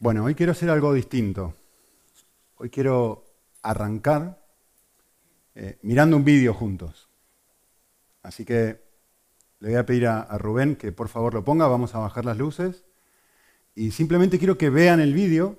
Bueno, 0.00 0.24
hoy 0.24 0.34
quiero 0.34 0.52
hacer 0.52 0.70
algo 0.70 0.94
distinto. 0.94 1.54
Hoy 2.56 2.70
quiero 2.70 3.26
arrancar 3.60 4.42
eh, 5.54 5.78
mirando 5.82 6.16
un 6.16 6.24
vídeo 6.24 6.54
juntos. 6.54 7.10
Así 8.22 8.46
que 8.46 8.80
le 9.58 9.68
voy 9.68 9.76
a 9.76 9.84
pedir 9.84 10.06
a, 10.06 10.22
a 10.22 10.38
Rubén 10.38 10.76
que 10.76 10.90
por 10.90 11.08
favor 11.10 11.34
lo 11.34 11.44
ponga, 11.44 11.66
vamos 11.66 11.94
a 11.94 11.98
bajar 11.98 12.24
las 12.24 12.38
luces. 12.38 12.86
Y 13.74 13.90
simplemente 13.90 14.38
quiero 14.38 14.56
que 14.56 14.70
vean 14.70 15.00
el 15.00 15.12
vídeo, 15.12 15.58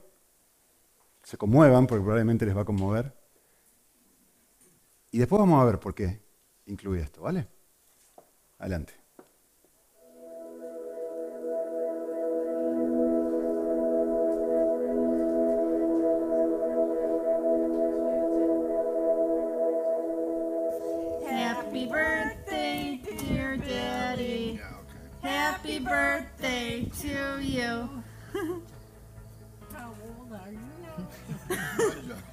se 1.22 1.38
conmuevan, 1.38 1.86
porque 1.86 2.02
probablemente 2.02 2.48
les 2.48 2.58
va 2.58 2.62
a 2.62 2.66
conmover. 2.66 3.14
Y 5.12 5.20
después 5.20 5.40
vamos 5.40 5.62
a 5.62 5.66
ver 5.66 5.80
por 5.80 5.94
qué 5.94 6.20
incluye 6.66 7.04
esto, 7.04 7.22
¿vale? 7.22 7.48
Adelante. 8.58 9.01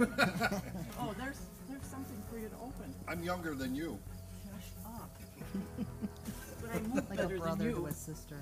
Oh, 0.01 1.15
there's 1.19 1.39
there's 1.69 1.85
something 1.91 2.23
for 2.31 2.39
you 2.39 2.49
to 2.49 2.55
open. 2.57 2.95
I'm 3.09 3.23
younger 3.23 3.55
than 3.55 3.75
you. 3.75 3.99
Shut 4.61 4.93
up. 4.95 5.11
but 6.63 6.71
I 6.75 6.79
move 6.81 6.95
Like 6.95 7.05
a 7.19 7.23
better 7.23 7.29
than 7.29 7.39
brother 7.39 7.65
you. 7.71 7.75
to 7.77 7.87
a 7.87 7.93
sister. 7.93 8.37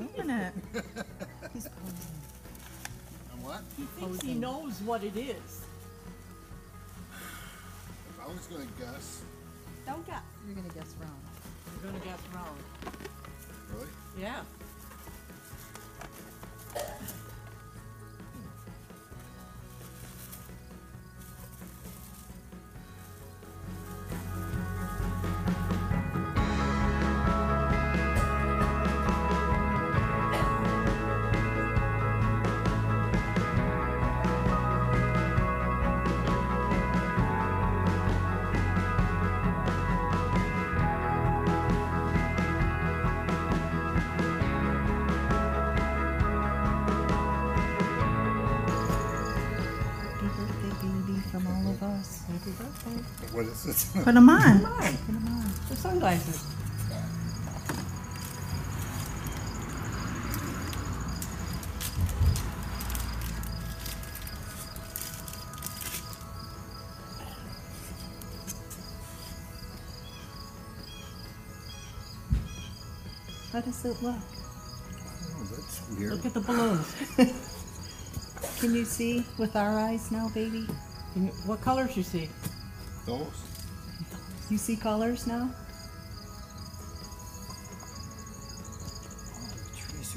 Open 0.00 0.30
it. 0.30 0.52
He's 1.52 1.68
posing. 1.68 2.12
And 3.32 3.42
what? 3.44 3.62
He 3.76 3.84
thinks 3.98 4.20
he 4.22 4.34
knows 4.34 4.80
what 4.82 5.02
it 5.02 5.16
is. 5.16 5.64
If 8.08 8.20
I 8.22 8.26
was 8.28 8.46
gonna 8.50 8.66
guess, 8.78 9.22
Don't 9.86 10.06
get. 10.06 10.22
You're 10.46 10.54
gonna 10.56 10.68
guess 10.74 10.94
wrong. 11.00 11.20
You're 11.82 11.92
gonna 11.92 12.04
guess 12.04 12.20
wrong. 12.34 12.56
really? 13.74 13.88
Yeah. 14.20 14.42
Birthday. 53.72 53.98
What 53.98 53.98
is 53.98 54.00
it? 54.00 54.04
Put 54.04 54.14
them 54.14 54.28
on. 54.28 54.60
Come 55.06 55.28
on. 55.28 55.50
The 55.68 55.76
sunglasses. 55.76 56.46
How 73.52 73.60
does 73.60 73.84
it 73.84 74.02
look? 74.02 74.14
oh, 74.16 75.44
that's 75.50 75.82
weird. 75.98 76.12
Look 76.12 76.24
at 76.26 76.34
the 76.34 76.40
balloons. 76.40 76.94
Can 78.60 78.74
you 78.74 78.84
see 78.84 79.24
with 79.38 79.56
our 79.56 79.78
eyes 79.78 80.10
now, 80.10 80.30
baby? 80.34 80.66
Can 81.12 81.26
you- 81.26 81.32
what 81.44 81.60
colors 81.60 81.96
you 81.96 82.02
see? 82.02 82.30
Those? 83.06 83.51
You 84.52 84.58
see 84.58 84.76
colors 84.76 85.26
now? 85.26 85.48
Oh, 89.32 89.48
the 89.48 89.70
trees 89.80 90.14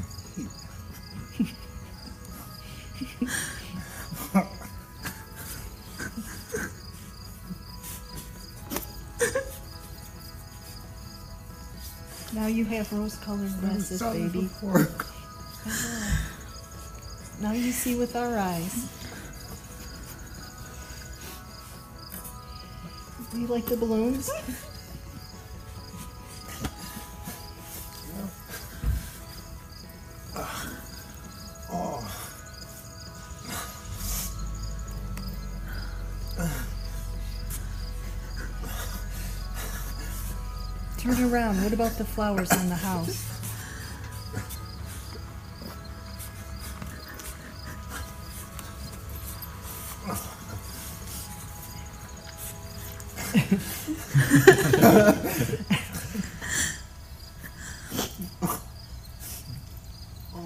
are. 4.34 4.47
Now 12.34 12.47
you 12.47 12.66
have 12.66 12.91
rose-colored 12.91 13.57
glasses, 13.62 14.01
baby. 14.01 14.50
Now 17.40 17.53
you 17.53 17.72
see 17.72 17.95
with 17.95 18.18
our 18.18 18.38
eyes. 18.38 18.90
You 23.47 23.53
like 23.53 23.66
the 23.66 23.78
balloons? 23.78 24.31
Turn 40.97 41.23
around. 41.31 41.63
What 41.63 41.73
about 41.73 41.97
the 41.97 42.06
flowers 42.06 42.51
in 42.51 42.69
the 42.69 42.75
house? 42.75 43.34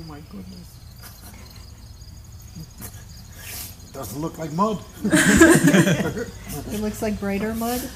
My 0.10 0.20
goodness. 0.32 0.76
It 3.88 3.94
Doesn't 3.94 4.20
look 4.20 4.38
like 4.40 4.52
mud. 4.54 4.84
It 6.72 6.82
looks 6.82 7.02
like 7.02 7.20
brighter 7.20 7.54
mud. 7.54 7.80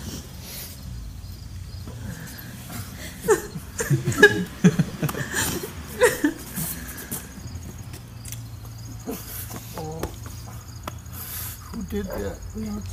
Oh, 9.78 10.02
who 11.72 11.84
did 11.84 12.06
that? 12.06 12.38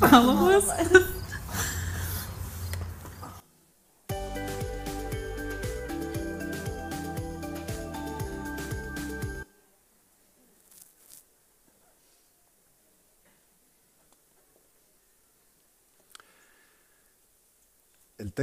All 0.13 0.49
of 0.49 0.69
us. 0.69 1.10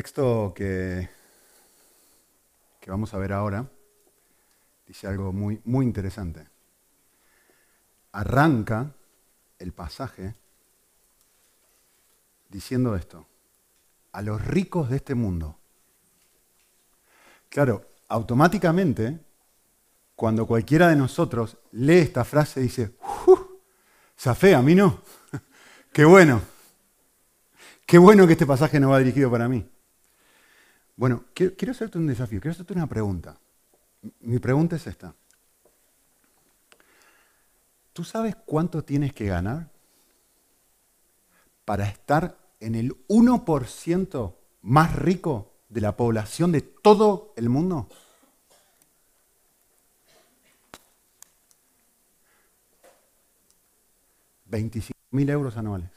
Texto 0.08 0.54
que, 0.56 1.10
que 2.80 2.90
vamos 2.90 3.14
a 3.14 3.18
ver 3.18 3.34
ahora 3.34 3.70
dice 4.88 5.06
algo 5.06 5.34
muy, 5.34 5.60
muy 5.66 5.86
interesante. 5.86 6.48
Arranca 8.14 8.94
el 9.60 9.74
pasaje 9.74 10.34
diciendo 12.48 12.96
esto, 12.96 13.28
a 14.14 14.22
los 14.22 14.42
ricos 14.46 14.90
de 14.90 14.96
este 14.96 15.14
mundo. 15.14 15.58
Claro, 17.50 17.86
automáticamente, 18.08 19.20
cuando 20.16 20.48
cualquiera 20.48 20.88
de 20.88 20.96
nosotros 20.96 21.58
lee 21.74 21.98
esta 21.98 22.24
frase, 22.24 22.62
dice, 22.62 22.96
"Uf, 23.28 23.42
zafé, 24.18 24.56
a 24.56 24.62
mí 24.62 24.74
no. 24.74 25.02
Qué 25.92 26.06
bueno. 26.06 26.42
Qué 27.86 27.98
bueno 27.98 28.26
que 28.26 28.34
este 28.34 28.46
pasaje 28.46 28.80
no 28.80 28.92
va 28.92 29.00
dirigido 29.00 29.30
para 29.30 29.50
mí. 29.50 29.70
Bueno, 30.98 31.26
quiero, 31.36 31.72
hacerte 31.72 32.00
un 32.00 32.08
desafío, 32.08 32.42
quiero 32.42 32.54
hacerte 32.54 32.74
una 32.74 32.88
pregunta. 32.88 33.40
Mi 34.22 34.40
pregunta 34.40 34.76
es 34.76 34.88
esta. 34.88 35.14
¿Tú 37.94 38.04
sabes 38.04 38.36
cuánto 38.36 38.84
tienes 38.84 39.14
que 39.14 39.28
ganar 39.28 39.70
para 41.66 41.88
estar 41.88 42.36
en 42.60 42.74
el 42.74 42.96
1% 43.08 44.36
más 44.64 44.96
rico 44.96 45.54
de 45.70 45.82
la 45.82 45.96
población 45.96 46.52
de 46.52 46.62
todo 46.62 47.34
el 47.38 47.50
mundo? 47.50 47.88
mil 55.12 55.30
euros 55.30 55.58
anuales. 55.58 55.92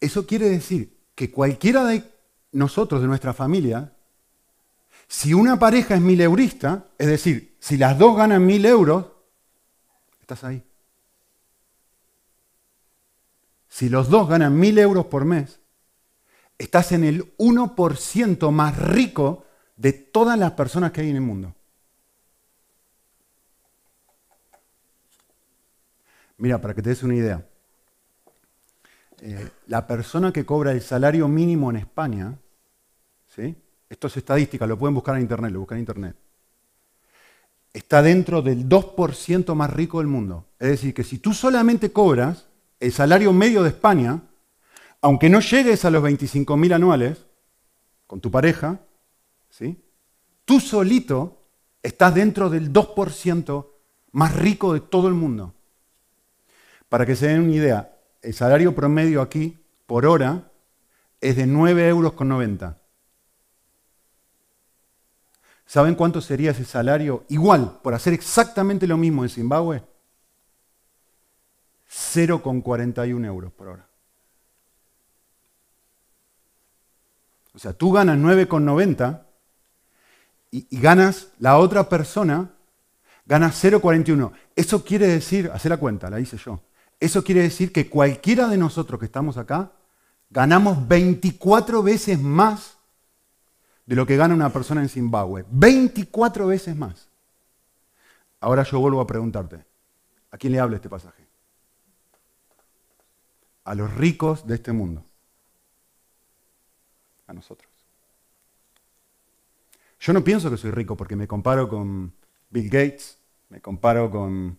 Eso 0.00 0.26
quiere 0.26 0.48
decir 0.48 0.95
que 1.16 1.32
cualquiera 1.32 1.84
de 1.84 2.04
nosotros, 2.52 3.00
de 3.00 3.08
nuestra 3.08 3.32
familia, 3.32 3.92
si 5.08 5.34
una 5.34 5.58
pareja 5.58 5.94
es 5.94 6.00
mil 6.00 6.20
eurista, 6.20 6.84
es 6.98 7.06
decir, 7.06 7.56
si 7.58 7.76
las 7.76 7.98
dos 7.98 8.16
ganan 8.16 8.44
mil 8.44 8.64
euros, 8.64 9.06
estás 10.20 10.44
ahí. 10.44 10.62
Si 13.68 13.88
los 13.88 14.10
dos 14.10 14.28
ganan 14.28 14.58
mil 14.58 14.78
euros 14.78 15.06
por 15.06 15.24
mes, 15.24 15.58
estás 16.58 16.92
en 16.92 17.04
el 17.04 17.36
1% 17.38 18.50
más 18.50 18.76
rico 18.78 19.46
de 19.76 19.92
todas 19.92 20.38
las 20.38 20.52
personas 20.52 20.92
que 20.92 21.00
hay 21.00 21.10
en 21.10 21.16
el 21.16 21.22
mundo. 21.22 21.54
Mira, 26.38 26.60
para 26.60 26.74
que 26.74 26.82
te 26.82 26.90
des 26.90 27.02
una 27.02 27.14
idea, 27.14 27.46
eh, 29.22 29.48
la 29.66 29.86
persona 29.86 30.32
que 30.32 30.44
cobra 30.44 30.72
el 30.72 30.82
salario 30.82 31.26
mínimo 31.28 31.70
en 31.70 31.76
España, 31.76 32.38
¿sí? 33.34 33.56
esto 33.88 34.08
es 34.08 34.16
estadística, 34.16 34.66
lo 34.66 34.78
pueden 34.78 34.94
buscar 34.94 35.16
en 35.16 35.22
internet, 35.22 35.52
lo 35.52 35.60
buscan 35.60 35.78
en 35.78 35.82
internet, 35.82 36.16
está 37.72 38.02
dentro 38.02 38.42
del 38.42 38.68
2% 38.68 39.54
más 39.54 39.72
rico 39.72 39.98
del 39.98 40.06
mundo. 40.06 40.46
Es 40.58 40.68
decir, 40.68 40.94
que 40.94 41.04
si 41.04 41.18
tú 41.18 41.32
solamente 41.32 41.92
cobras 41.92 42.46
el 42.80 42.92
salario 42.92 43.32
medio 43.32 43.62
de 43.62 43.70
España, 43.70 44.22
aunque 45.00 45.28
no 45.28 45.40
llegues 45.40 45.84
a 45.84 45.90
los 45.90 46.02
25.000 46.02 46.74
anuales 46.74 47.26
con 48.06 48.20
tu 48.20 48.30
pareja, 48.30 48.80
¿sí? 49.50 49.82
tú 50.44 50.60
solito 50.60 51.42
estás 51.82 52.14
dentro 52.14 52.50
del 52.50 52.72
2% 52.72 53.66
más 54.12 54.34
rico 54.36 54.74
de 54.74 54.80
todo 54.80 55.08
el 55.08 55.14
mundo. 55.14 55.54
Para 56.88 57.04
que 57.04 57.16
se 57.16 57.28
den 57.28 57.42
una 57.42 57.52
idea, 57.54 57.95
el 58.26 58.34
salario 58.34 58.74
promedio 58.74 59.22
aquí 59.22 59.56
por 59.86 60.04
hora 60.04 60.50
es 61.20 61.36
de 61.36 61.46
9,90 61.46 61.78
euros. 61.88 62.74
¿Saben 65.64 65.94
cuánto 65.94 66.20
sería 66.20 66.50
ese 66.50 66.64
salario 66.64 67.24
igual 67.28 67.78
por 67.82 67.94
hacer 67.94 68.12
exactamente 68.12 68.88
lo 68.88 68.96
mismo 68.96 69.22
en 69.22 69.30
Zimbabue? 69.30 69.84
0,41 71.88 73.26
euros 73.26 73.52
por 73.52 73.68
hora. 73.68 73.86
O 77.54 77.60
sea, 77.60 77.72
tú 77.74 77.92
ganas 77.92 78.18
9,90 78.18 79.22
y, 80.50 80.66
y, 80.68 80.80
ganas 80.80 81.28
la 81.38 81.58
otra 81.58 81.88
persona, 81.88 82.50
ganas 83.24 83.62
0,41. 83.64 84.32
Eso 84.56 84.84
quiere 84.84 85.06
decir, 85.06 85.48
hace 85.54 85.68
la 85.68 85.76
cuenta, 85.76 86.10
la 86.10 86.18
hice 86.18 86.36
yo. 86.38 86.60
Eso 86.98 87.22
quiere 87.22 87.42
decir 87.42 87.72
que 87.72 87.90
cualquiera 87.90 88.48
de 88.48 88.56
nosotros 88.56 88.98
que 88.98 89.06
estamos 89.06 89.36
acá 89.36 89.72
ganamos 90.30 90.86
24 90.88 91.82
veces 91.82 92.20
más 92.20 92.78
de 93.84 93.94
lo 93.94 94.06
que 94.06 94.16
gana 94.16 94.34
una 94.34 94.52
persona 94.52 94.82
en 94.82 94.88
Zimbabue. 94.88 95.44
24 95.50 96.46
veces 96.46 96.76
más. 96.76 97.08
Ahora 98.40 98.62
yo 98.64 98.80
vuelvo 98.80 99.00
a 99.00 99.06
preguntarte, 99.06 99.64
¿a 100.30 100.38
quién 100.38 100.52
le 100.52 100.60
habla 100.60 100.76
este 100.76 100.88
pasaje? 100.88 101.24
A 103.64 103.74
los 103.74 103.92
ricos 103.94 104.46
de 104.46 104.54
este 104.56 104.72
mundo. 104.72 105.04
A 107.26 107.32
nosotros. 107.32 107.70
Yo 110.00 110.12
no 110.12 110.22
pienso 110.22 110.50
que 110.50 110.56
soy 110.56 110.70
rico 110.70 110.96
porque 110.96 111.16
me 111.16 111.26
comparo 111.26 111.68
con 111.68 112.12
Bill 112.50 112.68
Gates, 112.68 113.18
me 113.48 113.60
comparo 113.60 114.10
con... 114.10 114.58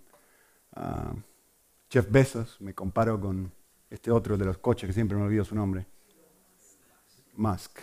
ah, 0.75 1.13
Jeff 1.89 2.09
Bezos, 2.09 2.59
me 2.59 2.73
comparo 2.73 3.19
con 3.19 3.51
este 3.89 4.11
otro 4.11 4.37
de 4.37 4.45
los 4.45 4.57
coches 4.57 4.87
que 4.87 4.93
siempre 4.93 5.17
me 5.17 5.23
olvido 5.23 5.45
su 5.45 5.55
nombre, 5.55 5.87
Musk. 7.35 7.79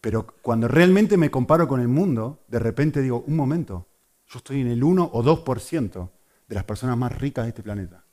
Pero 0.00 0.26
cuando 0.42 0.68
realmente 0.68 1.16
me 1.16 1.30
comparo 1.30 1.66
con 1.66 1.80
el 1.80 1.88
mundo, 1.88 2.44
de 2.48 2.58
repente 2.58 3.00
digo, 3.00 3.24
un 3.26 3.36
momento, 3.36 3.86
yo 4.28 4.38
estoy 4.38 4.60
en 4.60 4.68
el 4.68 4.82
1 4.82 5.10
o 5.12 5.22
2% 5.22 6.10
de 6.48 6.54
las 6.54 6.64
personas 6.64 6.96
más 6.96 7.16
ricas 7.16 7.44
de 7.44 7.50
este 7.50 7.62
planeta. 7.62 8.04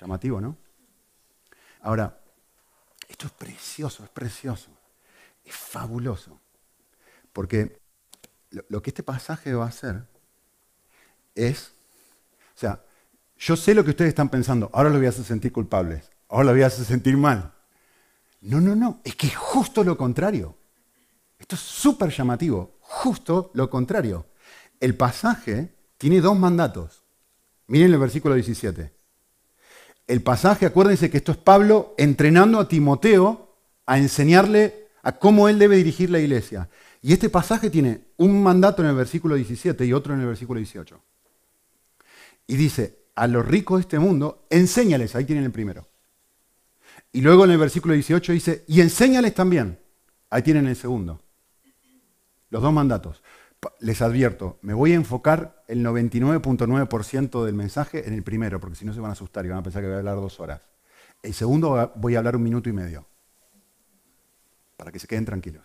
Llamativo, 0.00 0.40
¿no? 0.40 0.56
Ahora, 1.80 2.20
esto 3.08 3.26
es 3.26 3.32
precioso, 3.32 4.04
es 4.04 4.10
precioso, 4.10 4.70
es 5.44 5.54
fabuloso, 5.54 6.40
porque 7.32 7.80
lo, 8.50 8.64
lo 8.68 8.82
que 8.82 8.90
este 8.90 9.02
pasaje 9.02 9.54
va 9.54 9.64
a 9.64 9.68
hacer 9.68 10.06
es 11.34 11.75
o 12.56 12.58
sea, 12.58 12.82
yo 13.36 13.54
sé 13.54 13.74
lo 13.74 13.84
que 13.84 13.90
ustedes 13.90 14.08
están 14.08 14.30
pensando, 14.30 14.70
ahora 14.72 14.88
lo 14.88 14.96
voy 14.96 15.06
a 15.06 15.10
hacer 15.10 15.24
sentir 15.24 15.52
culpables, 15.52 16.10
ahora 16.28 16.46
lo 16.46 16.52
voy 16.52 16.62
a 16.62 16.68
hacer 16.68 16.86
sentir 16.86 17.16
mal. 17.18 17.52
No, 18.40 18.60
no, 18.60 18.74
no, 18.74 19.00
es 19.04 19.14
que 19.14 19.26
es 19.26 19.36
justo 19.36 19.84
lo 19.84 19.96
contrario. 19.98 20.56
Esto 21.38 21.54
es 21.54 21.60
súper 21.60 22.10
llamativo, 22.10 22.78
justo 22.80 23.50
lo 23.52 23.68
contrario. 23.68 24.26
El 24.80 24.94
pasaje 24.96 25.74
tiene 25.98 26.22
dos 26.22 26.38
mandatos. 26.38 27.02
Miren 27.66 27.92
el 27.92 27.98
versículo 27.98 28.34
17. 28.34 28.90
El 30.06 30.22
pasaje, 30.22 30.64
acuérdense 30.64 31.10
que 31.10 31.18
esto 31.18 31.32
es 31.32 31.38
Pablo 31.38 31.94
entrenando 31.98 32.58
a 32.58 32.68
Timoteo 32.68 33.54
a 33.84 33.98
enseñarle 33.98 34.88
a 35.02 35.18
cómo 35.18 35.48
él 35.48 35.58
debe 35.58 35.76
dirigir 35.76 36.08
la 36.08 36.20
iglesia. 36.20 36.70
Y 37.02 37.12
este 37.12 37.28
pasaje 37.28 37.68
tiene 37.68 38.06
un 38.16 38.42
mandato 38.42 38.82
en 38.82 38.88
el 38.88 38.94
versículo 38.94 39.34
17 39.34 39.84
y 39.84 39.92
otro 39.92 40.14
en 40.14 40.20
el 40.20 40.26
versículo 40.26 40.58
18. 40.58 41.02
Y 42.46 42.56
dice, 42.56 43.06
a 43.16 43.26
los 43.26 43.46
ricos 43.46 43.78
de 43.78 43.80
este 43.82 43.98
mundo, 43.98 44.46
enséñales, 44.50 45.16
ahí 45.16 45.24
tienen 45.24 45.44
el 45.44 45.52
primero. 45.52 45.88
Y 47.12 47.22
luego 47.22 47.44
en 47.44 47.50
el 47.52 47.58
versículo 47.58 47.94
18 47.94 48.32
dice, 48.32 48.64
y 48.68 48.80
enséñales 48.80 49.34
también, 49.34 49.78
ahí 50.30 50.42
tienen 50.42 50.66
el 50.66 50.76
segundo. 50.76 51.20
Los 52.50 52.62
dos 52.62 52.72
mandatos. 52.72 53.22
Les 53.80 54.00
advierto, 54.02 54.58
me 54.60 54.74
voy 54.74 54.92
a 54.92 54.96
enfocar 54.96 55.64
el 55.66 55.84
99.9% 55.84 57.44
del 57.44 57.54
mensaje 57.54 58.06
en 58.06 58.12
el 58.12 58.22
primero, 58.22 58.60
porque 58.60 58.76
si 58.76 58.84
no 58.84 58.92
se 58.92 59.00
van 59.00 59.10
a 59.10 59.12
asustar 59.14 59.44
y 59.44 59.48
van 59.48 59.58
a 59.58 59.62
pensar 59.62 59.82
que 59.82 59.88
voy 59.88 59.96
a 59.96 59.98
hablar 59.98 60.16
dos 60.16 60.38
horas. 60.38 60.60
El 61.22 61.34
segundo 61.34 61.92
voy 61.96 62.14
a 62.14 62.18
hablar 62.18 62.36
un 62.36 62.42
minuto 62.42 62.68
y 62.68 62.72
medio, 62.72 63.06
para 64.76 64.92
que 64.92 64.98
se 64.98 65.08
queden 65.08 65.24
tranquilos. 65.24 65.64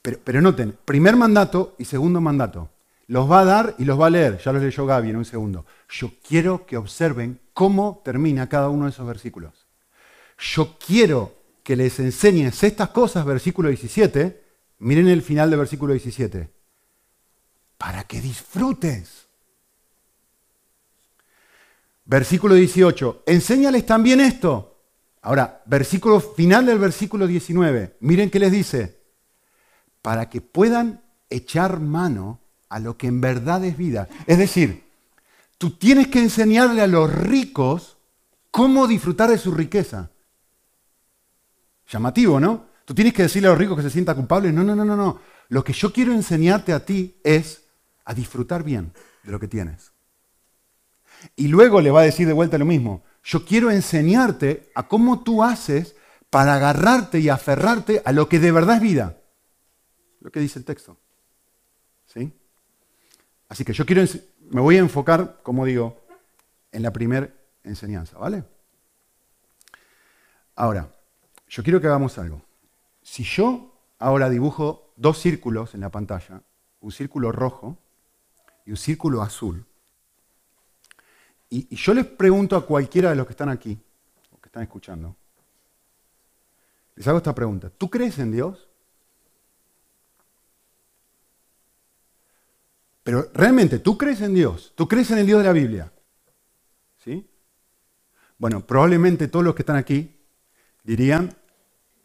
Pero, 0.00 0.18
pero 0.22 0.40
noten, 0.40 0.78
primer 0.84 1.16
mandato 1.16 1.74
y 1.78 1.84
segundo 1.84 2.20
mandato 2.20 2.70
los 3.08 3.30
va 3.30 3.40
a 3.40 3.44
dar 3.44 3.74
y 3.78 3.84
los 3.84 3.98
va 3.98 4.06
a 4.06 4.10
leer. 4.10 4.38
Ya 4.38 4.52
los 4.52 4.62
leyó 4.62 4.86
Gaby 4.86 5.10
en 5.10 5.16
un 5.16 5.24
segundo. 5.24 5.66
Yo 5.88 6.12
quiero 6.26 6.66
que 6.66 6.76
observen 6.76 7.40
cómo 7.54 8.02
termina 8.04 8.48
cada 8.48 8.68
uno 8.68 8.84
de 8.84 8.90
esos 8.90 9.06
versículos. 9.06 9.66
Yo 10.38 10.76
quiero 10.78 11.34
que 11.64 11.74
les 11.74 11.98
enseñes 11.98 12.62
estas 12.62 12.90
cosas, 12.90 13.24
versículo 13.24 13.68
17. 13.68 14.44
Miren 14.80 15.08
el 15.08 15.22
final 15.22 15.50
del 15.50 15.58
versículo 15.58 15.94
17. 15.94 16.50
Para 17.78 18.04
que 18.04 18.20
disfrutes. 18.20 19.26
Versículo 22.04 22.54
18. 22.54 23.22
Enséñales 23.26 23.86
también 23.86 24.20
esto. 24.20 24.82
Ahora, 25.22 25.62
versículo 25.64 26.20
final 26.20 26.66
del 26.66 26.78
versículo 26.78 27.26
19. 27.26 27.96
Miren 28.00 28.30
qué 28.30 28.38
les 28.38 28.52
dice. 28.52 29.00
Para 30.02 30.28
que 30.28 30.42
puedan 30.42 31.02
echar 31.30 31.80
mano 31.80 32.40
a 32.68 32.78
lo 32.78 32.96
que 32.96 33.06
en 33.06 33.20
verdad 33.20 33.64
es 33.64 33.76
vida. 33.76 34.08
Es 34.26 34.38
decir, 34.38 34.84
tú 35.56 35.70
tienes 35.70 36.08
que 36.08 36.20
enseñarle 36.20 36.82
a 36.82 36.86
los 36.86 37.12
ricos 37.12 37.96
cómo 38.50 38.86
disfrutar 38.86 39.30
de 39.30 39.38
su 39.38 39.52
riqueza. 39.52 40.10
Llamativo, 41.88 42.38
¿no? 42.38 42.66
Tú 42.84 42.94
tienes 42.94 43.14
que 43.14 43.22
decirle 43.22 43.48
a 43.48 43.50
los 43.52 43.58
ricos 43.58 43.76
que 43.76 43.82
se 43.82 43.90
sientan 43.90 44.16
culpables. 44.16 44.52
No, 44.52 44.64
no, 44.64 44.74
no, 44.74 44.84
no, 44.84 44.96
no. 44.96 45.20
Lo 45.48 45.64
que 45.64 45.72
yo 45.72 45.92
quiero 45.92 46.12
enseñarte 46.12 46.72
a 46.72 46.84
ti 46.84 47.16
es 47.24 47.64
a 48.04 48.14
disfrutar 48.14 48.62
bien 48.62 48.92
de 49.22 49.32
lo 49.32 49.40
que 49.40 49.48
tienes. 49.48 49.92
Y 51.36 51.48
luego 51.48 51.80
le 51.80 51.90
va 51.90 52.00
a 52.00 52.04
decir 52.04 52.26
de 52.26 52.32
vuelta 52.32 52.58
lo 52.58 52.64
mismo. 52.64 53.04
Yo 53.24 53.44
quiero 53.44 53.70
enseñarte 53.70 54.70
a 54.74 54.88
cómo 54.88 55.22
tú 55.22 55.42
haces 55.42 55.96
para 56.30 56.54
agarrarte 56.54 57.20
y 57.20 57.28
aferrarte 57.28 58.02
a 58.04 58.12
lo 58.12 58.28
que 58.28 58.38
de 58.38 58.52
verdad 58.52 58.76
es 58.76 58.82
vida. 58.82 59.18
Lo 60.20 60.30
que 60.30 60.40
dice 60.40 60.58
el 60.58 60.64
texto. 60.64 60.98
¿Sí? 63.48 63.54
Así 63.54 63.64
que 63.64 63.72
yo 63.72 63.86
quiero, 63.86 64.02
me 64.50 64.60
voy 64.60 64.76
a 64.76 64.80
enfocar, 64.80 65.40
como 65.42 65.64
digo, 65.64 66.00
en 66.70 66.82
la 66.82 66.92
primera 66.92 67.32
enseñanza, 67.64 68.18
¿vale? 68.18 68.44
Ahora, 70.54 70.88
yo 71.48 71.62
quiero 71.62 71.80
que 71.80 71.86
hagamos 71.86 72.18
algo. 72.18 72.42
Si 73.02 73.22
yo 73.22 73.74
ahora 73.98 74.28
dibujo 74.28 74.92
dos 74.96 75.18
círculos 75.18 75.74
en 75.74 75.80
la 75.80 75.90
pantalla, 75.90 76.42
un 76.80 76.92
círculo 76.92 77.32
rojo 77.32 77.78
y 78.66 78.70
un 78.70 78.76
círculo 78.76 79.22
azul, 79.22 79.64
y, 81.50 81.66
y 81.70 81.76
yo 81.76 81.94
les 81.94 82.04
pregunto 82.04 82.56
a 82.56 82.66
cualquiera 82.66 83.08
de 83.10 83.16
los 83.16 83.26
que 83.26 83.32
están 83.32 83.48
aquí, 83.48 83.78
¿ok? 84.32 84.42
que 84.42 84.48
están 84.48 84.62
escuchando, 84.62 85.16
les 86.96 87.08
hago 87.08 87.18
esta 87.18 87.34
pregunta. 87.34 87.70
¿Tú 87.70 87.88
crees 87.88 88.18
en 88.18 88.32
Dios? 88.32 88.67
Pero 93.08 93.30
realmente, 93.32 93.78
¿tú 93.78 93.96
crees 93.96 94.20
en 94.20 94.34
Dios? 94.34 94.74
¿Tú 94.74 94.86
crees 94.86 95.10
en 95.10 95.16
el 95.16 95.24
Dios 95.24 95.38
de 95.38 95.46
la 95.46 95.54
Biblia? 95.54 95.90
¿Sí? 97.02 97.26
Bueno, 98.36 98.66
probablemente 98.66 99.28
todos 99.28 99.42
los 99.42 99.54
que 99.54 99.62
están 99.62 99.76
aquí 99.76 100.20
dirían, 100.84 101.34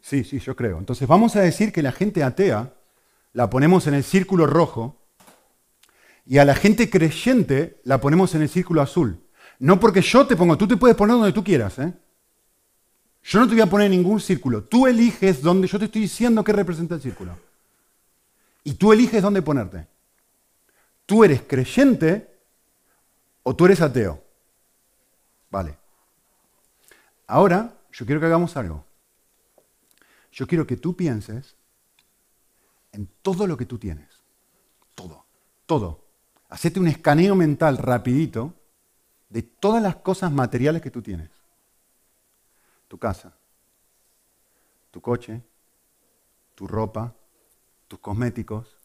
sí, 0.00 0.24
sí, 0.24 0.38
yo 0.38 0.56
creo. 0.56 0.78
Entonces 0.78 1.06
vamos 1.06 1.36
a 1.36 1.42
decir 1.42 1.72
que 1.72 1.82
la 1.82 1.92
gente 1.92 2.22
atea 2.22 2.72
la 3.34 3.50
ponemos 3.50 3.86
en 3.86 3.92
el 3.92 4.02
círculo 4.02 4.46
rojo 4.46 5.06
y 6.24 6.38
a 6.38 6.46
la 6.46 6.54
gente 6.54 6.88
creyente 6.88 7.82
la 7.84 8.00
ponemos 8.00 8.34
en 8.34 8.40
el 8.40 8.48
círculo 8.48 8.80
azul. 8.80 9.20
No 9.58 9.78
porque 9.78 10.00
yo 10.00 10.26
te 10.26 10.36
pongo, 10.36 10.56
tú 10.56 10.66
te 10.66 10.78
puedes 10.78 10.96
poner 10.96 11.16
donde 11.16 11.34
tú 11.34 11.44
quieras. 11.44 11.78
¿eh? 11.80 11.92
Yo 13.24 13.40
no 13.40 13.46
te 13.46 13.52
voy 13.52 13.60
a 13.60 13.66
poner 13.66 13.88
en 13.88 13.98
ningún 13.98 14.20
círculo. 14.20 14.64
Tú 14.64 14.86
eliges 14.86 15.42
dónde, 15.42 15.68
yo 15.68 15.78
te 15.78 15.84
estoy 15.84 16.00
diciendo 16.00 16.42
qué 16.42 16.54
representa 16.54 16.94
el 16.94 17.02
círculo. 17.02 17.36
Y 18.62 18.72
tú 18.72 18.90
eliges 18.90 19.20
dónde 19.20 19.42
ponerte. 19.42 19.92
¿Tú 21.06 21.24
eres 21.24 21.42
creyente 21.42 22.40
o 23.42 23.54
tú 23.54 23.66
eres 23.66 23.80
ateo? 23.80 24.22
Vale. 25.50 25.78
Ahora, 27.26 27.76
yo 27.92 28.06
quiero 28.06 28.20
que 28.20 28.26
hagamos 28.26 28.56
algo. 28.56 28.84
Yo 30.32 30.46
quiero 30.46 30.66
que 30.66 30.76
tú 30.76 30.96
pienses 30.96 31.56
en 32.92 33.08
todo 33.22 33.46
lo 33.46 33.56
que 33.56 33.66
tú 33.66 33.78
tienes. 33.78 34.22
Todo. 34.94 35.24
Todo. 35.66 36.04
Hacete 36.48 36.80
un 36.80 36.88
escaneo 36.88 37.34
mental 37.34 37.78
rapidito 37.78 38.54
de 39.28 39.42
todas 39.42 39.82
las 39.82 39.96
cosas 39.96 40.30
materiales 40.32 40.82
que 40.82 40.90
tú 40.90 41.02
tienes. 41.02 41.30
Tu 42.88 42.98
casa, 42.98 43.36
tu 44.90 45.00
coche, 45.00 45.42
tu 46.54 46.66
ropa, 46.66 47.14
tus 47.88 47.98
cosméticos, 47.98 48.76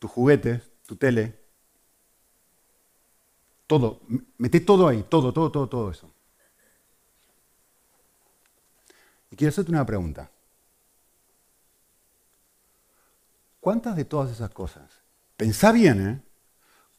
tus 0.00 0.10
juguetes, 0.10 0.62
tu 0.86 0.96
tele. 0.96 1.38
Todo. 3.68 4.00
Mete 4.38 4.58
todo 4.60 4.88
ahí, 4.88 5.04
todo, 5.08 5.32
todo, 5.32 5.52
todo, 5.52 5.68
todo 5.68 5.90
eso. 5.92 6.12
Y 9.30 9.36
quiero 9.36 9.50
hacerte 9.50 9.70
una 9.70 9.86
pregunta. 9.86 10.28
¿Cuántas 13.60 13.94
de 13.94 14.06
todas 14.06 14.32
esas 14.32 14.50
cosas? 14.50 14.90
Pensá 15.36 15.70
bien, 15.70 16.08
¿eh? 16.08 16.22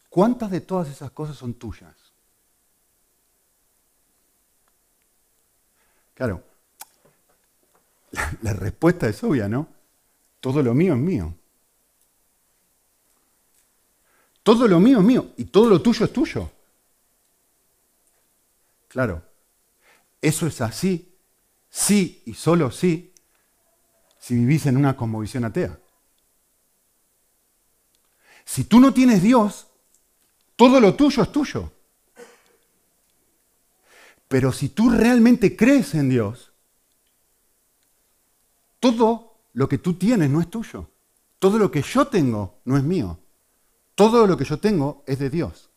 ¿Cuántas 0.09 0.51
de 0.51 0.61
todas 0.61 0.87
esas 0.87 1.11
cosas 1.11 1.35
son 1.35 1.55
tuyas? 1.55 1.95
Claro, 6.13 6.43
la, 8.11 8.37
la 8.43 8.53
respuesta 8.53 9.07
es 9.09 9.23
obvia, 9.23 9.49
¿no? 9.49 9.67
Todo 10.39 10.61
lo 10.61 10.75
mío 10.75 10.93
es 10.93 10.99
mío. 10.99 11.40
Todo 14.43 14.67
lo 14.67 14.79
mío 14.79 14.99
es 14.99 15.03
mío 15.03 15.33
y 15.37 15.45
todo 15.45 15.69
lo 15.69 15.81
tuyo 15.81 16.05
es 16.05 16.13
tuyo. 16.13 16.49
Claro, 18.87 19.23
eso 20.21 20.47
es 20.47 20.59
así, 20.61 21.15
sí 21.69 22.23
y 22.25 22.33
solo 22.33 22.71
sí, 22.71 23.13
si 24.19 24.35
vivís 24.35 24.65
en 24.65 24.77
una 24.77 24.95
cosmovisión 24.95 25.45
atea. 25.45 25.79
Si 28.43 28.65
tú 28.65 28.79
no 28.79 28.93
tienes 28.93 29.21
Dios, 29.23 29.67
todo 30.55 30.79
lo 30.79 30.95
tuyo 30.95 31.23
es 31.23 31.31
tuyo. 31.31 31.71
Pero 34.27 34.51
si 34.51 34.69
tú 34.69 34.89
realmente 34.89 35.55
crees 35.55 35.93
en 35.93 36.09
Dios, 36.09 36.51
todo 38.79 39.41
lo 39.53 39.69
que 39.69 39.77
tú 39.77 39.93
tienes 39.93 40.29
no 40.29 40.41
es 40.41 40.49
tuyo. 40.49 40.89
Todo 41.39 41.57
lo 41.57 41.71
que 41.71 41.81
yo 41.81 42.07
tengo 42.07 42.59
no 42.65 42.77
es 42.77 42.83
mío. 42.83 43.20
Todo 43.95 44.25
lo 44.27 44.37
que 44.37 44.45
yo 44.45 44.59
tengo 44.59 45.03
es 45.05 45.19
de 45.19 45.29
Dios. 45.29 45.69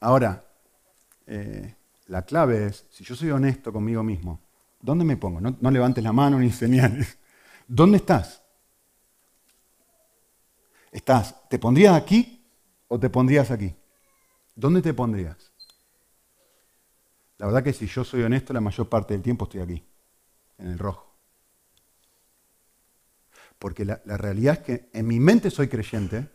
Ahora, 0.00 0.44
eh, 1.26 1.76
la 2.06 2.22
clave 2.22 2.66
es, 2.66 2.86
si 2.90 3.04
yo 3.04 3.14
soy 3.14 3.30
honesto 3.30 3.72
conmigo 3.72 4.02
mismo, 4.02 4.40
¿dónde 4.80 5.04
me 5.04 5.16
pongo? 5.16 5.40
No, 5.40 5.56
no 5.60 5.70
levantes 5.70 6.02
la 6.02 6.12
mano 6.12 6.38
ni 6.38 6.50
señales. 6.50 7.18
¿Dónde 7.68 7.98
estás? 7.98 8.42
¿Estás, 10.90 11.48
te 11.48 11.58
pondrías 11.58 11.94
aquí 11.94 12.44
o 12.88 12.98
te 12.98 13.08
pondrías 13.08 13.50
aquí? 13.50 13.74
¿Dónde 14.54 14.82
te 14.82 14.92
pondrías? 14.92 15.52
La 17.38 17.46
verdad 17.46 17.64
que 17.64 17.72
si 17.72 17.86
yo 17.86 18.04
soy 18.04 18.22
honesto, 18.22 18.52
la 18.52 18.60
mayor 18.60 18.88
parte 18.88 19.14
del 19.14 19.22
tiempo 19.22 19.44
estoy 19.44 19.60
aquí, 19.60 19.84
en 20.58 20.68
el 20.68 20.78
rojo. 20.78 21.11
Porque 23.62 23.84
la, 23.84 24.00
realidad 24.04 24.54
es 24.54 24.64
que 24.64 24.88
en 24.92 25.06
mi 25.06 25.20
mente 25.20 25.48
soy 25.48 25.68
creyente. 25.68 26.28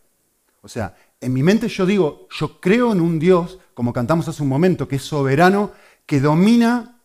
O 0.61 0.69
sea, 0.69 0.95
en 1.19 1.33
mi 1.33 1.43
mente 1.43 1.67
yo 1.67 1.85
digo, 1.85 2.29
yo 2.31 2.61
creo 2.61 2.93
en 2.93 3.01
un 3.01 3.19
Dios, 3.19 3.59
como 3.73 3.91
cantamos 3.91 4.29
hace 4.29 4.43
un 4.43 4.47
momento, 4.47 4.87
que 4.87 4.95
es 4.95 5.01
soberano, 5.01 5.73
que 6.05 6.21
domina 6.21 7.01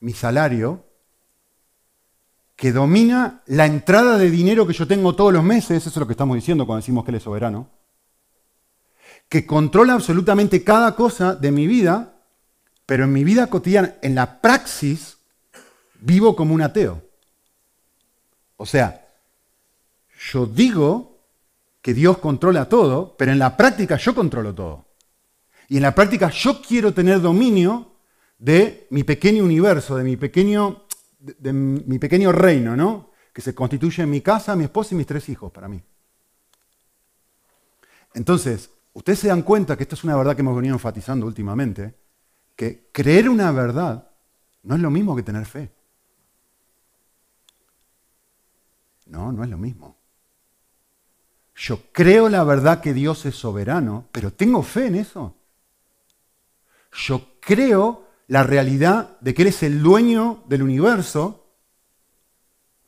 mi 0.00 0.12
salario, 0.12 0.84
que 2.54 2.70
domina 2.70 3.40
la 3.46 3.64
entrada 3.64 4.18
de 4.18 4.30
dinero 4.30 4.66
que 4.66 4.74
yo 4.74 4.86
tengo 4.86 5.16
todos 5.16 5.32
los 5.32 5.42
meses, 5.42 5.78
eso 5.78 5.88
es 5.88 5.96
lo 5.96 6.06
que 6.06 6.12
estamos 6.12 6.34
diciendo 6.34 6.66
cuando 6.66 6.82
decimos 6.82 7.02
que 7.02 7.10
Él 7.12 7.16
es 7.16 7.22
soberano, 7.22 7.70
que 9.30 9.46
controla 9.46 9.94
absolutamente 9.94 10.62
cada 10.62 10.94
cosa 10.94 11.34
de 11.34 11.50
mi 11.50 11.66
vida, 11.66 12.20
pero 12.84 13.04
en 13.04 13.12
mi 13.14 13.24
vida 13.24 13.46
cotidiana, 13.46 13.94
en 14.02 14.16
la 14.16 14.42
praxis, 14.42 15.16
vivo 15.98 16.36
como 16.36 16.52
un 16.52 16.60
ateo. 16.60 17.02
O 18.58 18.66
sea, 18.66 19.01
yo 20.30 20.46
digo 20.46 21.18
que 21.80 21.94
Dios 21.94 22.18
controla 22.18 22.68
todo, 22.68 23.16
pero 23.16 23.32
en 23.32 23.38
la 23.38 23.56
práctica 23.56 23.96
yo 23.96 24.14
controlo 24.14 24.54
todo. 24.54 24.86
Y 25.68 25.76
en 25.76 25.82
la 25.82 25.94
práctica 25.94 26.30
yo 26.30 26.62
quiero 26.62 26.94
tener 26.94 27.20
dominio 27.20 27.96
de 28.38 28.86
mi 28.90 29.04
pequeño 29.04 29.44
universo, 29.44 29.96
de 29.96 30.04
mi 30.04 30.16
pequeño, 30.16 30.84
de, 31.18 31.52
mi 31.52 31.98
pequeño 31.98 32.30
reino, 32.30 32.76
¿no? 32.76 33.10
Que 33.32 33.40
se 33.40 33.54
constituye 33.54 34.02
en 34.02 34.10
mi 34.10 34.20
casa, 34.20 34.54
mi 34.54 34.64
esposa 34.64 34.94
y 34.94 34.98
mis 34.98 35.06
tres 35.06 35.28
hijos 35.28 35.50
para 35.50 35.68
mí. 35.68 35.82
Entonces, 38.14 38.70
ustedes 38.92 39.18
se 39.18 39.28
dan 39.28 39.42
cuenta 39.42 39.76
que 39.76 39.84
esto 39.84 39.94
es 39.94 40.04
una 40.04 40.16
verdad 40.16 40.36
que 40.36 40.42
hemos 40.42 40.54
venido 40.54 40.74
enfatizando 40.74 41.26
últimamente, 41.26 41.94
que 42.54 42.90
creer 42.92 43.28
una 43.28 43.50
verdad 43.50 44.10
no 44.62 44.76
es 44.76 44.80
lo 44.80 44.90
mismo 44.90 45.16
que 45.16 45.22
tener 45.22 45.46
fe. 45.46 45.72
No, 49.06 49.32
no 49.32 49.42
es 49.42 49.50
lo 49.50 49.58
mismo. 49.58 50.01
Yo 51.54 51.80
creo 51.92 52.28
la 52.28 52.44
verdad 52.44 52.80
que 52.80 52.94
Dios 52.94 53.26
es 53.26 53.34
soberano, 53.34 54.06
pero 54.12 54.32
tengo 54.32 54.62
fe 54.62 54.86
en 54.86 54.96
eso. 54.96 55.34
Yo 56.92 57.38
creo 57.40 58.08
la 58.28 58.42
realidad 58.42 59.18
de 59.20 59.34
que 59.34 59.42
Él 59.42 59.48
es 59.48 59.62
el 59.62 59.82
dueño 59.82 60.44
del 60.48 60.62
universo, 60.62 61.46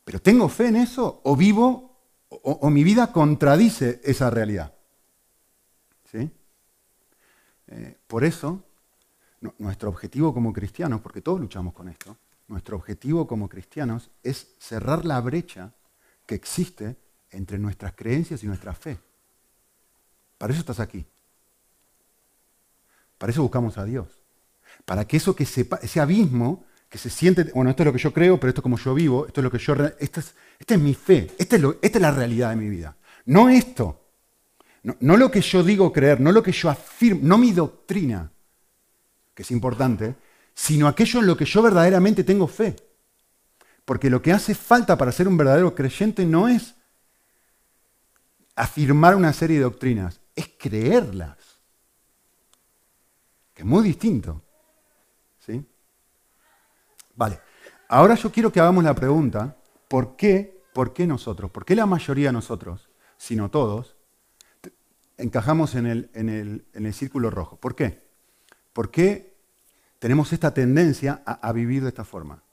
pero 0.03 0.19
tengo 0.21 0.49
fe 0.49 0.67
en 0.67 0.77
eso 0.77 1.21
o 1.23 1.35
vivo 1.35 1.85
o, 2.29 2.69
mi 2.69 2.83
vida 2.83 3.11
contradice 3.11 4.01
esa 4.03 4.29
realidad. 4.29 4.73
¿Sí? 6.11 6.29
Eh, 7.67 7.97
por 8.07 8.23
eso, 8.23 8.63
nuestro 9.59 9.89
objetivo 9.89 10.33
como 10.33 10.51
cristianos, 10.53 11.01
porque 11.01 11.21
todos 11.21 11.39
luchamos 11.39 11.73
con 11.73 11.89
esto, 11.89 12.17
nuestro 12.47 12.75
objetivo 12.75 13.25
como 13.25 13.49
cristianos 13.49 14.09
es 14.21 14.55
cerrar 14.59 15.05
la 15.05 15.19
brecha 15.21 15.73
que 16.25 16.35
existe 16.35 16.95
entre 17.31 17.57
nuestras 17.59 17.93
creencias 17.93 18.43
y 18.43 18.47
nuestra 18.47 18.73
fe. 18.73 18.97
Para 20.37 20.53
eso 20.53 20.61
estás 20.61 20.79
aquí. 20.79 21.05
Para 23.17 23.31
eso 23.31 23.41
buscamos 23.41 23.77
a 23.77 23.85
Dios. 23.85 24.07
Para 24.85 25.05
que 25.05 25.17
eso 25.17 25.35
que 25.35 25.45
sepa, 25.45 25.79
ese 25.81 25.99
abismo 25.99 26.65
que 26.89 26.97
se 26.97 27.09
siente, 27.09 27.51
bueno, 27.53 27.69
esto 27.69 27.83
es 27.83 27.87
lo 27.87 27.93
que 27.93 27.99
yo 27.99 28.13
creo, 28.13 28.39
pero 28.39 28.49
esto 28.49 28.61
es 28.61 28.63
como 28.63 28.77
yo 28.77 28.93
vivo, 28.93 29.25
esto 29.25 29.41
es 29.41 29.43
lo 29.43 29.51
que 29.51 29.57
yo, 29.57 29.73
esta 29.99 30.19
es, 30.19 30.35
es 30.59 30.79
mi 30.79 30.93
fe, 30.93 31.31
esta 31.37 31.55
es, 31.81 32.01
la 32.01 32.11
realidad 32.11 32.51
de 32.51 32.55
mi 32.55 32.69
vida. 32.69 32.95
No 33.25 33.49
esto, 33.49 34.01
no 34.83 35.17
lo 35.17 35.31
que 35.31 35.41
yo 35.41 35.63
digo 35.63 35.91
creer, 35.91 36.21
no 36.21 36.31
lo 36.31 36.43
que 36.43 36.51
yo 36.51 36.69
afirmo, 36.69 37.21
no 37.23 37.37
mi 37.37 37.51
doctrina, 37.51 38.31
que 39.33 39.43
es 39.43 39.51
importante, 39.51 40.15
sino 40.53 40.87
aquello 40.87 41.19
en 41.19 41.27
lo 41.27 41.35
que 41.35 41.45
yo 41.45 41.61
verdaderamente 41.61 42.23
tengo 42.23 42.47
fe. 42.47 42.75
Porque 43.83 44.09
lo 44.09 44.21
que 44.21 44.31
hace 44.31 44.55
falta 44.55 44.97
para 44.97 45.11
ser 45.11 45.27
un 45.27 45.37
verdadero 45.37 45.75
creyente 45.75 46.25
no 46.25 46.47
es 46.47 46.74
afirmar 48.55 49.15
una 49.15 49.33
serie 49.33 49.57
de 49.57 49.63
doctrinas, 49.63 50.21
es 50.35 50.49
creerlas. 50.57 51.37
Que 53.53 53.61
es 53.61 53.67
muy 53.67 53.83
distinto. 53.83 54.41
¿Sí? 55.39 55.65
Vale. 57.15 57.39
Ahora 57.87 58.15
yo 58.15 58.31
quiero 58.31 58.51
que 58.51 58.59
hagamos 58.59 58.83
la 58.83 58.95
pregunta, 58.95 59.55
¿por 59.87 60.15
qué, 60.15 60.63
¿por 60.73 60.93
qué 60.93 61.05
nosotros? 61.05 61.51
¿Por 61.51 61.63
qué 61.65 61.75
la 61.75 61.85
mayoría 61.85 62.29
de 62.29 62.33
nosotros, 62.33 62.89
si 63.17 63.35
no 63.35 63.49
todos, 63.49 63.95
encajamos 65.17 65.75
en 65.75 65.85
el, 65.85 66.09
en 66.13 66.29
el- 66.29 66.65
en 66.73 66.85
el 66.85 66.93
círculo 66.93 67.29
rojo. 67.29 67.57
¿Por 67.57 67.75
qué? 67.75 68.03
¿Por 68.73 68.91
qué 68.91 69.35
tenemos 69.99 70.33
esta 70.33 70.53
tendencia 70.53 71.23
a, 71.25 71.51
vivir 71.53 71.83
de 71.83 71.89
esta 71.89 72.03
forma? 72.03 72.43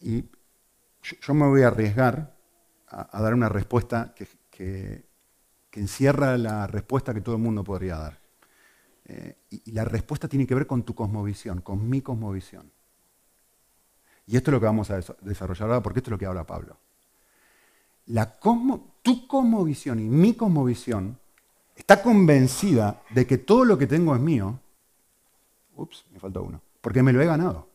Y 0.00 0.24
yo, 1.02 1.34
me 1.34 1.46
voy 1.46 1.62
a 1.62 1.68
arriesgar 1.68 2.36
a, 2.88 3.22
dar 3.22 3.34
una 3.34 3.48
respuesta 3.48 4.14
que- 4.50 5.04
que 5.74 5.80
encierra 5.80 6.38
la 6.38 6.68
respuesta 6.68 7.12
que 7.12 7.20
todo 7.20 7.34
el 7.34 7.42
mundo 7.42 7.64
podría 7.64 7.96
dar. 7.96 8.20
Eh, 9.06 9.38
y, 9.50 9.72
la 9.72 9.84
respuesta 9.84 10.28
tiene 10.28 10.46
que 10.46 10.54
ver 10.54 10.68
con 10.68 10.84
tu 10.84 10.94
cosmovisión, 10.94 11.62
con 11.62 11.90
mi 11.90 12.00
cosmovisión. 12.00 12.70
Y 14.28 14.36
esto 14.36 14.50
es 14.50 14.52
lo 14.52 14.60
que 14.60 14.66
vamos 14.66 14.92
a 14.92 14.98
desa- 15.00 15.16
desarrollar 15.20 15.68
ahora, 15.68 15.82
porque 15.82 15.98
esto 15.98 16.10
es 16.10 16.12
lo 16.12 16.18
que 16.18 16.26
habla 16.26 16.46
Pablo. 16.46 16.76
La 18.06 18.38
cosmo- 18.38 18.94
tu 19.02 19.26
cosmovisión 19.26 19.98
y 19.98 20.04
mi 20.04 20.34
cosmovisión 20.34 21.18
está 21.74 22.00
convencida 22.00 23.02
de 23.10 23.26
que 23.26 23.38
todo 23.38 23.64
lo 23.64 23.76
que 23.76 23.88
tengo 23.88 24.14
es 24.14 24.20
mío. 24.20 24.60
Ups, 25.74 26.04
me 26.12 26.20
falta 26.20 26.38
uno. 26.38 26.60
Porque 26.80 27.02
me 27.02 27.12
lo 27.12 27.20
he 27.20 27.26
ganado. 27.26 27.68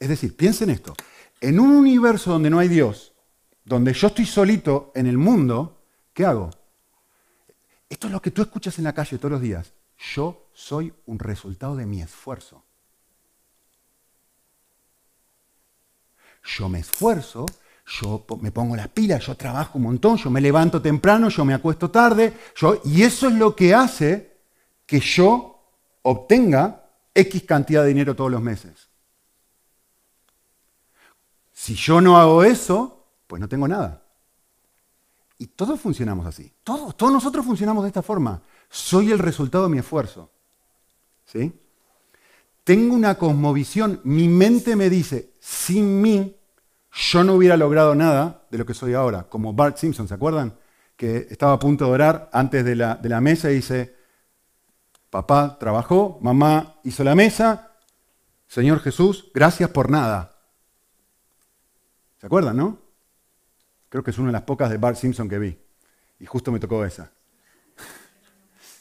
Es 0.00 0.08
decir, 0.08 0.36
piensen 0.36 0.70
esto. 0.70 0.92
En 1.40 1.60
un 1.60 1.70
universo 1.70 2.32
donde 2.32 2.50
no 2.50 2.58
hay 2.58 2.66
Dios, 2.66 3.11
donde 3.64 3.92
yo 3.92 4.08
estoy 4.08 4.26
solito 4.26 4.92
en 4.94 5.06
el 5.06 5.18
mundo, 5.18 5.82
¿qué 6.12 6.24
hago? 6.24 6.50
Esto 7.88 8.06
es 8.06 8.12
lo 8.12 8.22
que 8.22 8.30
tú 8.30 8.42
escuchas 8.42 8.78
en 8.78 8.84
la 8.84 8.94
calle 8.94 9.18
todos 9.18 9.32
los 9.32 9.40
días. 9.40 9.72
Yo 10.14 10.48
soy 10.52 10.92
un 11.06 11.18
resultado 11.18 11.76
de 11.76 11.86
mi 11.86 12.02
esfuerzo. 12.02 12.64
Yo 16.44 16.68
me 16.68 16.80
esfuerzo, 16.80 17.46
yo 18.00 18.24
me 18.40 18.50
pongo 18.50 18.74
las 18.74 18.88
pilas, 18.88 19.24
yo 19.26 19.36
trabajo 19.36 19.78
un 19.78 19.84
montón, 19.84 20.16
yo 20.16 20.30
me 20.30 20.40
levanto 20.40 20.82
temprano, 20.82 21.28
yo 21.28 21.44
me 21.44 21.54
acuesto 21.54 21.90
tarde, 21.90 22.36
yo, 22.56 22.80
y 22.84 23.02
eso 23.02 23.28
es 23.28 23.34
lo 23.34 23.54
que 23.54 23.74
hace 23.74 24.40
que 24.86 24.98
yo 24.98 25.62
obtenga 26.02 26.90
X 27.14 27.44
cantidad 27.44 27.82
de 27.82 27.88
dinero 27.88 28.16
todos 28.16 28.30
los 28.30 28.42
meses. 28.42 28.88
Si 31.52 31.74
yo 31.74 32.00
no 32.00 32.18
hago 32.18 32.42
eso, 32.42 33.01
pues 33.32 33.40
no 33.40 33.48
tengo 33.48 33.66
nada. 33.66 34.02
Y 35.38 35.46
todos 35.46 35.80
funcionamos 35.80 36.26
así. 36.26 36.52
Todos, 36.62 36.94
todos 36.98 37.10
nosotros 37.10 37.46
funcionamos 37.46 37.82
de 37.82 37.88
esta 37.88 38.02
forma. 38.02 38.42
Soy 38.68 39.10
el 39.10 39.18
resultado 39.18 39.64
de 39.64 39.70
mi 39.70 39.78
esfuerzo. 39.78 40.28
¿Sí? 41.24 41.50
Tengo 42.62 42.94
una 42.94 43.14
cosmovisión, 43.14 44.02
mi 44.04 44.28
mente 44.28 44.76
me 44.76 44.90
dice, 44.90 45.32
sin 45.40 46.02
mí 46.02 46.36
yo 46.92 47.24
no 47.24 47.32
hubiera 47.36 47.56
logrado 47.56 47.94
nada 47.94 48.44
de 48.50 48.58
lo 48.58 48.66
que 48.66 48.74
soy 48.74 48.92
ahora. 48.92 49.22
Como 49.22 49.54
Bart 49.54 49.78
Simpson, 49.78 50.06
¿se 50.06 50.12
acuerdan? 50.12 50.58
Que 50.94 51.26
estaba 51.30 51.54
a 51.54 51.58
punto 51.58 51.86
de 51.86 51.90
orar 51.92 52.28
antes 52.34 52.62
de 52.66 52.76
la, 52.76 52.96
de 52.96 53.08
la 53.08 53.22
mesa 53.22 53.50
y 53.50 53.54
dice, 53.54 53.96
papá 55.08 55.56
trabajó, 55.58 56.18
mamá 56.20 56.80
hizo 56.84 57.02
la 57.02 57.14
mesa, 57.14 57.78
Señor 58.46 58.80
Jesús, 58.80 59.30
gracias 59.32 59.70
por 59.70 59.88
nada. 59.88 60.36
¿Se 62.20 62.26
acuerdan, 62.26 62.58
no? 62.58 62.81
Creo 63.92 64.02
que 64.02 64.10
es 64.10 64.16
una 64.16 64.28
de 64.28 64.32
las 64.32 64.42
pocas 64.44 64.70
de 64.70 64.78
Bart 64.78 64.96
Simpson 64.96 65.28
que 65.28 65.38
vi. 65.38 65.58
Y 66.18 66.24
justo 66.24 66.50
me 66.50 66.58
tocó 66.58 66.82
esa. 66.82 67.12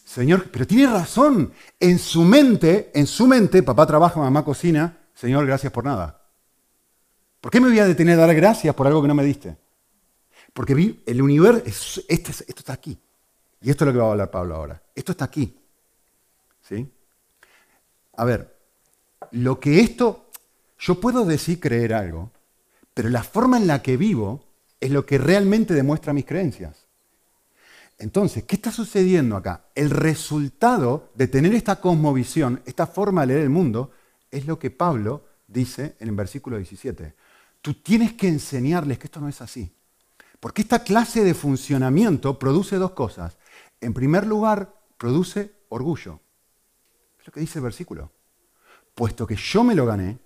Señor, 0.05 0.49
pero 0.49 0.65
tiene 0.65 0.89
razón. 0.89 1.51
En 1.77 1.99
su 1.99 2.23
mente, 2.23 2.91
en 2.93 3.05
su 3.05 3.27
mente, 3.27 3.61
papá 3.61 3.85
trabaja, 3.85 4.21
mamá 4.21 4.45
cocina. 4.45 4.99
Señor, 5.13 5.45
gracias 5.45 5.73
por 5.73 5.83
nada. 5.83 6.21
¿Por 7.41 7.51
qué 7.51 7.59
me 7.59 7.67
voy 7.67 7.79
a 7.79 7.87
detener 7.87 8.17
a 8.21 8.25
dar 8.25 8.33
gracias 8.33 8.73
por 8.73 8.87
algo 8.87 9.01
que 9.01 9.09
no 9.09 9.13
me 9.13 9.25
diste? 9.25 9.57
Porque 10.53 10.73
vi 10.73 11.03
el 11.05 11.21
universo, 11.21 11.61
es- 11.65 12.05
este 12.07 12.31
es- 12.31 12.45
esto 12.47 12.59
está 12.59 12.71
aquí. 12.71 12.97
Y 13.61 13.69
esto 13.69 13.83
es 13.83 13.87
lo 13.87 13.91
que 13.91 13.99
va 13.99 14.07
a 14.07 14.11
hablar 14.11 14.31
Pablo 14.31 14.55
ahora. 14.55 14.81
Esto 14.95 15.11
está 15.11 15.25
aquí. 15.25 15.59
¿Sí? 16.61 16.89
A 18.15 18.23
ver, 18.23 18.57
lo 19.31 19.59
que 19.59 19.81
esto, 19.81 20.29
yo 20.79 21.01
puedo 21.01 21.25
decir 21.25 21.59
creer 21.59 21.93
algo, 21.93 22.31
pero 22.93 23.09
la 23.09 23.23
forma 23.23 23.57
en 23.57 23.67
la 23.67 23.81
que 23.81 23.97
vivo 23.97 24.45
es 24.81 24.91
lo 24.91 25.05
que 25.05 25.19
realmente 25.19 25.75
demuestra 25.75 26.11
mis 26.11 26.25
creencias. 26.25 26.87
Entonces, 27.99 28.43
¿qué 28.45 28.55
está 28.55 28.71
sucediendo 28.71 29.37
acá? 29.37 29.67
El 29.75 29.91
resultado 29.91 31.11
de 31.13 31.27
tener 31.27 31.53
esta 31.53 31.79
cosmovisión, 31.79 32.61
esta 32.65 32.87
forma 32.87 33.21
de 33.21 33.27
leer 33.27 33.41
el 33.41 33.51
mundo, 33.51 33.91
es 34.31 34.47
lo 34.47 34.57
que 34.57 34.71
Pablo 34.71 35.23
dice 35.47 35.95
en 35.99 36.09
el 36.09 36.15
versículo 36.15 36.57
17. 36.57 37.13
Tú 37.61 37.75
tienes 37.75 38.13
que 38.13 38.27
enseñarles 38.27 38.97
que 38.97 39.05
esto 39.05 39.19
no 39.19 39.29
es 39.29 39.39
así. 39.39 39.71
Porque 40.39 40.63
esta 40.63 40.83
clase 40.83 41.23
de 41.23 41.35
funcionamiento 41.35 42.39
produce 42.39 42.77
dos 42.77 42.91
cosas. 42.91 43.37
En 43.79 43.93
primer 43.93 44.25
lugar, 44.25 44.73
produce 44.97 45.51
orgullo. 45.69 46.19
Es 47.19 47.27
lo 47.27 47.33
que 47.33 47.39
dice 47.39 47.59
el 47.59 47.63
versículo. 47.63 48.11
Puesto 48.95 49.27
que 49.27 49.35
yo 49.35 49.63
me 49.63 49.75
lo 49.75 49.85
gané, 49.85 50.17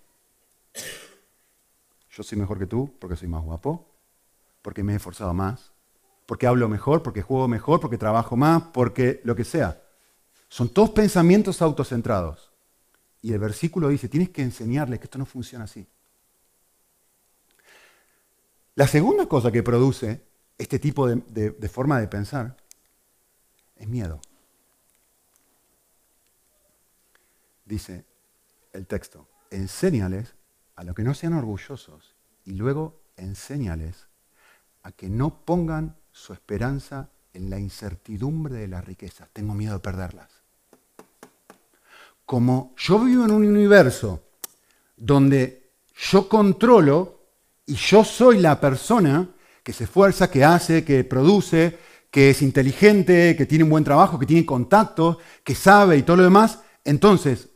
yo 2.10 2.24
soy 2.24 2.38
mejor 2.38 2.58
que 2.58 2.68
tú 2.68 2.96
porque 2.98 3.18
soy 3.18 3.28
más 3.28 3.44
guapo, 3.44 3.95
porque 4.66 4.82
me 4.82 4.94
he 4.94 4.96
esforzado 4.96 5.32
más, 5.32 5.72
porque 6.26 6.48
hablo 6.48 6.68
mejor, 6.68 7.04
porque 7.04 7.22
juego 7.22 7.48
mejor, 7.48 7.80
porque 7.80 8.00
trabajo 8.00 8.36
más, 8.36 8.64
porque 8.74 9.22
lo 9.24 9.36
que 9.36 9.44
sea. 9.44 9.80
Son 10.50 10.70
todos 10.70 10.90
pensamientos 10.90 11.62
autocentrados. 11.62 12.52
Y 13.22 13.32
el 13.34 13.38
versículo 13.38 13.90
dice, 13.90 14.10
tienes 14.10 14.32
que 14.32 14.42
enseñarles 14.42 14.98
que 14.98 15.04
esto 15.04 15.20
no 15.20 15.28
funciona 15.28 15.66
así. 15.66 15.86
La 18.74 18.88
segunda 18.88 19.28
cosa 19.28 19.52
que 19.52 19.62
produce 19.62 20.26
este 20.58 20.80
tipo 20.80 21.08
de, 21.08 21.70
forma 21.70 22.00
de 22.00 22.08
pensar 22.08 22.58
es 23.76 23.88
miedo. 23.88 24.20
Dice 27.66 28.04
el 28.74 28.88
texto, 28.88 29.30
enséñales 29.52 30.34
a 30.76 30.84
lo 30.84 30.96
que 30.96 31.04
no 31.04 31.14
sean 31.14 31.34
orgullosos 31.34 32.16
y 32.46 32.54
luego 32.54 33.00
enséñales 33.16 34.08
a 34.86 34.92
que 34.92 35.10
no 35.10 35.42
pongan 35.44 35.96
su 36.12 36.32
esperanza 36.32 37.10
en 37.34 37.50
la 37.50 37.60
incertidumbre 37.60 38.54
de 38.54 38.68
las 38.68 38.86
riquezas. 38.86 39.28
Tengo 39.34 39.56
miedo 39.56 39.74
de 39.74 39.80
perderlas. 39.80 40.30
Como 42.24 42.76
yo 42.78 43.00
vivo 43.00 43.26
en 43.26 43.32
un 43.32 43.48
universo 43.48 44.22
donde 44.96 45.72
yo 46.12 46.30
controlo 46.30 47.24
y 47.66 47.74
yo 47.74 48.04
soy 48.04 48.38
la 48.38 48.62
persona 48.62 49.28
que 49.64 49.74
se 49.74 49.86
esfuerza, 49.86 50.30
que 50.30 50.46
hace, 50.46 50.86
que 50.86 51.04
produce, 51.04 51.80
que 52.12 52.30
es 52.30 52.44
inteligente, 52.44 53.36
que 53.36 53.48
tiene 53.48 53.64
un 53.64 53.72
buen 53.72 53.84
trabajo, 53.84 54.20
que 54.20 54.28
tiene 54.28 54.46
contactos, 54.46 55.18
que 55.44 55.56
sabe 55.56 55.98
y 55.98 56.04
todo 56.04 56.18
lo 56.18 56.24
demás, 56.24 56.60
entonces, 56.84 57.50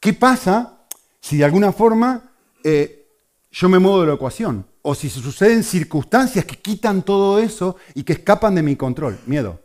¿qué 0.00 0.14
pasa 0.14 0.80
si 1.20 1.36
de 1.36 1.44
alguna 1.44 1.70
forma 1.70 2.32
eh, 2.64 3.06
yo 3.52 3.68
me 3.68 3.78
muevo 3.78 4.00
de 4.00 4.08
la 4.08 4.14
ecuación? 4.14 4.71
O 4.82 4.94
si 4.94 5.08
suceden 5.08 5.62
circunstancias 5.62 6.44
que 6.44 6.56
quitan 6.56 7.02
todo 7.02 7.38
eso 7.38 7.76
y 7.94 8.02
que 8.02 8.14
escapan 8.14 8.54
de 8.56 8.62
mi 8.62 8.76
control. 8.76 9.18
Miedo. 9.26 9.60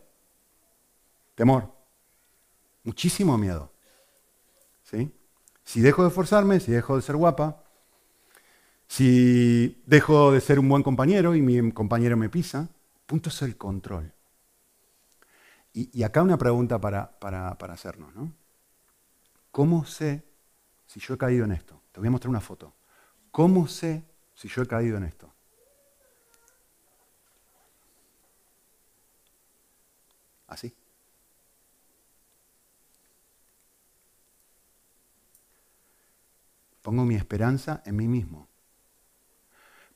Temor. 1.34 1.72
Muchísimo 2.84 3.36
miedo. 3.36 3.72
¿Sí? 4.84 5.12
Si 5.64 5.80
dejo 5.80 6.02
de 6.02 6.08
esforzarme, 6.08 6.60
si 6.60 6.72
dejo 6.72 6.96
de 6.96 7.02
ser 7.02 7.16
guapa, 7.16 7.62
si 8.86 9.82
dejo 9.86 10.32
de 10.32 10.40
ser 10.40 10.58
un 10.58 10.68
buen 10.68 10.82
compañero 10.82 11.34
y 11.34 11.42
mi 11.42 11.72
compañero 11.72 12.16
me 12.16 12.30
pisa, 12.30 12.68
punto 13.06 13.28
es 13.28 13.42
el 13.42 13.56
control. 13.56 14.12
Y, 15.74 16.02
acá 16.02 16.22
una 16.22 16.38
pregunta 16.38 16.80
para, 16.80 17.18
para- 17.20 17.56
para 17.58 17.74
hacernos, 17.74 18.14
¿no? 18.14 18.32
¿Cómo 19.50 19.84
sé 19.84 20.24
si 20.86 20.98
yo 21.00 21.14
he 21.14 21.18
caído 21.18 21.44
en 21.44 21.52
esto? 21.52 21.80
Te 21.92 22.00
voy 22.00 22.08
a 22.08 22.10
mostrar 22.10 22.30
una 22.30 22.40
foto. 22.40 22.74
¿Cómo 23.30 23.68
sé 23.68 24.02
si 24.38 24.46
yo 24.46 24.62
he 24.62 24.68
caído 24.68 24.96
en 24.96 25.02
esto? 25.02 25.34
Así. 30.46 30.72
Pongo 36.82 37.04
mi 37.04 37.16
esperanza 37.16 37.82
en 37.84 37.96
mí 37.96 38.06
mismo. 38.06 38.46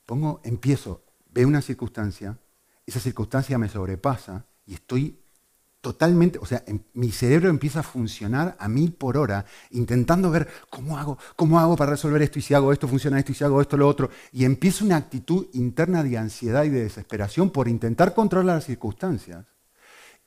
Pongo, 0.07 0.40
empiezo, 0.42 1.05
veo 1.31 1.46
una 1.46 1.62
circunstancia, 1.62 2.37
esa 2.85 2.98
circunstancia 2.98 3.59
me 3.59 3.68
sobrepasa 3.68 4.44
y 4.66 4.74
estoy 4.74 5.21
totalmente, 5.82 6.38
o 6.38 6.46
sea, 6.46 6.62
em- 6.66 6.80
mi 6.94 7.10
cerebro 7.10 7.50
empieza 7.50 7.80
a 7.80 7.82
funcionar 7.82 8.56
a 8.58 8.68
mil 8.68 8.92
por 8.92 9.18
hora, 9.18 9.44
intentando 9.70 10.30
ver 10.30 10.48
cómo 10.70 10.96
hago, 10.96 11.18
cómo 11.36 11.58
hago 11.58 11.76
para 11.76 11.90
resolver 11.90 12.22
esto, 12.22 12.38
y 12.38 12.42
si 12.42 12.54
hago 12.54 12.72
esto, 12.72 12.88
funciona 12.88 13.18
esto, 13.18 13.32
y 13.32 13.34
si 13.34 13.44
hago 13.44 13.60
esto, 13.60 13.76
lo 13.76 13.88
otro. 13.88 14.08
Y 14.32 14.44
empieza 14.44 14.84
una 14.84 14.96
actitud 14.96 15.48
interna 15.52 16.04
de 16.04 16.16
ansiedad 16.16 16.62
y 16.64 16.70
de 16.70 16.84
desesperación 16.84 17.50
por 17.50 17.68
intentar 17.68 18.14
controlar 18.14 18.54
las 18.56 18.64
circunstancias. 18.64 19.44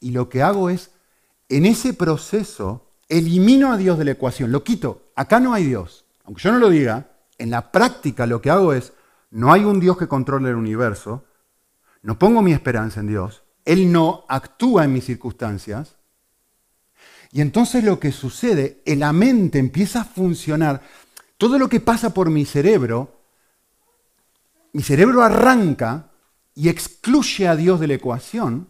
Y 0.01 0.11
lo 0.11 0.27
que 0.27 0.43
hago 0.43 0.69
es, 0.69 0.91
en 1.47 1.65
ese 1.65 1.93
proceso, 1.93 2.91
elimino 3.07 3.71
a 3.71 3.77
Dios 3.77 3.97
de 3.97 4.05
la 4.05 4.11
ecuación, 4.11 4.51
lo 4.51 4.63
quito. 4.63 5.03
Acá 5.15 5.39
no 5.39 5.53
hay 5.53 5.63
Dios. 5.63 6.03
Aunque 6.25 6.43
yo 6.43 6.51
no 6.51 6.59
lo 6.59 6.69
diga, 6.69 7.11
en 7.37 7.49
la 7.49 7.71
práctica 7.71 8.27
lo 8.27 8.41
que 8.41 8.49
hago 8.49 8.73
es, 8.73 8.91
no 9.31 9.53
hay 9.53 9.63
un 9.63 9.79
Dios 9.79 9.97
que 9.97 10.09
controle 10.09 10.49
el 10.49 10.55
universo, 10.55 11.23
no 12.01 12.19
pongo 12.19 12.41
mi 12.41 12.51
esperanza 12.51 12.99
en 12.99 13.07
Dios, 13.07 13.44
Él 13.65 13.91
no 13.91 14.25
actúa 14.29 14.85
en 14.85 14.93
mis 14.93 15.05
circunstancias. 15.05 15.95
Y 17.31 17.41
entonces 17.41 17.83
lo 17.83 17.99
que 17.99 18.11
sucede, 18.11 18.81
la 18.85 19.11
mente 19.11 19.59
empieza 19.59 20.01
a 20.01 20.05
funcionar. 20.05 20.81
Todo 21.37 21.59
lo 21.59 21.67
que 21.67 21.81
pasa 21.81 22.13
por 22.13 22.29
mi 22.29 22.45
cerebro, 22.45 23.19
mi 24.71 24.83
cerebro 24.83 25.23
arranca 25.23 26.11
y 26.53 26.69
excluye 26.69 27.47
a 27.47 27.55
Dios 27.55 27.79
de 27.79 27.87
la 27.87 27.95
ecuación. 27.95 28.69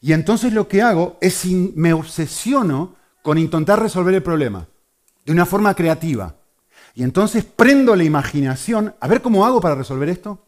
Y 0.00 0.12
entonces 0.12 0.52
lo 0.52 0.66
que 0.66 0.82
hago 0.82 1.18
es 1.20 1.44
me 1.44 1.92
obsesiono 1.92 2.96
con 3.22 3.38
intentar 3.38 3.80
resolver 3.80 4.14
el 4.14 4.22
problema 4.22 4.66
de 5.24 5.32
una 5.32 5.44
forma 5.44 5.74
creativa. 5.74 6.34
Y 6.94 7.02
entonces 7.02 7.44
prendo 7.44 7.94
la 7.94 8.04
imaginación, 8.04 8.94
a 8.98 9.06
ver 9.06 9.20
cómo 9.20 9.44
hago 9.44 9.60
para 9.60 9.74
resolver 9.74 10.08
esto. 10.08 10.42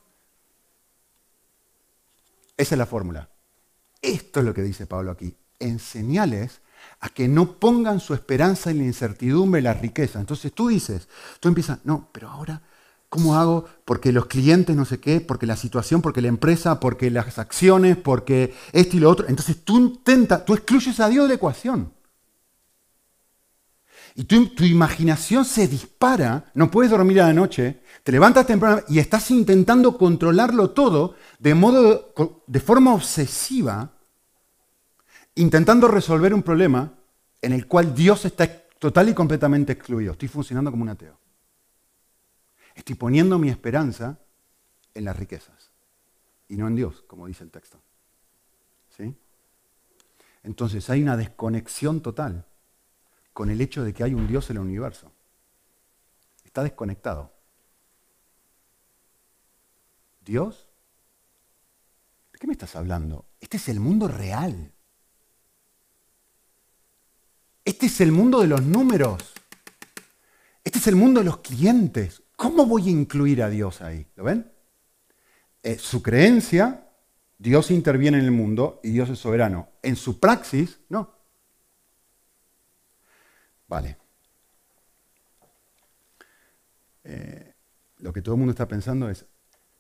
Esa 2.56 2.74
es 2.74 2.78
la 2.78 2.86
fórmula. 2.86 3.28
Esto 4.02 4.40
es 4.40 4.46
lo 4.46 4.54
que 4.54 4.62
dice 4.62 4.86
Pablo 4.86 5.10
aquí. 5.10 5.36
Enseñales 5.58 6.60
a 7.00 7.08
que 7.08 7.28
no 7.28 7.58
pongan 7.58 8.00
su 8.00 8.14
esperanza 8.14 8.70
en 8.70 8.78
la 8.78 8.84
incertidumbre 8.84 9.60
y 9.60 9.64
la 9.64 9.74
riqueza. 9.74 10.20
Entonces 10.20 10.52
tú 10.52 10.68
dices, 10.68 11.08
tú 11.40 11.48
empiezas, 11.48 11.80
no, 11.84 12.08
pero 12.12 12.28
ahora, 12.28 12.62
¿cómo 13.08 13.36
hago? 13.36 13.66
Porque 13.84 14.12
los 14.12 14.26
clientes 14.26 14.76
no 14.76 14.84
sé 14.84 15.00
qué, 15.00 15.20
porque 15.20 15.46
la 15.46 15.56
situación, 15.56 16.02
porque 16.02 16.22
la 16.22 16.28
empresa, 16.28 16.80
porque 16.80 17.10
las 17.10 17.38
acciones, 17.38 17.96
porque 17.96 18.54
esto 18.72 18.96
y 18.96 19.00
lo 19.00 19.10
otro. 19.10 19.28
Entonces 19.28 19.64
tú 19.64 19.78
intentas, 19.78 20.44
tú 20.44 20.54
excluyes 20.54 21.00
a 21.00 21.08
Dios 21.08 21.24
de 21.24 21.28
la 21.30 21.34
ecuación. 21.34 21.92
Y 24.18 24.24
tu, 24.24 24.64
imaginación 24.64 25.44
se 25.44 25.68
dispara, 25.68 26.50
no 26.54 26.68
puedes 26.72 26.90
dormir 26.90 27.20
a 27.20 27.28
la 27.28 27.32
noche, 27.32 27.82
te 28.02 28.10
levantas 28.10 28.48
temprano 28.48 28.82
y 28.88 28.98
estás 28.98 29.30
intentando 29.30 29.96
controlarlo 29.96 30.70
todo 30.70 31.14
de 31.38 31.54
modo, 31.54 32.12
de 32.44 32.58
forma 32.58 32.94
obsesiva, 32.94 33.92
intentando 35.36 35.86
resolver 35.86 36.34
un 36.34 36.42
problema 36.42 36.94
en 37.40 37.52
el 37.52 37.68
cual 37.68 37.94
Dios 37.94 38.24
está 38.24 38.50
total 38.80 39.08
y 39.08 39.14
completamente 39.14 39.74
excluido. 39.74 40.10
Estoy 40.10 40.26
funcionando 40.26 40.72
como 40.72 40.82
un 40.82 40.88
ateo. 40.88 41.16
Estoy 42.74 42.96
poniendo 42.96 43.38
mi 43.38 43.50
esperanza 43.50 44.18
en 44.94 45.04
las 45.04 45.16
riquezas 45.16 45.70
y 46.48 46.56
no 46.56 46.66
en 46.66 46.74
Dios, 46.74 47.04
como 47.06 47.28
dice 47.28 47.44
el 47.44 47.52
texto. 47.52 47.78
¿Sí? 48.96 49.14
Entonces 50.42 50.90
hay 50.90 51.04
una 51.04 51.16
desconexión 51.16 52.00
total 52.00 52.44
con 53.38 53.50
el 53.50 53.60
hecho 53.60 53.84
de 53.84 53.94
que 53.94 54.02
hay 54.02 54.14
un 54.14 54.26
Dios 54.26 54.50
en 54.50 54.56
el 54.56 54.62
universo. 54.64 55.12
Está 56.44 56.64
desconectado. 56.64 57.32
¿Dios? 60.24 60.68
¿De 62.32 62.38
qué 62.40 62.48
me 62.48 62.52
estás 62.52 62.74
hablando? 62.74 63.26
Este 63.38 63.58
es 63.58 63.68
el 63.68 63.78
mundo 63.78 64.08
real. 64.08 64.72
Este 67.64 67.86
es 67.86 68.00
el 68.00 68.10
mundo 68.10 68.40
de 68.40 68.48
los 68.48 68.60
números. 68.60 69.32
Este 70.64 70.80
es 70.80 70.88
el 70.88 70.96
mundo 70.96 71.20
de 71.20 71.26
los 71.26 71.36
clientes. 71.36 72.24
¿Cómo 72.34 72.66
voy 72.66 72.88
a 72.88 72.90
incluir 72.90 73.44
a 73.44 73.48
Dios 73.48 73.82
ahí? 73.82 74.04
¿Lo 74.16 74.24
ven? 74.24 74.50
Eh, 75.62 75.78
su 75.78 76.02
creencia, 76.02 76.88
Dios 77.38 77.70
interviene 77.70 78.18
en 78.18 78.24
el 78.24 78.32
mundo 78.32 78.80
y 78.82 78.90
Dios 78.90 79.08
es 79.10 79.20
soberano. 79.20 79.68
En 79.84 79.94
su 79.94 80.18
praxis, 80.18 80.80
no. 80.88 81.17
Vale. 83.68 83.98
Eh, 87.04 87.54
lo 87.98 88.12
que 88.12 88.22
todo 88.22 88.34
el 88.34 88.38
mundo 88.38 88.52
está 88.52 88.66
pensando 88.66 89.08
es, 89.08 89.26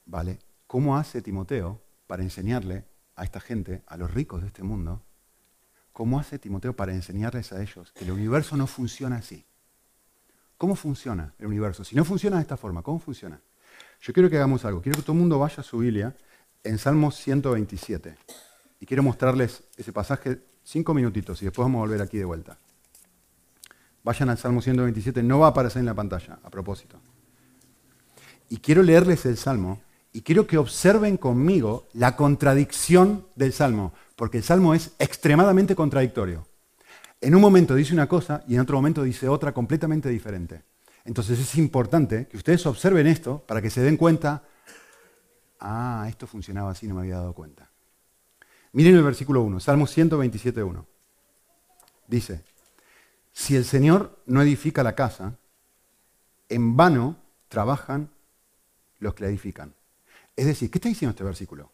vale, 0.06 0.38
¿cómo 0.66 0.96
hace 0.96 1.22
Timoteo 1.22 1.82
para 2.06 2.22
enseñarle 2.22 2.84
a 3.16 3.24
esta 3.24 3.40
gente, 3.40 3.82
a 3.86 3.96
los 3.96 4.12
ricos 4.12 4.42
de 4.42 4.48
este 4.48 4.62
mundo, 4.62 5.02
cómo 5.92 6.20
hace 6.20 6.38
Timoteo 6.38 6.76
para 6.76 6.92
enseñarles 6.92 7.52
a 7.52 7.60
ellos 7.60 7.92
que 7.92 8.04
el 8.04 8.12
universo 8.12 8.56
no 8.56 8.66
funciona 8.66 9.16
así? 9.16 9.44
¿Cómo 10.56 10.74
funciona 10.74 11.34
el 11.38 11.46
universo? 11.46 11.84
Si 11.84 11.94
no 11.94 12.04
funciona 12.04 12.36
de 12.36 12.42
esta 12.42 12.56
forma, 12.56 12.82
¿cómo 12.82 12.98
funciona? 12.98 13.40
Yo 14.00 14.12
quiero 14.12 14.28
que 14.28 14.36
hagamos 14.36 14.64
algo. 14.64 14.82
Quiero 14.82 14.96
que 14.96 15.02
todo 15.02 15.12
el 15.12 15.20
mundo 15.20 15.38
vaya 15.38 15.56
a 15.58 15.62
su 15.62 15.78
Biblia 15.78 16.14
en 16.64 16.78
Salmos 16.78 17.16
127. 17.16 18.16
Y 18.80 18.86
quiero 18.86 19.02
mostrarles 19.02 19.64
ese 19.76 19.92
pasaje 19.92 20.40
cinco 20.64 20.94
minutitos 20.94 21.40
y 21.42 21.46
después 21.46 21.64
vamos 21.64 21.78
a 21.78 21.82
volver 21.82 22.02
aquí 22.02 22.18
de 22.18 22.24
vuelta. 22.24 22.58
Vayan 24.04 24.30
al 24.30 24.38
Salmo 24.38 24.62
127, 24.62 25.22
no 25.22 25.40
va 25.40 25.46
a 25.46 25.50
aparecer 25.50 25.80
en 25.80 25.86
la 25.86 25.94
pantalla, 25.94 26.38
a 26.42 26.50
propósito. 26.50 27.00
Y 28.48 28.58
quiero 28.58 28.82
leerles 28.82 29.26
el 29.26 29.36
Salmo 29.36 29.80
y 30.12 30.22
quiero 30.22 30.46
que 30.46 30.58
observen 30.58 31.16
conmigo 31.16 31.86
la 31.92 32.16
contradicción 32.16 33.26
del 33.36 33.52
Salmo, 33.52 33.92
porque 34.16 34.38
el 34.38 34.44
Salmo 34.44 34.74
es 34.74 34.92
extremadamente 34.98 35.74
contradictorio. 35.74 36.46
En 37.20 37.34
un 37.34 37.40
momento 37.40 37.74
dice 37.74 37.92
una 37.92 38.08
cosa 38.08 38.44
y 38.46 38.54
en 38.54 38.60
otro 38.60 38.76
momento 38.76 39.02
dice 39.02 39.28
otra 39.28 39.52
completamente 39.52 40.08
diferente. 40.08 40.62
Entonces 41.04 41.38
es 41.38 41.56
importante 41.56 42.28
que 42.28 42.36
ustedes 42.36 42.64
observen 42.66 43.06
esto 43.06 43.42
para 43.46 43.60
que 43.60 43.70
se 43.70 43.80
den 43.80 43.96
cuenta, 43.96 44.44
ah, 45.60 46.06
esto 46.08 46.26
funcionaba 46.26 46.70
así, 46.70 46.86
no 46.86 46.94
me 46.94 47.00
había 47.00 47.16
dado 47.16 47.32
cuenta. 47.32 47.70
Miren 48.72 48.94
el 48.94 49.02
versículo 49.02 49.42
1, 49.42 49.60
Salmo 49.60 49.86
127, 49.86 50.62
1. 50.62 50.86
Dice, 52.06 52.44
si 53.38 53.54
el 53.54 53.64
Señor 53.64 54.18
no 54.26 54.42
edifica 54.42 54.82
la 54.82 54.96
casa, 54.96 55.38
en 56.48 56.76
vano 56.76 57.18
trabajan 57.48 58.10
los 58.98 59.14
que 59.14 59.22
la 59.22 59.28
edifican. 59.28 59.72
Es 60.34 60.46
decir, 60.46 60.68
¿qué 60.72 60.78
está 60.78 60.88
diciendo 60.88 61.12
este 61.12 61.22
versículo? 61.22 61.70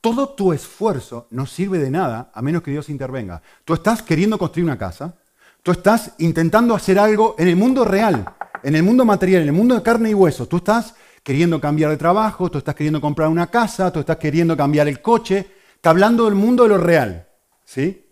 Todo 0.00 0.28
tu 0.28 0.52
esfuerzo 0.52 1.26
no 1.30 1.44
sirve 1.44 1.80
de 1.80 1.90
nada 1.90 2.30
a 2.32 2.40
menos 2.40 2.62
que 2.62 2.70
Dios 2.70 2.88
intervenga. 2.88 3.42
Tú 3.64 3.74
estás 3.74 4.00
queriendo 4.00 4.38
construir 4.38 4.64
una 4.64 4.78
casa, 4.78 5.16
tú 5.60 5.72
estás 5.72 6.12
intentando 6.18 6.72
hacer 6.72 7.00
algo 7.00 7.34
en 7.36 7.48
el 7.48 7.56
mundo 7.56 7.84
real, 7.84 8.24
en 8.62 8.76
el 8.76 8.84
mundo 8.84 9.04
material, 9.04 9.42
en 9.42 9.48
el 9.48 9.54
mundo 9.54 9.74
de 9.74 9.82
carne 9.82 10.10
y 10.10 10.14
hueso. 10.14 10.46
Tú 10.46 10.58
estás 10.58 10.94
queriendo 11.24 11.60
cambiar 11.60 11.90
de 11.90 11.96
trabajo, 11.96 12.48
tú 12.48 12.58
estás 12.58 12.76
queriendo 12.76 13.00
comprar 13.00 13.28
una 13.28 13.48
casa, 13.48 13.92
tú 13.92 13.98
estás 13.98 14.18
queriendo 14.18 14.56
cambiar 14.56 14.86
el 14.86 15.02
coche. 15.02 15.50
Está 15.74 15.90
hablando 15.90 16.26
del 16.26 16.36
mundo 16.36 16.62
de 16.62 16.68
lo 16.68 16.78
real. 16.78 17.26
¿Sí? 17.64 18.06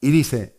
Y 0.00 0.10
dice, 0.10 0.55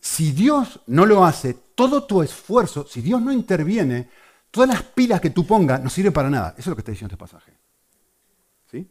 si 0.00 0.32
Dios 0.32 0.80
no 0.86 1.06
lo 1.06 1.24
hace, 1.24 1.54
todo 1.74 2.04
tu 2.04 2.22
esfuerzo, 2.22 2.86
si 2.86 3.00
Dios 3.00 3.20
no 3.20 3.32
interviene, 3.32 4.08
todas 4.50 4.68
las 4.68 4.82
pilas 4.82 5.20
que 5.20 5.30
tú 5.30 5.46
pongas 5.46 5.82
no 5.82 5.90
sirve 5.90 6.12
para 6.12 6.30
nada. 6.30 6.50
Eso 6.50 6.62
es 6.62 6.66
lo 6.68 6.76
que 6.76 6.80
está 6.80 6.92
diciendo 6.92 7.14
este 7.14 7.20
pasaje. 7.20 7.52
¿Sí? 8.70 8.90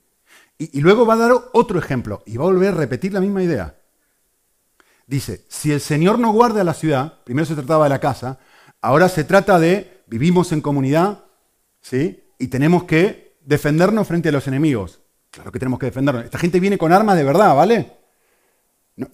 Y, 0.58 0.82
luego 0.82 1.06
va 1.06 1.14
a 1.14 1.18
dar 1.18 1.32
otro 1.54 1.80
ejemplo 1.80 2.24
y 2.26 2.38
va 2.38 2.46
a 2.46 2.48
volver 2.48 2.74
a 2.74 2.78
repetir 2.78 3.14
la 3.14 3.22
misma 3.22 3.44
idea. 3.44 3.76
Dice, 5.06 5.46
si 5.48 5.72
el 5.72 5.80
Señor 5.80 6.20
no 6.20 6.34
guarda 6.34 6.64
la 6.64 6.74
ciudad, 6.74 7.24
primero 7.24 7.46
se 7.46 7.56
trataba 7.56 7.86
de 7.86 7.90
la 7.90 8.00
casa, 8.00 8.40
ahora 8.82 9.08
se 9.08 9.24
trata 9.24 9.60
de 9.60 10.04
vivimos 10.08 10.52
en 10.52 10.62
comunidad, 10.62 11.24
¿sí? 11.82 12.24
Y 12.38 12.48
tenemos 12.48 12.84
que 12.84 13.38
defendernos 13.42 14.08
frente 14.08 14.30
a 14.30 14.34
los 14.34 14.48
enemigos. 14.48 15.00
Claro 15.32 15.52
que 15.52 15.60
tenemos 15.60 15.80
que 15.80 15.86
defendernos. 15.86 16.26
Esta 16.26 16.40
gente 16.40 16.60
viene 16.60 16.78
con 16.78 16.92
armas 16.92 17.16
de 17.16 17.24
verdad, 17.24 17.56
¿vale? 17.56 17.94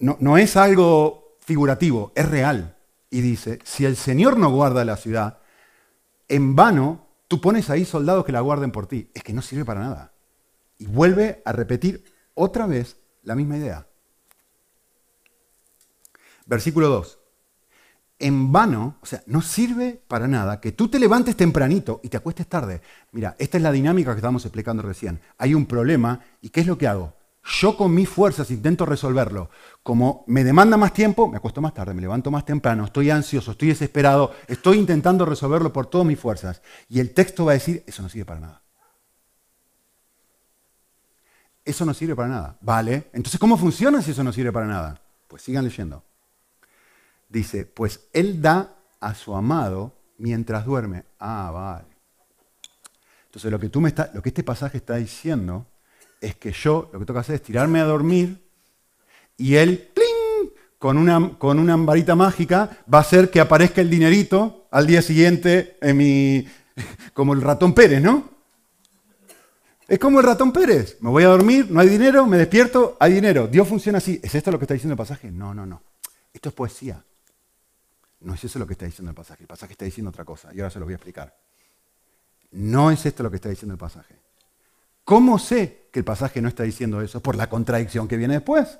No 0.00 0.38
es 0.38 0.56
algo 0.56 1.23
figurativo, 1.44 2.12
es 2.14 2.28
real. 2.28 2.76
Y 3.10 3.20
dice, 3.20 3.60
si 3.64 3.84
el 3.84 3.96
Señor 3.96 4.38
no 4.38 4.50
guarda 4.50 4.84
la 4.84 4.96
ciudad, 4.96 5.38
en 6.28 6.56
vano 6.56 7.06
tú 7.28 7.40
pones 7.40 7.70
ahí 7.70 7.84
soldados 7.84 8.24
que 8.24 8.32
la 8.32 8.40
guarden 8.40 8.70
por 8.70 8.86
ti. 8.86 9.10
Es 9.14 9.22
que 9.22 9.32
no 9.32 9.42
sirve 9.42 9.64
para 9.64 9.80
nada. 9.80 10.12
Y 10.78 10.86
vuelve 10.86 11.42
a 11.44 11.52
repetir 11.52 12.04
otra 12.34 12.66
vez 12.66 12.96
la 13.22 13.34
misma 13.34 13.56
idea. 13.56 13.86
Versículo 16.46 16.88
2. 16.88 17.18
En 18.18 18.52
vano, 18.52 18.98
o 19.00 19.06
sea, 19.06 19.22
no 19.26 19.42
sirve 19.42 20.00
para 20.06 20.28
nada 20.28 20.60
que 20.60 20.72
tú 20.72 20.88
te 20.88 20.98
levantes 20.98 21.36
tempranito 21.36 22.00
y 22.02 22.08
te 22.08 22.16
acuestes 22.16 22.46
tarde. 22.46 22.80
Mira, 23.12 23.34
esta 23.38 23.56
es 23.56 23.62
la 23.62 23.72
dinámica 23.72 24.12
que 24.12 24.18
estábamos 24.18 24.44
explicando 24.44 24.82
recién. 24.82 25.20
Hay 25.38 25.54
un 25.54 25.66
problema 25.66 26.20
y 26.40 26.50
¿qué 26.50 26.60
es 26.60 26.66
lo 26.66 26.78
que 26.78 26.86
hago? 26.86 27.14
Yo 27.44 27.76
con 27.76 27.92
mis 27.92 28.08
fuerzas 28.08 28.50
intento 28.50 28.86
resolverlo. 28.86 29.50
Como 29.82 30.24
me 30.28 30.44
demanda 30.44 30.78
más 30.78 30.94
tiempo, 30.94 31.28
me 31.28 31.36
acuesto 31.36 31.60
más 31.60 31.74
tarde, 31.74 31.92
me 31.92 32.00
levanto 32.00 32.30
más 32.30 32.46
temprano, 32.46 32.86
estoy 32.86 33.10
ansioso, 33.10 33.50
estoy 33.50 33.68
desesperado, 33.68 34.34
estoy 34.48 34.78
intentando 34.78 35.26
resolverlo 35.26 35.70
por 35.72 35.86
todas 35.86 36.06
mis 36.06 36.18
fuerzas. 36.18 36.62
Y 36.88 37.00
el 37.00 37.12
texto 37.12 37.44
va 37.44 37.52
a 37.52 37.54
decir, 37.54 37.84
eso 37.86 38.02
no 38.02 38.08
sirve 38.08 38.24
para 38.24 38.40
nada. 38.40 38.62
Eso 41.66 41.84
no 41.84 41.92
sirve 41.92 42.16
para 42.16 42.28
nada. 42.28 42.56
Vale, 42.62 43.10
entonces 43.12 43.38
¿cómo 43.38 43.58
funciona 43.58 44.00
si 44.00 44.12
eso 44.12 44.24
no 44.24 44.32
sirve 44.32 44.52
para 44.52 44.66
nada? 44.66 45.02
Pues 45.28 45.42
sigan 45.42 45.64
leyendo. 45.64 46.02
Dice, 47.28 47.66
pues 47.66 48.08
él 48.14 48.40
da 48.40 48.74
a 49.00 49.14
su 49.14 49.34
amado 49.34 49.92
mientras 50.16 50.64
duerme. 50.64 51.04
Ah, 51.18 51.50
vale. 51.52 51.94
Entonces 53.26 53.50
lo 53.50 53.58
que, 53.58 53.68
tú 53.68 53.82
me 53.82 53.90
está, 53.90 54.10
lo 54.14 54.22
que 54.22 54.30
este 54.30 54.42
pasaje 54.42 54.78
está 54.78 54.94
diciendo 54.94 55.66
es 56.24 56.36
que 56.36 56.52
yo 56.52 56.88
lo 56.92 56.98
que 56.98 57.04
tengo 57.04 57.18
que 57.18 57.20
hacer 57.20 57.34
es 57.36 57.42
tirarme 57.42 57.80
a 57.80 57.84
dormir 57.84 58.42
y 59.36 59.56
él, 59.56 59.90
¡pling! 59.94 60.52
Con 60.78 60.98
una, 60.98 61.38
con 61.38 61.58
una 61.58 61.76
varita 61.76 62.14
mágica 62.14 62.78
va 62.92 62.98
a 62.98 63.00
hacer 63.00 63.30
que 63.30 63.40
aparezca 63.40 63.80
el 63.80 63.90
dinerito 63.90 64.66
al 64.70 64.86
día 64.86 65.02
siguiente 65.02 65.76
en 65.80 65.96
mi, 65.96 66.46
como 67.14 67.32
el 67.32 67.40
ratón 67.40 67.74
Pérez, 67.74 68.02
¿no? 68.02 68.28
Es 69.86 69.98
como 69.98 70.20
el 70.20 70.26
ratón 70.26 70.52
Pérez. 70.52 70.96
Me 71.00 71.10
voy 71.10 71.24
a 71.24 71.28
dormir, 71.28 71.70
no 71.70 71.80
hay 71.80 71.88
dinero, 71.88 72.26
me 72.26 72.38
despierto, 72.38 72.96
hay 72.98 73.12
dinero. 73.12 73.46
Dios 73.46 73.68
funciona 73.68 73.98
así. 73.98 74.18
¿Es 74.22 74.34
esto 74.34 74.50
lo 74.50 74.58
que 74.58 74.64
está 74.64 74.74
diciendo 74.74 74.94
el 74.94 74.98
pasaje? 74.98 75.30
No, 75.30 75.54
no, 75.54 75.66
no. 75.66 75.82
Esto 76.32 76.48
es 76.48 76.54
poesía. 76.54 77.02
No 78.20 78.32
es 78.32 78.42
eso 78.42 78.58
lo 78.58 78.66
que 78.66 78.72
está 78.72 78.86
diciendo 78.86 79.10
el 79.10 79.14
pasaje. 79.14 79.42
El 79.42 79.46
pasaje 79.46 79.72
está 79.72 79.84
diciendo 79.84 80.08
otra 80.08 80.24
cosa 80.24 80.54
y 80.54 80.60
ahora 80.60 80.70
se 80.70 80.78
lo 80.78 80.86
voy 80.86 80.94
a 80.94 80.96
explicar. 80.96 81.36
No 82.52 82.90
es 82.90 83.04
esto 83.04 83.22
lo 83.22 83.30
que 83.30 83.36
está 83.36 83.50
diciendo 83.50 83.74
el 83.74 83.78
pasaje. 83.78 84.23
¿Cómo 85.04 85.38
sé 85.38 85.88
que 85.92 86.00
el 86.00 86.04
pasaje 86.04 86.40
no 86.40 86.48
está 86.48 86.62
diciendo 86.62 87.00
eso? 87.00 87.20
Por 87.20 87.36
la 87.36 87.48
contradicción 87.48 88.08
que 88.08 88.16
viene 88.16 88.34
después. 88.34 88.78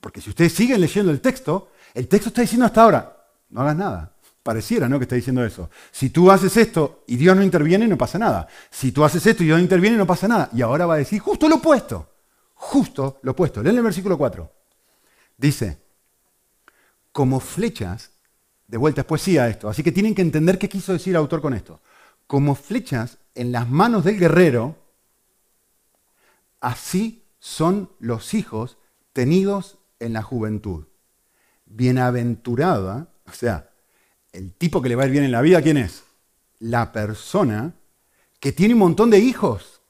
Porque 0.00 0.20
si 0.20 0.30
ustedes 0.30 0.52
siguen 0.52 0.80
leyendo 0.80 1.10
el 1.10 1.20
texto, 1.20 1.70
el 1.92 2.08
texto 2.08 2.28
está 2.28 2.42
diciendo 2.42 2.66
hasta 2.66 2.82
ahora, 2.82 3.26
no 3.50 3.62
hagas 3.62 3.76
nada. 3.76 4.12
Pareciera, 4.42 4.88
¿no? 4.88 4.98
Que 4.98 5.04
está 5.04 5.16
diciendo 5.16 5.44
eso. 5.44 5.70
Si 5.90 6.10
tú 6.10 6.30
haces 6.30 6.56
esto 6.58 7.04
y 7.06 7.16
Dios 7.16 7.34
no 7.34 7.42
interviene, 7.42 7.88
no 7.88 7.96
pasa 7.96 8.18
nada. 8.18 8.46
Si 8.70 8.92
tú 8.92 9.02
haces 9.02 9.26
esto 9.26 9.42
y 9.42 9.46
Dios 9.46 9.56
no 9.56 9.62
interviene, 9.62 9.96
no 9.96 10.06
pasa 10.06 10.28
nada. 10.28 10.50
Y 10.52 10.60
ahora 10.60 10.84
va 10.84 10.94
a 10.94 10.98
decir 10.98 11.18
justo 11.20 11.48
lo 11.48 11.56
opuesto. 11.56 12.10
Justo 12.54 13.18
lo 13.22 13.32
opuesto. 13.32 13.62
Leen 13.62 13.78
el 13.78 13.82
versículo 13.82 14.18
4. 14.18 14.52
Dice, 15.38 15.78
como 17.10 17.40
flechas, 17.40 18.10
de 18.66 18.76
vuelta 18.76 19.00
es 19.00 19.06
poesía 19.06 19.48
esto, 19.48 19.68
así 19.68 19.82
que 19.82 19.92
tienen 19.92 20.14
que 20.14 20.22
entender 20.22 20.58
qué 20.58 20.68
quiso 20.68 20.92
decir 20.92 21.12
el 21.12 21.16
autor 21.16 21.40
con 21.40 21.54
esto. 21.54 21.80
Como 22.26 22.54
flechas 22.54 23.18
en 23.34 23.52
las 23.52 23.68
manos 23.68 24.04
del 24.04 24.18
guerrero, 24.18 24.76
así 26.60 27.24
son 27.38 27.90
los 27.98 28.34
hijos 28.34 28.78
tenidos 29.12 29.78
en 30.00 30.12
la 30.12 30.22
juventud. 30.22 30.86
Bienaventurada, 31.66 33.08
o 33.26 33.32
sea, 33.32 33.70
el 34.32 34.52
tipo 34.52 34.82
que 34.82 34.88
le 34.88 34.96
va 34.96 35.04
a 35.04 35.06
ir 35.06 35.12
bien 35.12 35.24
en 35.24 35.32
la 35.32 35.42
vida, 35.42 35.62
¿quién 35.62 35.76
es? 35.76 36.04
La 36.58 36.92
persona 36.92 37.74
que 38.40 38.52
tiene 38.52 38.74
un 38.74 38.80
montón 38.80 39.10
de 39.10 39.18
hijos. 39.18 39.80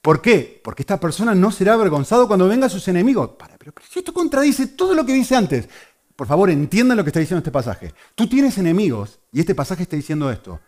¿Por 0.00 0.20
qué? 0.20 0.60
Porque 0.64 0.82
esta 0.82 0.98
persona 0.98 1.34
no 1.34 1.52
será 1.52 1.74
avergonzado 1.74 2.26
cuando 2.26 2.48
vengan 2.48 2.70
sus 2.70 2.86
enemigos. 2.88 3.30
Para, 3.38 3.56
pero, 3.56 3.72
esto 3.94 4.12
contradice 4.12 4.66
todo 4.68 4.94
lo 4.94 5.06
que 5.06 5.12
dice 5.12 5.36
antes. 5.36 5.68
Por 6.16 6.26
favor, 6.26 6.50
entiendan 6.50 6.96
lo 6.96 7.04
que 7.04 7.10
está 7.10 7.20
diciendo 7.20 7.38
este 7.38 7.50
pasaje. 7.50 7.94
Tú 8.14 8.28
tienes 8.28 8.58
enemigos 8.58 9.20
y 9.32 9.40
este 9.40 9.54
pasaje 9.54 9.84
está 9.84 9.96
diciendo 9.96 10.30
esto. 10.30 10.60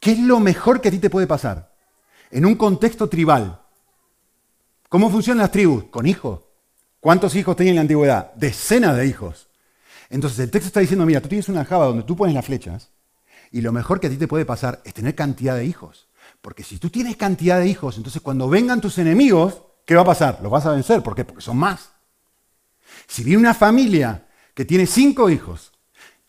¿Qué 0.00 0.12
es 0.12 0.18
lo 0.18 0.40
mejor 0.40 0.80
que 0.80 0.88
a 0.88 0.90
ti 0.90 0.98
te 0.98 1.10
puede 1.10 1.26
pasar? 1.26 1.74
En 2.30 2.44
un 2.44 2.54
contexto 2.56 3.08
tribal. 3.08 3.60
¿Cómo 4.88 5.10
funcionan 5.10 5.42
las 5.42 5.50
tribus? 5.50 5.84
Con 5.84 6.06
hijos. 6.06 6.40
¿Cuántos 7.00 7.34
hijos 7.36 7.56
tenían 7.56 7.72
en 7.72 7.76
la 7.76 7.82
antigüedad? 7.82 8.32
Decenas 8.34 8.96
de 8.96 9.06
hijos. 9.06 9.48
Entonces 10.10 10.38
el 10.38 10.50
texto 10.50 10.68
está 10.68 10.80
diciendo, 10.80 11.04
mira, 11.06 11.20
tú 11.20 11.28
tienes 11.28 11.48
una 11.48 11.64
java 11.64 11.86
donde 11.86 12.04
tú 12.04 12.16
pones 12.16 12.34
las 12.34 12.44
flechas 12.44 12.90
y 13.50 13.60
lo 13.60 13.72
mejor 13.72 14.00
que 14.00 14.06
a 14.08 14.10
ti 14.10 14.16
te 14.16 14.28
puede 14.28 14.44
pasar 14.44 14.80
es 14.84 14.94
tener 14.94 15.14
cantidad 15.14 15.56
de 15.56 15.64
hijos. 15.64 16.08
Porque 16.40 16.62
si 16.62 16.78
tú 16.78 16.90
tienes 16.90 17.16
cantidad 17.16 17.58
de 17.58 17.68
hijos, 17.68 17.96
entonces 17.96 18.22
cuando 18.22 18.48
vengan 18.48 18.80
tus 18.80 18.98
enemigos, 18.98 19.62
¿qué 19.84 19.94
va 19.94 20.02
a 20.02 20.06
pasar? 20.06 20.40
Los 20.42 20.50
vas 20.50 20.66
a 20.66 20.72
vencer. 20.72 21.02
¿Por 21.02 21.14
qué? 21.14 21.24
Porque 21.24 21.42
son 21.42 21.56
más. 21.56 21.90
Si 23.06 23.22
viene 23.22 23.38
una 23.38 23.54
familia 23.54 24.26
que 24.54 24.64
tiene 24.64 24.86
cinco 24.86 25.30
hijos 25.30 25.72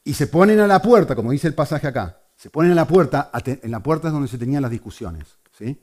y 0.03 0.13
se 0.13 0.27
ponen 0.27 0.59
a 0.59 0.67
la 0.67 0.81
puerta, 0.81 1.15
como 1.15 1.31
dice 1.31 1.47
el 1.47 1.53
pasaje 1.53 1.87
acá, 1.87 2.21
se 2.35 2.49
ponen 2.49 2.71
a 2.71 2.75
la 2.75 2.87
puerta, 2.87 3.31
en 3.45 3.71
la 3.71 3.81
puerta 3.81 4.07
es 4.07 4.13
donde 4.13 4.27
se 4.27 4.37
tenían 4.37 4.61
las 4.61 4.71
discusiones, 4.71 5.37
¿sí? 5.57 5.77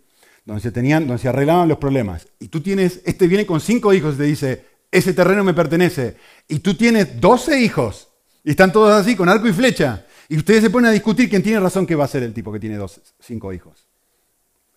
Donde 0.45 0.61
se 0.61 0.73
tenían, 0.73 1.07
donde 1.07 1.23
se 1.23 1.29
arreglaban 1.29 1.69
los 1.69 1.79
problemas. 1.79 2.29
Y 2.39 2.49
tú 2.49 2.61
tienes, 2.61 3.01
este 3.05 3.27
viene 3.27 3.47
con 3.47 3.61
cinco 3.61 3.93
hijos 3.93 4.15
y 4.15 4.19
te 4.19 4.25
dice, 4.25 4.67
ese 4.91 5.15
terreno 5.15 5.45
me 5.45 5.55
pertenece. 5.55 6.17
Y 6.49 6.59
tú 6.59 6.75
tienes 6.75 7.21
12 7.21 7.61
hijos 7.61 8.09
y 8.45 8.51
están 8.51 8.73
todos 8.73 8.93
así, 8.93 9.17
con 9.17 9.29
arco 9.29 9.49
y 9.49 9.53
flecha. 9.53 10.07
Y 10.29 10.37
ustedes 10.37 10.63
se 10.63 10.71
ponen 10.71 10.91
a 10.91 10.93
discutir 10.93 11.29
quién 11.31 11.43
tiene 11.43 11.61
razón 11.61 11.87
que 11.87 11.95
va 11.95 12.05
a 12.05 12.09
ser 12.09 12.23
el 12.23 12.35
tipo 12.35 12.53
que 12.53 12.61
tiene 12.61 12.79
cinco 13.21 13.53
hijos. 13.53 13.87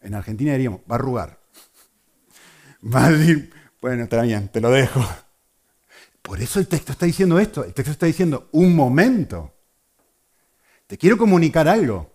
En 0.01 0.13
Argentina 0.13 0.51
diríamos, 0.53 0.81
va 0.81 0.95
a 0.95 0.99
arrugar. 0.99 1.39
Va 2.83 3.05
a 3.05 3.11
decir, 3.11 3.51
bueno, 3.81 4.03
está 4.03 4.21
bien, 4.21 4.47
te 4.49 4.61
lo 4.61 4.69
dejo. 4.69 5.03
Por 6.21 6.39
eso 6.39 6.59
el 6.59 6.67
texto 6.67 6.91
está 6.91 7.07
diciendo 7.07 7.39
esto. 7.39 7.63
El 7.63 7.73
texto 7.73 7.91
está 7.91 8.05
diciendo, 8.05 8.47
un 8.51 8.75
momento. 8.75 9.54
Te 10.87 10.97
quiero 10.97 11.17
comunicar 11.17 11.67
algo. 11.67 12.11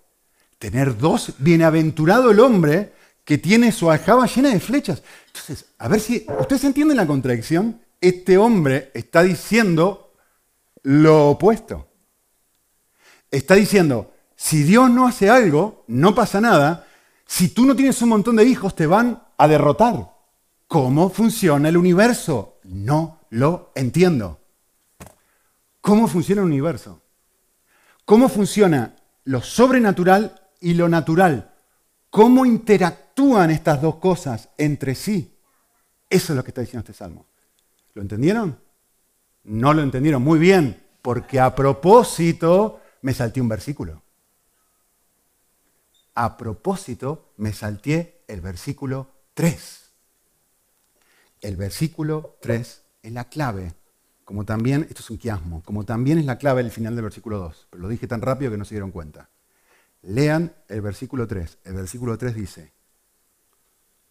Tener 0.58 0.96
dos, 0.96 1.34
bienaventurado 1.38 2.30
el 2.30 2.40
hombre 2.40 2.92
que 3.24 3.38
tiene 3.38 3.72
su 3.72 3.90
aljaba 3.90 4.26
llena 4.26 4.50
de 4.50 4.60
flechas. 4.60 5.02
Entonces, 5.28 5.66
a 5.78 5.88
ver 5.88 6.00
si 6.00 6.26
ustedes 6.38 6.64
entienden 6.64 6.96
la 6.96 7.06
contradicción. 7.06 7.80
Este 8.00 8.38
hombre 8.38 8.90
está 8.94 9.22
diciendo 9.22 10.14
lo 10.82 11.30
opuesto. 11.30 11.88
Está 13.30 13.54
diciendo, 13.54 14.12
si 14.36 14.62
Dios 14.62 14.90
no 14.90 15.06
hace 15.06 15.30
algo, 15.30 15.84
no 15.86 16.14
pasa 16.14 16.40
nada. 16.40 16.86
Si 17.26 17.48
tú 17.48 17.64
no 17.66 17.76
tienes 17.76 18.00
un 18.02 18.08
montón 18.08 18.36
de 18.36 18.44
hijos, 18.44 18.74
te 18.74 18.86
van 18.86 19.22
a 19.36 19.48
derrotar. 19.48 20.12
¿Cómo 20.66 21.10
funciona 21.10 21.68
el 21.68 21.76
universo? 21.76 22.58
No 22.64 23.20
lo 23.30 23.72
entiendo. 23.74 24.40
¿Cómo 25.80 26.08
funciona 26.08 26.42
el 26.42 26.48
universo? 26.48 27.00
¿Cómo 28.10 28.28
funciona 28.28 28.96
lo 29.22 29.40
sobrenatural 29.40 30.50
y 30.60 30.74
lo 30.74 30.88
natural? 30.88 31.54
¿Cómo 32.10 32.44
interactúan 32.44 33.52
estas 33.52 33.80
dos 33.80 34.00
cosas 34.00 34.48
entre 34.58 34.96
sí? 34.96 35.38
Eso 36.08 36.32
es 36.32 36.36
lo 36.36 36.42
que 36.42 36.50
está 36.50 36.60
diciendo 36.60 36.80
este 36.80 36.92
salmo. 36.92 37.26
¿Lo 37.94 38.02
entendieron? 38.02 38.58
No 39.44 39.72
lo 39.74 39.82
entendieron 39.82 40.22
muy 40.22 40.40
bien, 40.40 40.84
porque 41.02 41.38
a 41.38 41.54
propósito 41.54 42.80
me 43.02 43.14
salté 43.14 43.40
un 43.40 43.48
versículo. 43.48 44.02
A 46.16 46.36
propósito 46.36 47.32
me 47.36 47.52
salté 47.52 48.24
el 48.26 48.40
versículo 48.40 49.08
3. 49.34 49.92
El 51.42 51.54
versículo 51.54 52.38
3 52.40 52.82
es 53.04 53.12
la 53.12 53.26
clave, 53.26 53.72
como 54.30 54.44
también, 54.44 54.86
esto 54.88 55.00
es 55.00 55.10
un 55.10 55.18
quiasmo, 55.18 55.60
como 55.64 55.84
también 55.84 56.16
es 56.16 56.24
la 56.24 56.38
clave 56.38 56.62
del 56.62 56.70
final 56.70 56.94
del 56.94 57.02
versículo 57.02 57.40
2, 57.40 57.66
pero 57.68 57.82
lo 57.82 57.88
dije 57.88 58.06
tan 58.06 58.22
rápido 58.22 58.52
que 58.52 58.58
no 58.58 58.64
se 58.64 58.76
dieron 58.76 58.92
cuenta. 58.92 59.28
Lean 60.02 60.54
el 60.68 60.82
versículo 60.82 61.26
3. 61.26 61.58
El 61.64 61.74
versículo 61.74 62.16
3 62.16 62.36
dice, 62.36 62.72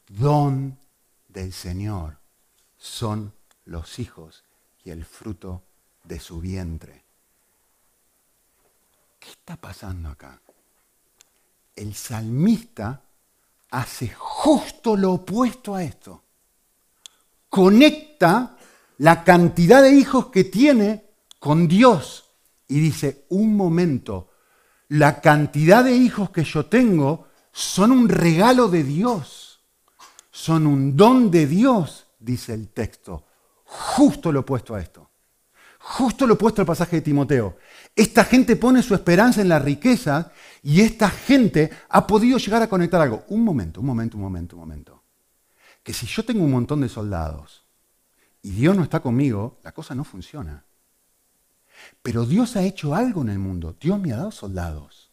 don 0.09 0.77
del 1.29 1.53
Señor 1.53 2.17
son 2.75 3.33
los 3.63 3.97
hijos 3.97 4.43
y 4.83 4.89
el 4.89 5.05
fruto 5.05 5.63
de 6.03 6.19
su 6.19 6.41
vientre. 6.41 7.05
¿Qué 9.21 9.29
está 9.29 9.55
pasando 9.55 10.09
acá? 10.09 10.41
El 11.77 11.95
salmista 11.95 13.03
hace 13.71 14.09
justo 14.09 14.97
lo 14.97 15.13
opuesto 15.13 15.75
a 15.75 15.83
esto. 15.85 16.21
Conecta 17.47 18.57
la 18.99 19.23
cantidad 19.23 19.81
de 19.81 19.93
hijos 19.93 20.27
que 20.27 20.43
tiene 20.43 21.05
con 21.39 21.67
Dios 21.67 22.35
y 22.67 22.79
dice, 22.81 23.25
un 23.29 23.55
momento, 23.55 24.31
la 24.89 25.21
cantidad 25.21 25.85
de 25.85 25.93
hijos 25.95 26.31
que 26.31 26.43
yo 26.43 26.65
tengo 26.65 27.27
son 27.51 27.91
un 27.91 28.09
regalo 28.09 28.67
de 28.67 28.83
Dios, 28.83 29.61
son 30.31 30.67
un 30.67 30.97
don 30.97 31.31
de 31.31 31.47
Dios, 31.47 32.07
dice 32.19 32.53
el 32.53 32.69
texto. 32.69 33.25
Justo 33.63 34.31
lo 34.33 34.41
opuesto 34.41 34.75
a 34.75 34.81
esto. 34.81 35.09
Justo 35.79 36.27
lo 36.27 36.33
opuesto 36.33 36.61
al 36.61 36.67
pasaje 36.67 36.97
de 36.97 37.01
Timoteo. 37.01 37.57
Esta 37.95 38.25
gente 38.25 38.57
pone 38.57 38.83
su 38.83 38.93
esperanza 38.93 39.41
en 39.41 39.47
la 39.47 39.59
riqueza 39.59 40.33
y 40.61 40.81
esta 40.81 41.09
gente 41.09 41.69
ha 41.87 42.05
podido 42.05 42.37
llegar 42.37 42.61
a 42.63 42.69
conectar 42.69 42.99
algo. 42.99 43.23
Un 43.29 43.45
momento, 43.45 43.79
un 43.79 43.85
momento, 43.85 44.17
un 44.17 44.23
momento, 44.23 44.55
un 44.57 44.59
momento. 44.59 45.03
Que 45.83 45.93
si 45.93 46.05
yo 46.05 46.25
tengo 46.25 46.43
un 46.43 46.51
montón 46.51 46.81
de 46.81 46.89
soldados 46.89 47.68
y 48.41 48.51
Dios 48.51 48.75
no 48.75 48.83
está 48.83 49.01
conmigo, 49.01 49.59
la 49.63 49.71
cosa 49.73 49.95
no 49.95 50.03
funciona. 50.03 50.63
Pero 52.01 52.25
Dios 52.25 52.55
ha 52.55 52.63
hecho 52.63 52.95
algo 52.95 53.21
en 53.21 53.29
el 53.29 53.39
mundo. 53.39 53.75
Dios 53.79 53.99
me 53.99 54.13
ha 54.13 54.17
dado 54.17 54.31
soldados. 54.31 55.11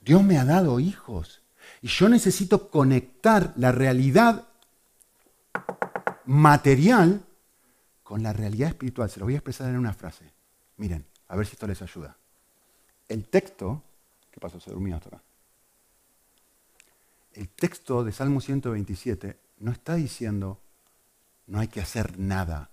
Dios 0.00 0.22
me 0.22 0.38
ha 0.38 0.44
dado 0.44 0.80
hijos. 0.80 1.42
Y 1.80 1.88
yo 1.88 2.08
necesito 2.08 2.70
conectar 2.70 3.52
la 3.56 3.72
realidad 3.72 4.46
material 6.26 7.24
con 8.02 8.22
la 8.22 8.32
realidad 8.32 8.68
espiritual. 8.68 9.10
Se 9.10 9.20
lo 9.20 9.26
voy 9.26 9.34
a 9.34 9.38
expresar 9.38 9.68
en 9.70 9.78
una 9.78 9.92
frase. 9.92 10.32
Miren, 10.76 11.04
a 11.28 11.36
ver 11.36 11.46
si 11.46 11.52
esto 11.52 11.66
les 11.66 11.80
ayuda. 11.82 12.16
El 13.08 13.26
texto, 13.28 13.82
¿qué 14.30 14.40
pasó? 14.40 14.60
Se 14.60 14.70
durmió 14.70 14.96
hasta 14.96 15.08
acá. 15.08 15.22
El 17.32 17.48
texto 17.48 18.04
de 18.04 18.12
Salmo 18.12 18.40
127 18.40 19.38
no 19.58 19.72
está 19.72 19.94
diciendo 19.94 20.60
no 21.46 21.60
hay 21.60 21.68
que 21.68 21.80
hacer 21.80 22.18
nada. 22.18 22.70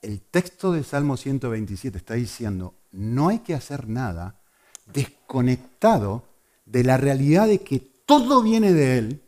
El 0.00 0.20
texto 0.20 0.72
de 0.72 0.84
Salmo 0.84 1.16
127 1.16 1.98
está 1.98 2.14
diciendo 2.14 2.74
no 2.92 3.28
hay 3.28 3.40
que 3.40 3.54
hacer 3.54 3.88
nada 3.88 4.40
desconectado 4.86 6.24
de 6.64 6.84
la 6.84 6.96
realidad 6.96 7.46
de 7.46 7.62
que 7.62 7.80
todo 7.80 8.42
viene 8.42 8.72
de 8.72 8.98
Él 8.98 9.22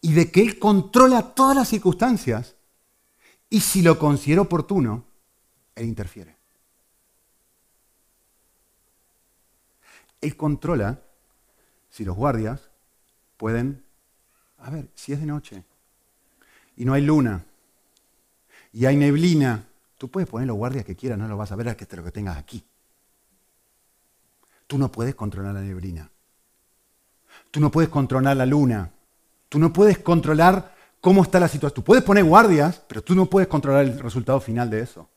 y 0.00 0.12
de 0.12 0.30
que 0.30 0.42
Él 0.42 0.58
controla 0.58 1.34
todas 1.34 1.56
las 1.56 1.68
circunstancias 1.68 2.56
y 3.48 3.60
si 3.60 3.82
lo 3.82 3.98
considera 3.98 4.42
oportuno, 4.42 5.04
Él 5.74 5.86
interfiere. 5.86 6.36
Él 10.20 10.36
controla 10.36 11.02
si 11.90 12.04
los 12.04 12.16
guardias 12.16 12.70
pueden 13.36 13.84
A 14.58 14.70
ver, 14.70 14.88
si 14.94 15.12
es 15.12 15.20
de 15.20 15.26
noche 15.26 15.64
y 16.76 16.84
no 16.84 16.92
hay 16.92 17.02
luna 17.02 17.44
y 18.74 18.86
hay 18.86 18.96
neblina, 18.96 19.64
tú 19.96 20.10
puedes 20.10 20.28
poner 20.28 20.48
los 20.48 20.56
guardias 20.56 20.84
que 20.84 20.96
quieras, 20.96 21.16
no 21.16 21.28
lo 21.28 21.36
vas 21.36 21.52
a 21.52 21.56
ver 21.56 21.68
a 21.68 21.76
que 21.76 21.86
te 21.86 21.96
lo 21.96 22.02
que 22.02 22.10
tengas 22.10 22.36
aquí. 22.36 22.64
Tú 24.66 24.78
no 24.78 24.90
puedes 24.90 25.14
controlar 25.14 25.54
la 25.54 25.60
neblina. 25.60 26.10
Tú 27.52 27.60
no 27.60 27.70
puedes 27.70 27.88
controlar 27.88 28.36
la 28.36 28.46
luna. 28.46 28.90
Tú 29.48 29.60
no 29.60 29.72
puedes 29.72 29.98
controlar 29.98 30.74
cómo 31.00 31.22
está 31.22 31.38
la 31.38 31.46
situación. 31.46 31.76
Tú 31.76 31.84
puedes 31.84 32.02
poner 32.02 32.24
guardias, 32.24 32.82
pero 32.88 33.00
tú 33.00 33.14
no 33.14 33.26
puedes 33.26 33.46
controlar 33.46 33.84
el 33.84 34.00
resultado 34.00 34.40
final 34.40 34.68
de 34.70 34.80
eso. 34.80 35.08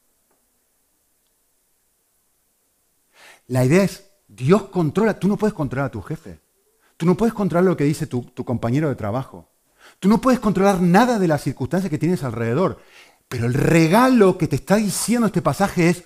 La 3.47 3.65
idea 3.65 3.83
es, 3.83 4.07
Dios 4.27 4.65
controla, 4.65 5.17
tú 5.17 5.27
no 5.27 5.35
puedes 5.35 5.55
controlar 5.55 5.87
a 5.87 5.91
tu 5.91 6.01
jefe. 6.03 6.39
Tú 6.95 7.07
no 7.07 7.17
puedes 7.17 7.33
controlar 7.33 7.63
lo 7.63 7.75
que 7.75 7.85
dice 7.85 8.05
tu 8.05 8.45
compañero 8.45 8.87
de 8.89 8.95
trabajo. 8.95 9.49
Tú 9.99 10.09
no 10.09 10.21
puedes 10.21 10.39
controlar 10.39 10.81
nada 10.81 11.19
de 11.19 11.27
las 11.27 11.43
circunstancias 11.43 11.89
que 11.89 11.97
tienes 11.97 12.23
alrededor. 12.23 12.79
Pero 13.27 13.45
el 13.45 13.53
regalo 13.53 14.37
que 14.37 14.47
te 14.47 14.55
está 14.55 14.77
diciendo 14.77 15.27
este 15.27 15.41
pasaje 15.41 15.89
es, 15.89 16.03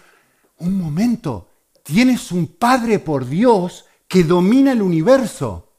un 0.58 0.78
momento, 0.78 1.50
tienes 1.84 2.32
un 2.32 2.48
Padre 2.48 3.00
por 3.00 3.28
Dios 3.28 3.86
que 4.08 4.24
domina 4.24 4.72
el 4.72 4.82
universo. 4.82 5.74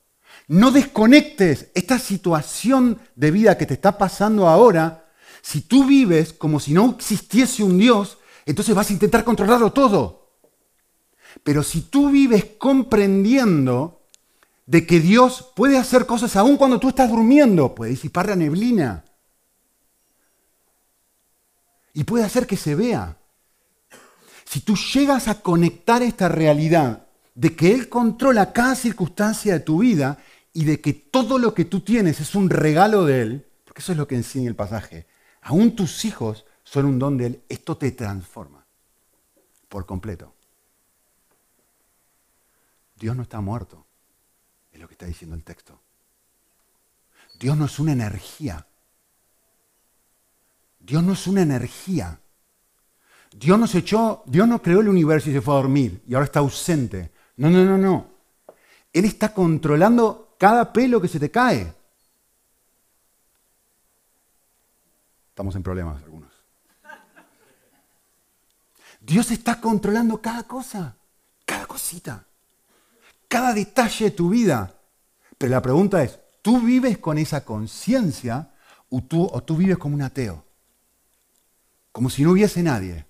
No 0.48 0.70
desconectes 0.70 1.70
esta 1.74 1.98
situación 1.98 2.98
de 3.14 3.30
vida 3.30 3.56
que 3.56 3.66
te 3.66 3.74
está 3.74 3.96
pasando 3.96 4.48
ahora. 4.48 5.10
Si 5.40 5.62
tú 5.62 5.84
vives 5.84 6.32
como 6.32 6.60
si 6.60 6.72
no 6.72 6.90
existiese 6.90 7.62
un 7.62 7.78
Dios, 7.78 8.18
entonces 8.44 8.74
vas 8.74 8.90
a 8.90 8.92
intentar 8.92 9.24
controlarlo 9.24 9.72
todo. 9.72 10.22
Pero 11.42 11.62
si 11.62 11.82
tú 11.82 12.10
vives 12.10 12.44
comprendiendo 12.58 14.01
de 14.66 14.86
que 14.86 15.00
Dios 15.00 15.52
puede 15.54 15.78
hacer 15.78 16.06
cosas 16.06 16.36
aún 16.36 16.56
cuando 16.56 16.78
tú 16.78 16.88
estás 16.88 17.10
durmiendo, 17.10 17.74
puede 17.74 17.90
disipar 17.90 18.28
la 18.28 18.36
neblina 18.36 19.04
y 21.92 22.04
puede 22.04 22.24
hacer 22.24 22.46
que 22.46 22.56
se 22.56 22.74
vea. 22.74 23.18
Si 24.44 24.60
tú 24.60 24.76
llegas 24.76 25.28
a 25.28 25.40
conectar 25.40 26.02
esta 26.02 26.28
realidad 26.28 27.06
de 27.34 27.56
que 27.56 27.72
Él 27.72 27.88
controla 27.88 28.52
cada 28.52 28.74
circunstancia 28.74 29.54
de 29.54 29.60
tu 29.60 29.78
vida 29.78 30.18
y 30.52 30.64
de 30.64 30.80
que 30.80 30.92
todo 30.92 31.38
lo 31.38 31.54
que 31.54 31.64
tú 31.64 31.80
tienes 31.80 32.20
es 32.20 32.34
un 32.34 32.50
regalo 32.50 33.04
de 33.04 33.22
Él, 33.22 33.46
porque 33.64 33.80
eso 33.80 33.92
es 33.92 33.98
lo 33.98 34.06
que 34.06 34.16
enseña 34.16 34.48
el 34.48 34.56
pasaje, 34.56 35.06
aún 35.40 35.74
tus 35.74 36.04
hijos 36.04 36.44
son 36.64 36.86
un 36.86 36.98
don 36.98 37.16
de 37.16 37.26
Él, 37.26 37.42
esto 37.48 37.76
te 37.76 37.90
transforma 37.92 38.64
por 39.68 39.86
completo. 39.86 40.34
Dios 42.96 43.16
no 43.16 43.22
está 43.22 43.40
muerto, 43.40 43.86
lo 44.82 44.88
que 44.88 44.94
está 44.94 45.06
diciendo 45.06 45.36
el 45.36 45.44
texto. 45.44 45.80
Dios 47.38 47.56
no 47.56 47.66
es 47.66 47.78
una 47.78 47.92
energía. 47.92 48.66
Dios 50.80 51.02
no 51.04 51.12
es 51.12 51.26
una 51.28 51.42
energía. 51.42 52.18
Dios 53.30 53.58
nos 53.58 53.74
echó, 53.76 54.24
Dios 54.26 54.46
no 54.46 54.60
creó 54.60 54.80
el 54.80 54.88
universo 54.88 55.30
y 55.30 55.32
se 55.32 55.40
fue 55.40 55.54
a 55.54 55.58
dormir 55.58 56.02
y 56.06 56.14
ahora 56.14 56.24
está 56.26 56.40
ausente. 56.40 57.12
No, 57.36 57.48
no, 57.48 57.64
no, 57.64 57.78
no. 57.78 58.10
Él 58.92 59.04
está 59.04 59.32
controlando 59.32 60.34
cada 60.36 60.72
pelo 60.72 61.00
que 61.00 61.08
se 61.08 61.20
te 61.20 61.30
cae. 61.30 61.72
Estamos 65.28 65.54
en 65.54 65.62
problemas 65.62 66.02
algunos. 66.02 66.32
Dios 69.00 69.30
está 69.30 69.60
controlando 69.60 70.20
cada 70.20 70.42
cosa, 70.42 70.96
cada 71.44 71.66
cosita, 71.66 72.26
cada 73.32 73.54
detalle 73.54 74.04
de 74.04 74.10
tu 74.10 74.28
vida. 74.28 74.74
Pero 75.38 75.52
la 75.52 75.62
pregunta 75.62 76.02
es, 76.02 76.20
¿tú 76.42 76.60
vives 76.60 76.98
con 76.98 77.16
esa 77.16 77.46
conciencia 77.46 78.52
o 78.90 79.02
tú, 79.02 79.24
o 79.24 79.42
tú 79.42 79.56
vives 79.56 79.78
como 79.78 79.94
un 79.94 80.02
ateo? 80.02 80.44
Como 81.92 82.10
si 82.10 82.24
no 82.24 82.32
hubiese 82.32 82.62
nadie. 82.62 83.06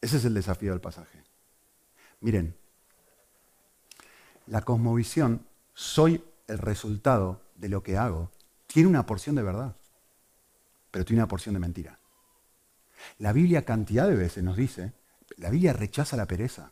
Ese 0.00 0.18
es 0.18 0.24
el 0.24 0.34
desafío 0.34 0.70
del 0.70 0.80
pasaje. 0.80 1.24
Miren, 2.20 2.54
la 4.46 4.60
cosmovisión, 4.60 5.44
soy 5.72 6.22
el 6.46 6.58
resultado 6.58 7.40
de 7.56 7.68
lo 7.68 7.82
que 7.82 7.96
hago, 7.96 8.30
tiene 8.68 8.88
una 8.88 9.04
porción 9.04 9.34
de 9.34 9.42
verdad, 9.42 9.74
pero 10.92 11.04
tiene 11.04 11.22
una 11.22 11.28
porción 11.28 11.54
de 11.54 11.58
mentira. 11.58 11.98
La 13.18 13.32
Biblia 13.32 13.64
cantidad 13.64 14.06
de 14.06 14.14
veces 14.14 14.44
nos 14.44 14.56
dice, 14.56 14.92
la 15.38 15.50
Biblia 15.50 15.72
rechaza 15.72 16.16
la 16.16 16.26
pereza. 16.26 16.70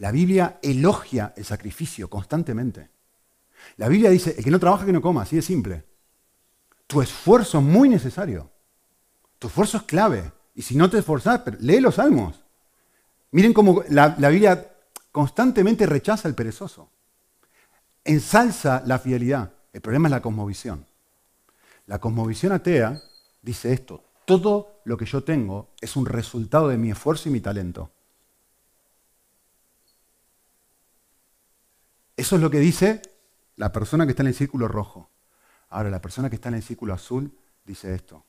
La 0.00 0.10
Biblia 0.12 0.58
elogia 0.62 1.34
el 1.36 1.44
sacrificio 1.44 2.08
constantemente. 2.08 2.88
La 3.76 3.86
Biblia 3.86 4.08
dice, 4.08 4.34
el 4.36 4.42
que 4.42 4.50
no 4.50 4.58
trabaja 4.58 4.86
que 4.86 4.94
no 4.94 5.02
coma, 5.02 5.22
así 5.22 5.36
de 5.36 5.42
simple. 5.42 5.84
Tu 6.86 7.02
esfuerzo 7.02 7.58
es 7.58 7.64
muy 7.64 7.86
necesario. 7.90 8.50
Tu 9.38 9.48
esfuerzo 9.48 9.76
es 9.76 9.82
clave. 9.82 10.32
Y 10.54 10.62
si 10.62 10.74
no 10.74 10.88
te 10.88 10.96
esforzás, 10.96 11.42
lee 11.60 11.80
los 11.80 11.96
salmos. 11.96 12.42
Miren 13.32 13.52
cómo 13.52 13.84
la, 13.90 14.16
la 14.18 14.30
Biblia 14.30 14.72
constantemente 15.12 15.84
rechaza 15.84 16.28
el 16.28 16.34
perezoso. 16.34 16.88
Ensalza 18.02 18.82
la 18.86 18.98
fidelidad. 18.98 19.52
El 19.70 19.82
problema 19.82 20.08
es 20.08 20.12
la 20.12 20.22
cosmovisión. 20.22 20.86
La 21.84 21.98
cosmovisión 21.98 22.52
atea 22.52 23.02
dice 23.42 23.74
esto, 23.74 24.02
todo 24.24 24.80
lo 24.86 24.96
que 24.96 25.04
yo 25.04 25.24
tengo 25.24 25.68
es 25.78 25.94
un 25.94 26.06
resultado 26.06 26.68
de 26.68 26.78
mi 26.78 26.90
esfuerzo 26.90 27.28
y 27.28 27.32
mi 27.32 27.42
talento. 27.42 27.90
Eso 32.20 32.36
es 32.36 32.42
lo 32.42 32.50
que 32.50 32.58
dice 32.58 33.00
la 33.56 33.72
persona 33.72 34.04
que 34.04 34.10
está 34.10 34.22
en 34.22 34.26
el 34.26 34.34
círculo 34.34 34.68
rojo. 34.68 35.08
Ahora, 35.70 35.88
la 35.88 36.02
persona 36.02 36.28
que 36.28 36.34
está 36.34 36.50
en 36.50 36.56
el 36.56 36.62
círculo 36.62 36.92
azul 36.92 37.34
dice 37.64 37.94
esto. 37.94 38.26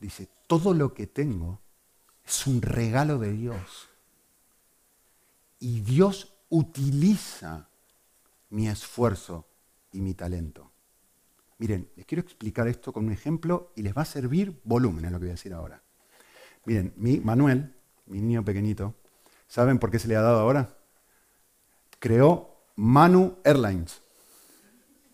Dice, 0.00 0.28
todo 0.48 0.74
lo 0.74 0.92
que 0.92 1.06
tengo 1.06 1.60
es 2.24 2.48
un 2.48 2.62
regalo 2.62 3.20
de 3.20 3.30
Dios. 3.30 3.90
Y 5.60 5.82
Dios 5.82 6.34
utiliza 6.48 7.68
mi 8.48 8.66
esfuerzo 8.68 9.46
y 9.92 10.00
mi 10.00 10.14
talento. 10.14 10.72
Miren, 11.58 11.92
les 11.94 12.06
quiero 12.06 12.22
explicar 12.22 12.66
esto 12.66 12.92
con 12.92 13.04
un 13.04 13.12
ejemplo 13.12 13.72
y 13.76 13.82
les 13.82 13.96
va 13.96 14.02
a 14.02 14.04
servir 14.04 14.60
volumen, 14.64 15.04
es 15.04 15.12
lo 15.12 15.18
que 15.18 15.26
voy 15.26 15.30
a 15.30 15.34
decir 15.34 15.54
ahora. 15.54 15.80
Miren, 16.64 16.92
mi 16.96 17.20
Manuel, 17.20 17.72
mi 18.06 18.20
niño 18.20 18.44
pequeñito, 18.44 18.96
¿saben 19.46 19.78
por 19.78 19.92
qué 19.92 20.00
se 20.00 20.08
le 20.08 20.16
ha 20.16 20.22
dado 20.22 20.40
ahora? 20.40 20.79
Creó 22.00 22.56
Manu 22.74 23.38
Airlines. 23.44 24.02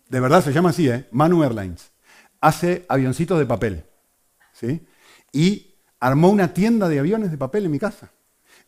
De 0.09 0.19
verdad 0.19 0.43
se 0.43 0.51
llama 0.51 0.69
así, 0.69 0.89
¿eh? 0.89 1.07
Manu 1.11 1.43
Airlines. 1.43 1.91
Hace 2.41 2.85
avioncitos 2.89 3.37
de 3.37 3.45
papel. 3.45 3.85
¿sí? 4.53 4.87
Y 5.31 5.75
armó 5.99 6.29
una 6.29 6.53
tienda 6.53 6.89
de 6.89 6.99
aviones 6.99 7.29
de 7.29 7.37
papel 7.37 7.65
en 7.65 7.71
mi 7.71 7.79
casa. 7.79 8.11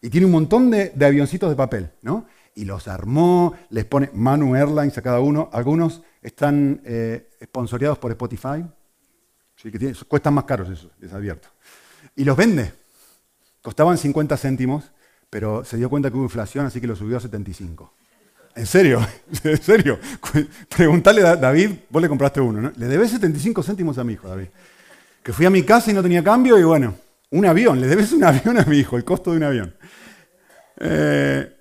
Y 0.02 0.10
tiene 0.10 0.26
un 0.26 0.32
montón 0.32 0.70
de, 0.70 0.94
avioncitos 1.02 1.50
de 1.50 1.56
papel, 1.56 1.92
¿no? 2.02 2.26
Y 2.56 2.66
los 2.66 2.88
armó, 2.88 3.56
les 3.70 3.86
pone 3.86 4.10
Manu 4.14 4.56
Airlines 4.56 4.98
a 4.98 5.02
cada 5.02 5.20
uno. 5.20 5.50
Algunos 5.52 6.02
están 6.22 6.82
eh, 6.86 7.30
por 7.52 8.12
Spotify. 8.12 8.66
¿sí? 9.56 9.72
que 9.72 9.94
cuestan 10.08 10.34
más 10.34 10.46
caros 10.46 10.70
eso, 10.70 10.92
les 11.00 11.12
advierto. 11.14 11.50
Y 12.16 12.24
los 12.24 12.36
vende. 12.36 12.74
Costaban 13.62 13.98
50 13.98 14.38
céntimos, 14.38 14.92
pero 15.30 15.64
se 15.64 15.78
dio 15.78 15.90
cuenta 15.90 16.10
que 16.10 16.18
hubo 16.18 16.24
inflación, 16.24 16.66
así 16.66 16.80
que 16.80 16.88
lo 16.88 16.96
subió 16.96 17.18
a 17.18 17.20
75. 17.20 17.94
¿En 18.60 18.66
serio? 18.66 19.00
¿En 19.44 19.62
serio? 19.62 20.00
Preguntale 20.68 21.26
a 21.26 21.38
David, 21.38 21.72
vos 21.90 22.02
le 22.02 22.10
compraste 22.10 22.42
uno, 22.42 22.60
¿no? 22.60 22.74
Le 22.76 22.88
debes 22.88 23.12
75 23.12 23.64
céntimos 23.64 23.98
a 23.98 24.04
mi 24.04 24.14
hijo, 24.14 24.28
David. 24.28 24.48
Que 25.24 25.32
fui 25.32 25.46
a 25.46 25.50
mi 25.50 25.64
casa 25.64 25.92
y 25.92 25.94
no 25.94 26.04
tenía 26.04 26.22
cambio 26.22 26.60
y 26.60 26.64
bueno, 26.64 26.94
un 27.32 27.46
avión, 27.46 27.80
le 27.80 27.88
debes 27.88 28.12
un 28.12 28.24
avión 28.26 28.60
a 28.60 28.66
mi 28.66 28.80
hijo, 28.80 28.98
el 28.98 29.06
costo 29.06 29.32
de 29.32 29.38
un 29.38 29.44
avión. 29.44 29.74
Eh, 30.78 31.58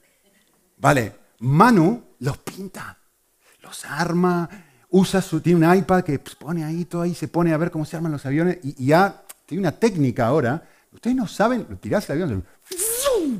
vale, 0.76 1.12
Manu 1.38 2.02
los 2.18 2.38
pinta, 2.38 2.98
los 3.62 3.84
arma, 3.84 4.48
usa 4.90 5.22
su, 5.22 5.40
tiene 5.40 5.64
un 5.64 5.76
iPad 5.76 6.02
que 6.02 6.18
pone 6.18 6.64
ahí 6.64 6.84
todo 6.84 7.02
ahí, 7.02 7.14
se 7.14 7.28
pone 7.28 7.52
a 7.52 7.58
ver 7.58 7.70
cómo 7.70 7.84
se 7.84 7.94
arman 7.94 8.10
los 8.10 8.26
aviones 8.26 8.58
y, 8.64 8.86
ya 8.86 9.22
tiene 9.46 9.60
una 9.60 9.72
técnica 9.72 10.26
ahora. 10.26 10.64
Ustedes 10.92 11.14
no 11.14 11.28
saben, 11.28 11.64
tirás 11.76 12.10
el 12.10 12.22
avión, 12.22 12.44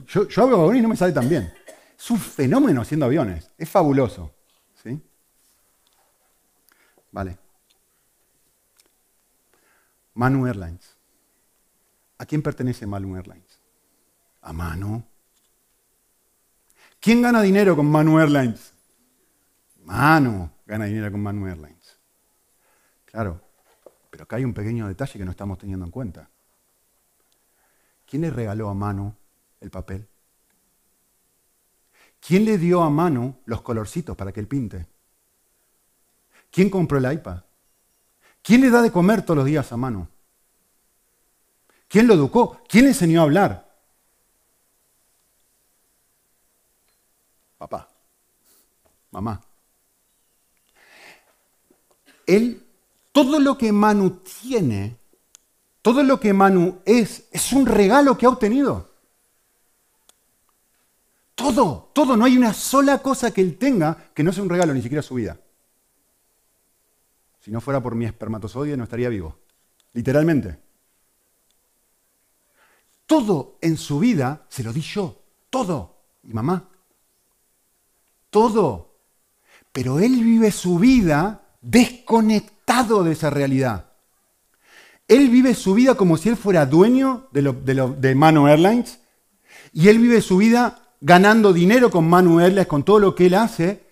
yo, 0.06 0.28
yo 0.28 0.42
hago 0.42 0.61
aviones 0.62 0.78
y 0.78 0.82
no 0.82 0.88
me 0.90 0.96
sale 0.96 1.12
tan 1.12 1.28
bien. 1.28 1.52
Es 1.99 2.11
un 2.11 2.18
fenómeno 2.18 2.82
haciendo 2.82 3.07
aviones, 3.07 3.51
es 3.59 3.68
fabuloso. 3.68 4.32
¿sí? 4.82 5.03
Vale. 7.11 7.36
Manu 10.14 10.46
Airlines. 10.46 10.96
¿A 12.18 12.26
quién 12.26 12.42
pertenece 12.42 12.86
Manu 12.86 13.16
Airlines? 13.16 13.61
A 14.42 14.53
Manu. 14.53 15.03
¿Quién 17.01 17.22
gana 17.22 17.42
dinero 17.42 17.74
con 17.76 17.86
Manu 17.86 18.18
Airlines? 18.18 18.72
Manu 19.84 20.51
gana 20.66 20.84
dinero 20.84 21.11
con 21.11 21.22
Manu 21.22 21.46
Airlines. 21.46 21.99
Claro, 23.07 23.40
pero 24.11 24.24
acá 24.24 24.36
hay 24.36 24.44
un 24.44 24.55
pequeño 24.55 24.86
detalle 24.86 25.18
que 25.18 25.24
no 25.24 25.30
estamos 25.30 25.59
teniendo 25.59 25.84
en 25.84 25.90
cuenta. 25.90 26.28
¿Quién 28.07 28.22
le 28.22 28.30
regaló 28.30 28.68
a 28.68 28.74
Manu 28.74 29.14
el 29.61 29.70
papel? 29.70 30.09
¿Quién 32.20 32.44
le 32.44 32.58
dio 32.58 32.82
a 32.82 32.90
Manu 32.90 33.36
los 33.46 33.62
colorcitos 33.62 34.16
para 34.16 34.32
que 34.32 34.40
él 34.40 34.48
pinte? 34.48 34.86
¿Quién 36.50 36.70
compró 36.70 36.98
el 36.98 37.12
iPad? 37.12 37.42
¿Quién 38.42 38.60
le 38.60 38.70
da 38.70 38.82
de 38.82 38.92
comer 38.92 39.22
todos 39.22 39.38
los 39.38 39.46
días 39.46 39.70
a 39.72 39.76
mano? 39.76 40.08
¿Quién 41.88 42.06
lo 42.06 42.14
educó? 42.14 42.62
¿Quién 42.68 42.84
le 42.84 42.90
enseñó 42.90 43.20
a 43.20 43.24
hablar? 43.24 43.68
Papá, 47.56 47.88
mamá. 49.10 49.40
Él, 52.26 52.64
todo 53.10 53.40
lo 53.40 53.56
que 53.58 53.72
Manu 53.72 54.20
tiene, 54.42 54.96
todo 55.80 56.02
lo 56.02 56.20
que 56.20 56.32
Manu 56.32 56.80
es, 56.84 57.26
es 57.32 57.52
un 57.52 57.66
regalo 57.66 58.16
que 58.16 58.26
ha 58.26 58.28
obtenido. 58.28 58.88
Todo, 61.39 61.93
todo, 61.95 62.16
no 62.16 62.24
hay 62.24 62.36
una 62.36 62.53
sola 62.53 62.99
cosa 62.99 63.30
que 63.30 63.41
él 63.41 63.59
tenga 63.59 64.11
que 64.12 64.24
no 64.24 64.32
sea 64.32 64.43
un 64.43 64.49
regalo, 64.49 64.74
ni 64.74 64.82
siquiera 64.82 65.03
su 65.03 65.14
vida. 65.14 65.39
Si 67.39 67.53
no 67.53 67.61
fuera 67.61 67.80
por 67.80 67.95
mi 67.95 68.07
espermatozoide 68.07 68.76
no 68.76 68.82
estaría 68.82 69.09
vivo, 69.09 69.39
literalmente. 69.93 70.59
Todo 73.07 73.57
en 73.61 73.76
su 73.76 74.01
vida 74.01 74.47
se 74.49 74.64
lo 74.64 74.72
di 74.72 74.80
yo, 74.80 75.22
todo, 75.49 76.01
mi 76.24 76.34
mamá, 76.34 76.70
todo. 78.30 78.97
Pero 79.70 80.01
él 80.01 80.24
vive 80.24 80.51
su 80.51 80.80
vida 80.80 81.55
desconectado 81.61 83.05
de 83.05 83.12
esa 83.12 83.30
realidad. 83.30 83.93
Él 85.07 85.30
vive 85.30 85.55
su 85.55 85.74
vida 85.74 85.95
como 85.95 86.16
si 86.16 86.30
él 86.30 86.36
fuera 86.36 86.66
dueño 86.66 87.28
de, 87.30 87.43
de, 87.43 87.95
de 87.97 88.14
Manu 88.16 88.49
Airlines 88.49 88.99
y 89.72 89.86
él 89.86 90.01
vive 90.01 90.20
su 90.20 90.39
vida 90.39 90.88
ganando 91.01 91.53
dinero 91.53 91.90
con 91.90 92.09
Manu 92.09 92.40
Airlines, 92.40 92.66
con 92.66 92.84
todo 92.84 92.99
lo 92.99 93.14
que 93.14 93.26
él 93.26 93.34
hace, 93.34 93.84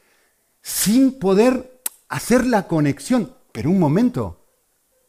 sin 0.62 1.18
poder 1.18 1.80
hacer 2.08 2.46
la 2.46 2.66
conexión. 2.66 3.32
Pero 3.52 3.70
un 3.70 3.78
momento, 3.78 4.44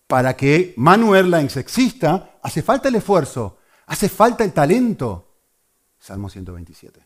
para 0.07 0.35
que 0.35 0.73
Manu 0.77 1.15
Airlines 1.15 1.57
exista, 1.57 2.37
hace 2.41 2.61
falta 2.61 2.89
el 2.89 2.95
esfuerzo, 2.95 3.57
hace 3.87 4.09
falta 4.09 4.43
el 4.43 4.53
talento. 4.53 5.27
Salmo 5.99 6.29
127. 6.29 7.05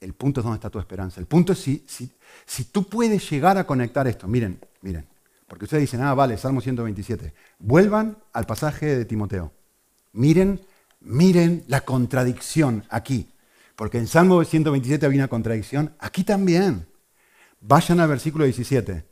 El 0.00 0.14
punto 0.14 0.40
es 0.40 0.44
dónde 0.44 0.56
está 0.56 0.70
tu 0.70 0.78
esperanza. 0.78 1.20
El 1.20 1.26
punto 1.26 1.52
es 1.52 1.58
si, 1.60 1.84
si, 1.86 2.10
si 2.46 2.64
tú 2.64 2.84
puedes 2.84 3.28
llegar 3.30 3.58
a 3.58 3.64
conectar 3.64 4.06
esto. 4.08 4.26
Miren, 4.26 4.58
miren. 4.80 5.06
Porque 5.46 5.64
ustedes 5.64 5.82
dicen, 5.82 6.02
ah, 6.02 6.14
vale, 6.14 6.38
Salmo 6.38 6.60
127. 6.60 7.34
Vuelvan 7.58 8.16
al 8.32 8.46
pasaje 8.46 8.96
de 8.96 9.04
Timoteo. 9.04 9.52
Miren, 10.12 10.60
miren 11.00 11.64
la 11.66 11.82
contradicción 11.82 12.84
aquí. 12.88 13.32
Porque 13.76 13.98
en 13.98 14.06
Salmo 14.06 14.44
127 14.44 15.06
había 15.06 15.20
una 15.20 15.28
contradicción. 15.28 15.94
Aquí 15.98 16.24
también. 16.24 16.86
Vayan 17.60 18.00
al 18.00 18.08
versículo 18.08 18.44
17. 18.44 19.04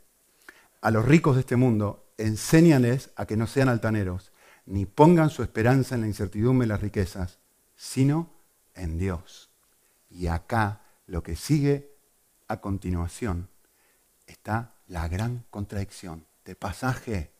A 0.81 0.91
los 0.91 1.05
ricos 1.05 1.35
de 1.35 1.41
este 1.41 1.55
mundo, 1.55 2.13
enséñales 2.17 3.11
a 3.15 3.25
que 3.25 3.35
no 3.35 3.47
sean 3.47 3.69
altaneros, 3.69 4.31
ni 4.65 4.85
pongan 4.85 5.29
su 5.29 5.41
esperanza 5.41 5.95
en 5.95 6.01
la 6.01 6.07
incertidumbre 6.07 6.65
de 6.65 6.73
las 6.73 6.81
riquezas, 6.81 7.39
sino 7.75 8.31
en 8.75 8.97
Dios. 8.97 9.49
Y 10.09 10.27
acá 10.27 10.81
lo 11.07 11.23
que 11.23 11.35
sigue 11.35 11.95
a 12.47 12.61
continuación 12.61 13.49
está 14.27 14.75
la 14.87 15.07
gran 15.07 15.45
contradicción 15.49 16.25
de 16.45 16.55
pasaje, 16.55 17.31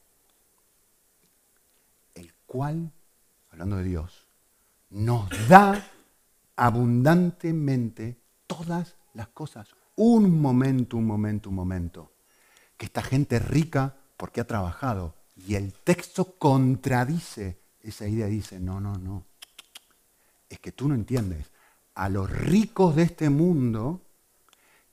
el 2.15 2.33
cual, 2.45 2.91
hablando 3.51 3.77
de 3.77 3.83
Dios, 3.83 4.28
nos 4.89 5.29
da 5.47 5.85
abundantemente 6.55 8.19
todas 8.47 8.95
las 9.13 9.27
cosas. 9.29 9.69
Un 9.95 10.41
momento, 10.41 10.97
un 10.97 11.05
momento, 11.05 11.49
un 11.49 11.55
momento. 11.55 12.11
Que 12.77 12.85
esta 12.85 13.01
gente 13.01 13.37
es 13.37 13.47
rica 13.47 13.95
porque 14.17 14.41
ha 14.41 14.47
trabajado. 14.47 15.15
Y 15.35 15.55
el 15.55 15.73
texto 15.73 16.37
contradice 16.37 17.59
esa 17.81 18.07
idea 18.07 18.27
dice, 18.27 18.59
no, 18.59 18.79
no, 18.79 18.95
no. 18.95 19.25
Es 20.49 20.59
que 20.59 20.71
tú 20.71 20.87
no 20.87 20.95
entiendes. 20.95 21.51
A 21.95 22.09
los 22.09 22.29
ricos 22.29 22.95
de 22.95 23.03
este 23.03 23.29
mundo, 23.29 24.01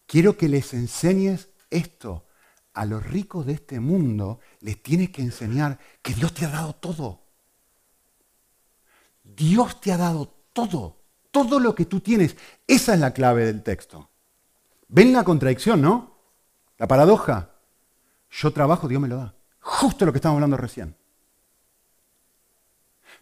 quiero 0.06 0.36
que 0.36 0.48
les 0.48 0.74
enseñes 0.74 1.48
esto. 1.70 2.26
A 2.74 2.84
los 2.84 3.04
ricos 3.04 3.46
de 3.46 3.54
este 3.54 3.80
mundo 3.80 4.40
les 4.60 4.82
tienes 4.82 5.10
que 5.10 5.22
enseñar 5.22 5.78
que 6.02 6.14
Dios 6.14 6.34
te 6.34 6.44
ha 6.44 6.50
dado 6.50 6.74
todo. 6.74 7.25
Dios 9.36 9.80
te 9.80 9.92
ha 9.92 9.96
dado 9.96 10.34
todo. 10.52 10.96
Todo 11.30 11.60
lo 11.60 11.74
que 11.74 11.84
tú 11.84 12.00
tienes. 12.00 12.36
Esa 12.66 12.94
es 12.94 13.00
la 13.00 13.12
clave 13.12 13.44
del 13.44 13.62
texto. 13.62 14.08
¿Ven 14.88 15.12
la 15.12 15.24
contradicción, 15.24 15.82
no? 15.82 16.16
La 16.78 16.88
paradoja. 16.88 17.50
Yo 18.30 18.52
trabajo, 18.52 18.88
Dios 18.88 19.00
me 19.00 19.08
lo 19.08 19.16
da. 19.16 19.34
Justo 19.60 20.06
lo 20.06 20.12
que 20.12 20.18
estamos 20.18 20.36
hablando 20.36 20.56
recién. 20.56 20.96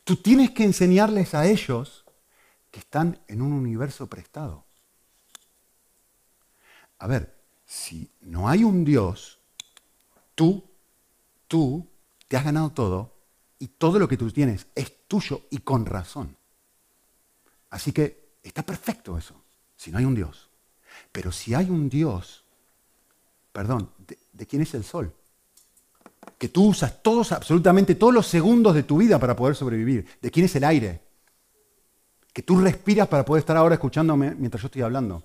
Tú 0.04 0.16
tienes 0.16 0.50
que 0.50 0.64
enseñarles 0.64 1.34
a 1.34 1.46
ellos 1.46 2.04
que 2.70 2.80
están 2.80 3.18
en 3.26 3.42
un 3.42 3.52
universo 3.52 4.06
prestado. 4.06 4.64
A 6.98 7.06
ver, 7.06 7.34
si 7.64 8.10
no 8.20 8.48
hay 8.48 8.62
un 8.62 8.84
Dios, 8.84 9.40
tú, 10.34 10.64
tú 11.48 11.88
te 12.28 12.36
has 12.36 12.44
ganado 12.44 12.70
todo 12.70 13.13
y 13.64 13.68
todo 13.68 13.98
lo 13.98 14.06
que 14.06 14.18
tú 14.18 14.30
tienes 14.30 14.66
es 14.74 15.08
tuyo 15.08 15.40
y 15.48 15.60
con 15.60 15.86
razón. 15.86 16.36
Así 17.70 17.92
que 17.92 18.34
está 18.42 18.62
perfecto 18.62 19.16
eso, 19.16 19.34
si 19.74 19.90
no 19.90 19.96
hay 19.96 20.04
un 20.04 20.14
Dios. 20.14 20.50
Pero 21.10 21.32
si 21.32 21.54
hay 21.54 21.70
un 21.70 21.88
Dios, 21.88 22.44
perdón, 23.54 23.88
¿de, 24.06 24.18
de 24.34 24.46
quién 24.46 24.60
es 24.60 24.74
el 24.74 24.84
sol? 24.84 25.14
Que 26.36 26.50
tú 26.50 26.66
usas 26.66 27.02
todos, 27.02 27.32
absolutamente 27.32 27.94
todos 27.94 28.12
los 28.12 28.26
segundos 28.26 28.74
de 28.74 28.82
tu 28.82 28.98
vida 28.98 29.18
para 29.18 29.34
poder 29.34 29.56
sobrevivir. 29.56 30.06
¿De 30.20 30.30
quién 30.30 30.44
es 30.44 30.54
el 30.56 30.64
aire? 30.64 31.00
Que 32.34 32.42
tú 32.42 32.60
respiras 32.60 33.08
para 33.08 33.24
poder 33.24 33.40
estar 33.40 33.56
ahora 33.56 33.76
escuchándome 33.76 34.34
mientras 34.34 34.60
yo 34.60 34.66
estoy 34.66 34.82
hablando. 34.82 35.22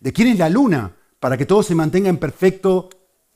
¿De 0.00 0.12
quién 0.12 0.28
es 0.28 0.38
la 0.38 0.50
luna? 0.50 0.94
Para 1.18 1.38
que 1.38 1.46
todo 1.46 1.62
se 1.62 1.74
mantenga 1.74 2.10
en, 2.10 2.18
perfecto, 2.18 2.90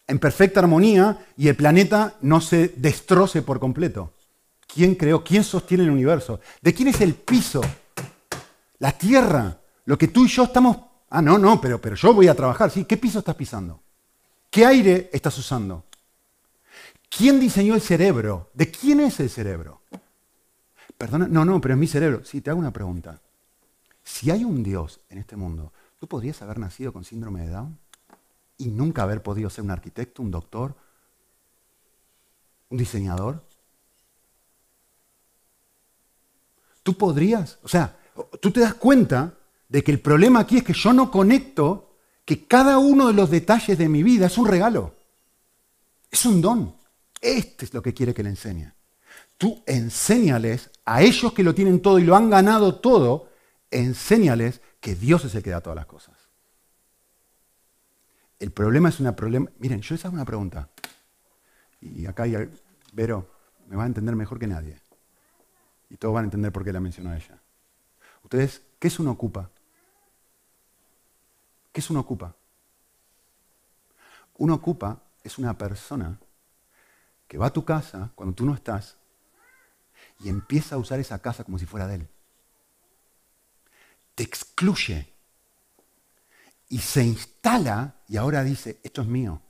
en 0.07 0.18
perfecta 0.18 0.61
armonía 0.61 1.28
y 1.34 1.49
el 1.49 1.57
planeta 1.57 2.18
no 2.20 2.42
se 2.42 2.68
destroce 2.76 3.40
por 3.40 3.59
completo. 3.59 4.14
¿Quién 4.75 4.97
creó? 4.97 5.22
¿Quién 5.22 5.45
sostiene 5.45 5.85
el 5.85 5.91
universo? 5.91 6.41
¿De 6.61 6.75
quién 6.75 6.89
es 6.89 7.01
el 7.01 7.14
piso? 7.14 7.61
La 8.79 8.93
tierra. 8.93 9.57
Lo 9.85 9.97
que 9.97 10.09
tú 10.09 10.25
y 10.25 10.29
yo 10.29 10.45
estamos 10.45 10.79
Ah, 11.14 11.22
no, 11.22 11.39
no, 11.39 11.61
pero, 11.61 11.81
pero 11.81 11.95
yo 11.95 12.12
voy 12.12 12.27
a 12.27 12.35
trabajar. 12.35 12.72
¿sí? 12.72 12.85
¿Qué 12.85 12.97
piso 12.97 13.20
estás 13.20 13.37
pisando? 13.37 13.81
¿Qué 14.51 14.66
aire 14.66 15.11
estás 15.12 15.39
usando? 15.39 15.85
¿Quién 17.09 17.39
diseñó 17.39 17.77
el 17.77 17.81
cerebro? 17.81 18.51
¿De 18.53 18.68
quién 18.68 18.99
es 18.99 19.20
el 19.20 19.31
cerebro? 19.31 19.83
Perdona, 20.99 21.29
no, 21.29 21.45
no, 21.45 21.61
pero 21.61 21.75
es 21.75 21.79
mi 21.79 21.87
cerebro. 21.87 22.25
Sí, 22.25 22.41
te 22.41 22.51
hago 22.51 22.59
una 22.59 22.72
pregunta. 22.72 23.20
Si 24.03 24.33
hay 24.33 24.45
un 24.45 24.64
Dios 24.64 25.01
en 25.09 25.18
este 25.18 25.37
mundo, 25.37 25.72
¿tú 26.01 26.09
podrías 26.09 26.43
haber 26.43 26.59
nacido 26.59 26.93
con 26.93 27.05
síndrome 27.05 27.43
de 27.43 27.51
Down 27.51 27.79
y 28.59 28.72
nunca 28.72 29.05
haber 29.05 29.22
podido 29.22 29.51
ser 29.51 29.62
un 29.62 29.70
arquitecto, 29.70 30.20
un 30.20 30.33
doctor, 30.33 30.75
un 32.70 32.79
diseñador? 32.79 33.41
¿Tú 36.85 36.97
podrías? 36.97 37.59
O 37.62 37.68
sea, 37.68 37.97
tú 38.41 38.53
te 38.53 38.61
das 38.61 38.74
cuenta 38.74 39.35
de 39.68 39.82
que 39.82 39.91
el 39.91 40.01
problema 40.01 40.41
aquí 40.41 40.59
es 40.59 40.62
que 40.62 40.74
yo 40.74 40.93
no 40.93 41.11
conecto 41.11 41.97
que 42.24 42.47
cada 42.47 42.78
uno 42.78 43.09
de 43.09 43.14
los 43.14 43.30
detalles 43.30 43.76
de 43.76 43.89
mi 43.89 44.03
vida 44.03 44.26
es 44.26 44.39
un 44.39 44.47
regalo. 44.47 44.95
Es 46.11 46.24
un 46.26 46.41
don. 46.41 46.76
Este 47.20 47.64
es 47.64 47.74
lo 47.74 47.82
que 47.82 47.95
quiere 47.95 48.14
que 48.14 48.22
le 48.22 48.28
enseñe. 48.28 48.70
Tú 49.39 49.62
enséñales 49.66 50.70
a 50.85 51.03
ellos 51.03 51.32
que 51.32 51.43
lo 51.43 51.55
tienen 51.55 51.80
todo 51.80 51.99
y 51.99 52.05
lo 52.05 52.14
han 52.14 52.28
ganado 52.30 52.76
todo, 52.76 53.30
enséñales 53.70 54.61
que 54.80 54.95
Dios 54.95 55.24
es 55.24 55.35
el 55.35 55.43
que 55.43 55.51
da 55.51 55.62
todas 55.62 55.76
las 55.76 55.87
cosas. 55.87 56.14
El 58.39 58.53
problema 58.53 58.91
es 58.91 59.01
una 59.01 59.16
problema. 59.16 59.51
Miren, 59.59 59.80
yo 59.80 59.95
les 59.95 60.05
hago 60.05 60.14
una 60.14 60.26
pregunta. 60.26 60.68
Y 61.80 62.05
acá 62.05 62.24
hay, 62.24 62.37
Vero 62.93 63.30
me 63.68 63.76
va 63.76 63.85
a 63.85 63.87
entender 63.87 64.14
mejor 64.14 64.39
que 64.39 64.47
nadie. 64.47 64.78
Y 65.95 65.97
todos 65.97 66.12
van 66.12 66.24
a 66.24 66.26
entender 66.26 66.51
por 66.51 66.64
qué 66.64 66.72
la 66.72 66.80
mencionó 66.80 67.14
ella. 67.14 67.38
Ustedes, 68.24 68.62
¿qué 68.80 68.88
es 68.88 68.99
un 68.99 69.07
ocupa? 69.07 69.49
¿Qué 71.70 71.78
es 71.78 71.88
un 71.88 71.99
ocupa? 71.99 72.34
Un 74.38 74.51
ocupa 74.51 75.01
es 75.22 75.38
una 75.38 75.57
persona 75.57 76.18
que 77.28 77.38
va 77.38 77.47
a 77.47 77.53
tu 77.53 77.64
casa 77.64 78.11
cuando 78.16 78.34
tú 78.34 78.45
no 78.45 78.55
estás 78.55 78.97
y 80.18 80.28
empieza 80.28 80.74
a 80.74 80.78
usar 80.78 80.99
esa 80.99 81.20
casa 81.20 81.45
como 81.45 81.61
si 81.61 81.66
fuera 81.66 81.86
de 81.86 81.95
él. 81.95 82.09
Te 84.16 84.24
excluye 84.24 85.12
y 86.70 86.78
se 86.78 87.05
instala 87.05 87.95
y 88.09 88.16
ahora 88.16 88.42
dice, 88.42 88.80
esto 88.82 89.01
es 89.01 89.07
mío. 89.07 89.40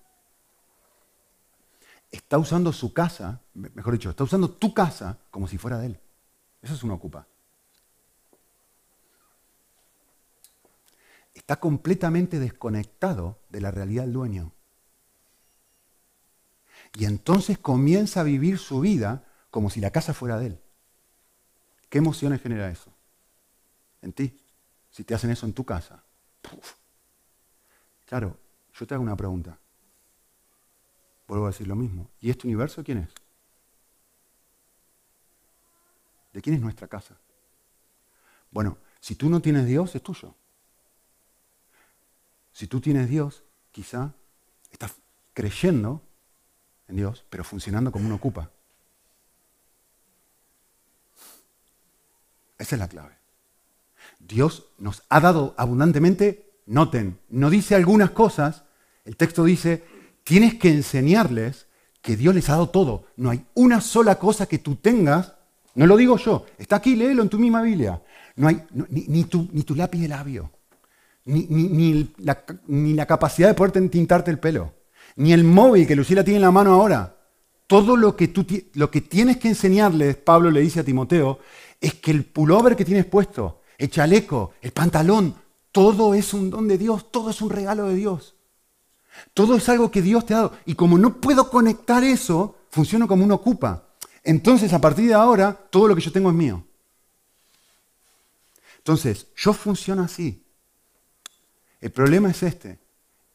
Está 2.10 2.36
usando 2.36 2.70
su 2.70 2.92
casa, 2.92 3.40
mejor 3.54 3.94
dicho, 3.94 4.10
está 4.10 4.24
usando 4.24 4.50
tu 4.50 4.74
casa 4.74 5.16
como 5.30 5.48
si 5.48 5.56
fuera 5.56 5.78
de 5.78 5.86
él. 5.86 6.00
Eso 6.64 6.74
es 6.74 6.82
un 6.82 6.90
ocupa. 6.90 7.28
está 11.34 11.56
completamente 11.56 12.38
desconectado 12.38 13.38
de 13.50 13.60
la 13.60 13.70
realidad 13.70 14.04
del 14.04 14.12
dueño. 14.12 14.52
Y 16.94 17.04
entonces 17.04 17.58
comienza 17.58 18.20
a 18.20 18.24
vivir 18.24 18.58
su 18.58 18.80
vida 18.80 19.24
como 19.50 19.68
si 19.68 19.80
la 19.80 19.90
casa 19.90 20.14
fuera 20.14 20.38
de 20.38 20.46
él. 20.46 20.60
¿Qué 21.90 21.98
emociones 21.98 22.40
genera 22.40 22.70
eso? 22.70 22.90
En 24.00 24.12
ti. 24.12 24.40
Si 24.90 25.04
te 25.04 25.14
hacen 25.14 25.30
eso 25.30 25.44
en 25.44 25.52
tu 25.52 25.64
casa. 25.64 26.04
Puf. 26.40 26.74
Claro, 28.06 28.38
yo 28.72 28.86
te 28.86 28.94
hago 28.94 29.02
una 29.02 29.16
pregunta. 29.16 29.58
Vuelvo 31.26 31.46
a 31.46 31.50
decir 31.50 31.66
lo 31.66 31.74
mismo. 31.74 32.10
¿Y 32.20 32.30
este 32.30 32.46
universo 32.46 32.84
quién 32.84 32.98
es? 32.98 33.23
¿De 36.34 36.42
quién 36.42 36.56
es 36.56 36.60
nuestra 36.60 36.88
casa? 36.88 37.16
Bueno, 38.50 38.76
si 39.00 39.14
tú 39.14 39.30
no 39.30 39.40
tienes 39.40 39.66
Dios, 39.66 39.94
es 39.94 40.02
tuyo. 40.02 40.34
Si 42.52 42.66
tú 42.66 42.80
tienes 42.80 43.08
Dios, 43.08 43.44
quizá 43.70 44.12
estás 44.70 44.96
creyendo 45.32 46.02
en 46.88 46.96
Dios, 46.96 47.24
pero 47.30 47.44
funcionando 47.44 47.92
como 47.92 48.06
uno 48.06 48.16
ocupa. 48.16 48.50
Esa 52.58 52.74
es 52.74 52.80
la 52.80 52.88
clave. 52.88 53.14
Dios 54.18 54.66
nos 54.78 55.04
ha 55.08 55.20
dado 55.20 55.54
abundantemente, 55.56 56.52
noten, 56.66 57.20
no 57.28 57.48
dice 57.48 57.76
algunas 57.76 58.10
cosas, 58.10 58.64
el 59.04 59.16
texto 59.16 59.44
dice, 59.44 59.84
tienes 60.24 60.54
que 60.54 60.70
enseñarles 60.70 61.68
que 62.02 62.16
Dios 62.16 62.34
les 62.34 62.48
ha 62.48 62.52
dado 62.52 62.70
todo. 62.70 63.06
No 63.16 63.30
hay 63.30 63.46
una 63.54 63.80
sola 63.80 64.18
cosa 64.18 64.46
que 64.46 64.58
tú 64.58 64.76
tengas, 64.76 65.34
no 65.74 65.86
lo 65.86 65.96
digo 65.96 66.16
yo, 66.16 66.46
está 66.58 66.76
aquí, 66.76 66.94
léelo 66.94 67.22
en 67.22 67.28
tu 67.28 67.38
misma 67.38 67.62
Biblia. 67.62 68.00
No 68.36 68.48
hay 68.48 68.62
ni, 68.90 69.24
tu, 69.24 69.48
ni, 69.52 69.62
tu, 69.62 69.74
lápiz 69.74 70.00
de 70.00 70.08
labio, 70.08 70.50
ni, 71.24 72.14
la, 72.18 73.06
capacidad 73.06 73.48
de 73.48 73.54
poder 73.54 73.88
tintarte 73.88 74.30
el 74.30 74.38
pelo, 74.38 74.74
ni 75.16 75.32
el 75.32 75.44
móvil 75.44 75.86
que 75.86 75.96
Lucila 75.96 76.24
tiene 76.24 76.36
en 76.36 76.42
la 76.42 76.50
mano 76.50 76.74
ahora. 76.74 77.16
Todo 77.66 77.96
lo 77.96 78.14
que, 78.16 78.32
lo 78.74 78.90
que 78.90 79.00
tienes 79.00 79.38
que 79.38 79.48
enseñarles, 79.48 80.16
Pablo 80.16 80.50
le 80.50 80.60
dice 80.60 80.80
a 80.80 80.84
Timoteo, 80.84 81.38
es 81.80 81.94
que 81.94 82.10
el 82.10 82.24
pullover 82.24 82.76
que 82.76 82.84
tienes 82.84 83.06
puesto, 83.06 83.62
el 83.78 83.90
chaleco, 83.90 84.52
el 84.60 84.72
pantalón, 84.72 85.34
todo 85.72 86.14
es 86.14 86.34
un 86.34 86.50
don 86.50 86.68
de 86.68 86.78
Dios, 86.78 87.10
todo 87.10 87.30
es 87.30 87.40
un 87.40 87.50
regalo 87.50 87.88
de 87.88 87.94
Dios. 87.94 88.34
Todo 89.32 89.56
es 89.56 89.68
algo 89.68 89.90
que 89.90 90.02
Dios 90.02 90.26
te 90.26 90.34
ha 90.34 90.38
dado. 90.38 90.52
Y 90.66 90.74
como 90.74 90.98
no 90.98 91.20
puedo 91.20 91.50
conectar 91.50 92.04
eso, 92.04 92.56
funciono 92.70 93.08
como 93.08 93.24
uno 93.24 93.36
ocupa. 93.36 93.88
Entonces, 94.24 94.72
a 94.72 94.80
partir 94.80 95.06
de 95.06 95.14
ahora, 95.14 95.54
todo 95.54 95.86
lo 95.86 95.94
que 95.94 96.00
yo 96.00 96.10
tengo 96.10 96.30
es 96.30 96.34
mío. 96.34 96.64
Entonces, 98.78 99.28
yo 99.36 99.52
funciono 99.52 100.02
así. 100.02 100.42
El 101.80 101.92
problema 101.92 102.30
es 102.30 102.42
este. 102.42 102.80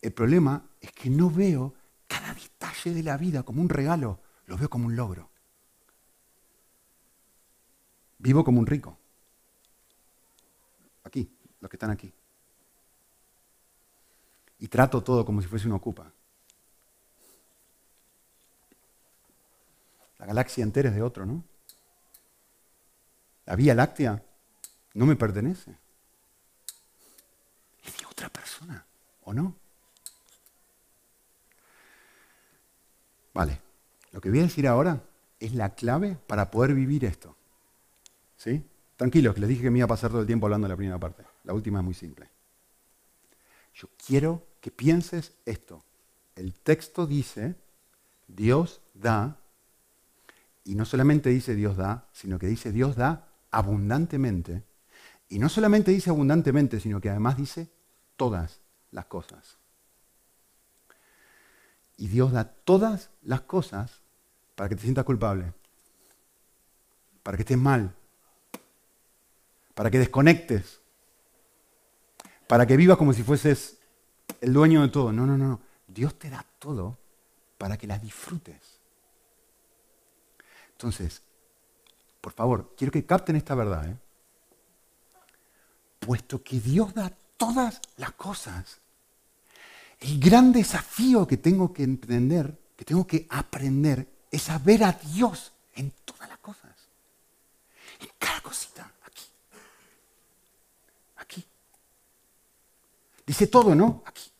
El 0.01 0.11
problema 0.11 0.67
es 0.81 0.91
que 0.91 1.09
no 1.09 1.29
veo 1.29 1.75
cada 2.07 2.33
detalle 2.33 2.93
de 2.93 3.03
la 3.03 3.17
vida 3.17 3.43
como 3.43 3.61
un 3.61 3.69
regalo, 3.69 4.19
lo 4.47 4.57
veo 4.57 4.69
como 4.69 4.87
un 4.87 4.95
logro. 4.95 5.29
Vivo 8.17 8.43
como 8.43 8.59
un 8.59 8.65
rico. 8.65 8.97
Aquí, 11.03 11.31
los 11.61 11.69
que 11.69 11.75
están 11.75 11.91
aquí. 11.91 12.11
Y 14.59 14.67
trato 14.67 15.03
todo 15.03 15.23
como 15.23 15.41
si 15.41 15.47
fuese 15.47 15.67
una 15.67 15.75
ocupa. 15.75 16.11
La 20.19 20.25
galaxia 20.25 20.63
entera 20.63 20.89
es 20.89 20.95
de 20.95 21.01
otro, 21.01 21.25
¿no? 21.25 21.43
La 23.45 23.55
Vía 23.55 23.73
Láctea 23.73 24.21
no 24.93 25.05
me 25.05 25.15
pertenece. 25.15 25.75
Es 27.83 27.97
de 27.97 28.05
otra 28.05 28.29
persona, 28.29 28.85
¿o 29.23 29.33
no? 29.33 29.55
Vale, 33.33 33.61
lo 34.11 34.21
que 34.21 34.29
voy 34.29 34.39
a 34.39 34.43
decir 34.43 34.67
ahora 34.67 35.01
es 35.39 35.53
la 35.53 35.73
clave 35.73 36.17
para 36.27 36.51
poder 36.51 36.73
vivir 36.73 37.05
esto. 37.05 37.35
¿Sí? 38.35 38.63
Tranquilos, 38.97 39.33
que 39.33 39.41
les 39.41 39.49
dije 39.49 39.61
que 39.61 39.71
me 39.71 39.79
iba 39.79 39.85
a 39.85 39.87
pasar 39.87 40.11
todo 40.11 40.21
el 40.21 40.27
tiempo 40.27 40.45
hablando 40.45 40.67
de 40.67 40.73
la 40.73 40.77
primera 40.77 40.99
parte. 40.99 41.23
La 41.45 41.53
última 41.53 41.79
es 41.79 41.85
muy 41.85 41.93
simple. 41.93 42.29
Yo 43.73 43.87
quiero 44.05 44.45
que 44.59 44.71
pienses 44.71 45.33
esto. 45.45 45.83
El 46.35 46.53
texto 46.53 47.07
dice, 47.07 47.55
Dios 48.27 48.81
da, 48.93 49.37
y 50.63 50.75
no 50.75 50.85
solamente 50.85 51.29
dice 51.29 51.55
Dios 51.55 51.77
da, 51.77 52.07
sino 52.11 52.37
que 52.39 52.47
dice 52.47 52.71
Dios 52.71 52.95
da 52.95 53.27
abundantemente. 53.51 54.63
Y 55.29 55.39
no 55.39 55.49
solamente 55.49 55.91
dice 55.91 56.09
abundantemente, 56.09 56.79
sino 56.79 56.99
que 57.01 57.09
además 57.09 57.37
dice 57.37 57.69
todas 58.15 58.61
las 58.91 59.05
cosas. 59.05 59.57
Y 61.97 62.07
Dios 62.07 62.31
da 62.31 62.45
todas 62.45 63.09
las 63.21 63.41
cosas 63.41 64.01
para 64.55 64.69
que 64.69 64.75
te 64.75 64.81
sientas 64.81 65.05
culpable, 65.05 65.53
para 67.23 67.37
que 67.37 67.43
estés 67.43 67.57
mal, 67.57 67.95
para 69.75 69.91
que 69.91 69.99
desconectes, 69.99 70.81
para 72.47 72.65
que 72.65 72.77
vivas 72.77 72.97
como 72.97 73.13
si 73.13 73.21
fueses 73.21 73.77
el 74.41 74.53
dueño 74.53 74.81
de 74.81 74.89
todo. 74.89 75.11
No, 75.11 75.25
no, 75.25 75.37
no. 75.37 75.61
Dios 75.87 76.17
te 76.17 76.29
da 76.29 76.45
todo 76.57 76.97
para 77.57 77.77
que 77.77 77.87
las 77.87 78.01
disfrutes. 78.01 78.78
Entonces, 80.79 81.21
por 82.21 82.31
favor, 82.31 82.73
quiero 82.77 82.89
que 82.89 83.05
capten 83.05 83.35
esta 83.35 83.53
verdad. 83.53 83.85
¿eh? 83.89 83.97
Puesto 85.99 86.41
que 86.41 86.61
Dios 86.61 86.93
da 86.93 87.11
todas 87.35 87.81
las 87.97 88.13
cosas, 88.13 88.79
el 89.99 90.17
gran 90.21 90.53
desafío 90.53 91.27
que 91.27 91.35
tengo 91.35 91.73
que 91.73 91.83
entender, 91.83 92.57
que 92.77 92.85
tengo 92.85 93.05
que 93.05 93.27
aprender, 93.29 94.07
es 94.31 94.49
a 94.49 94.57
ver 94.57 94.85
a 94.85 94.93
Dios 94.93 95.51
en 95.73 95.91
todas 96.05 96.29
las 96.29 96.37
cosas. 96.37 96.71
En 97.99 98.07
cada 98.17 98.39
cosita, 98.39 98.89
aquí. 99.03 99.25
Aquí. 101.17 101.45
Dice 103.27 103.47
todo, 103.47 103.75
¿no? 103.75 104.01
Aquí. 104.05 104.31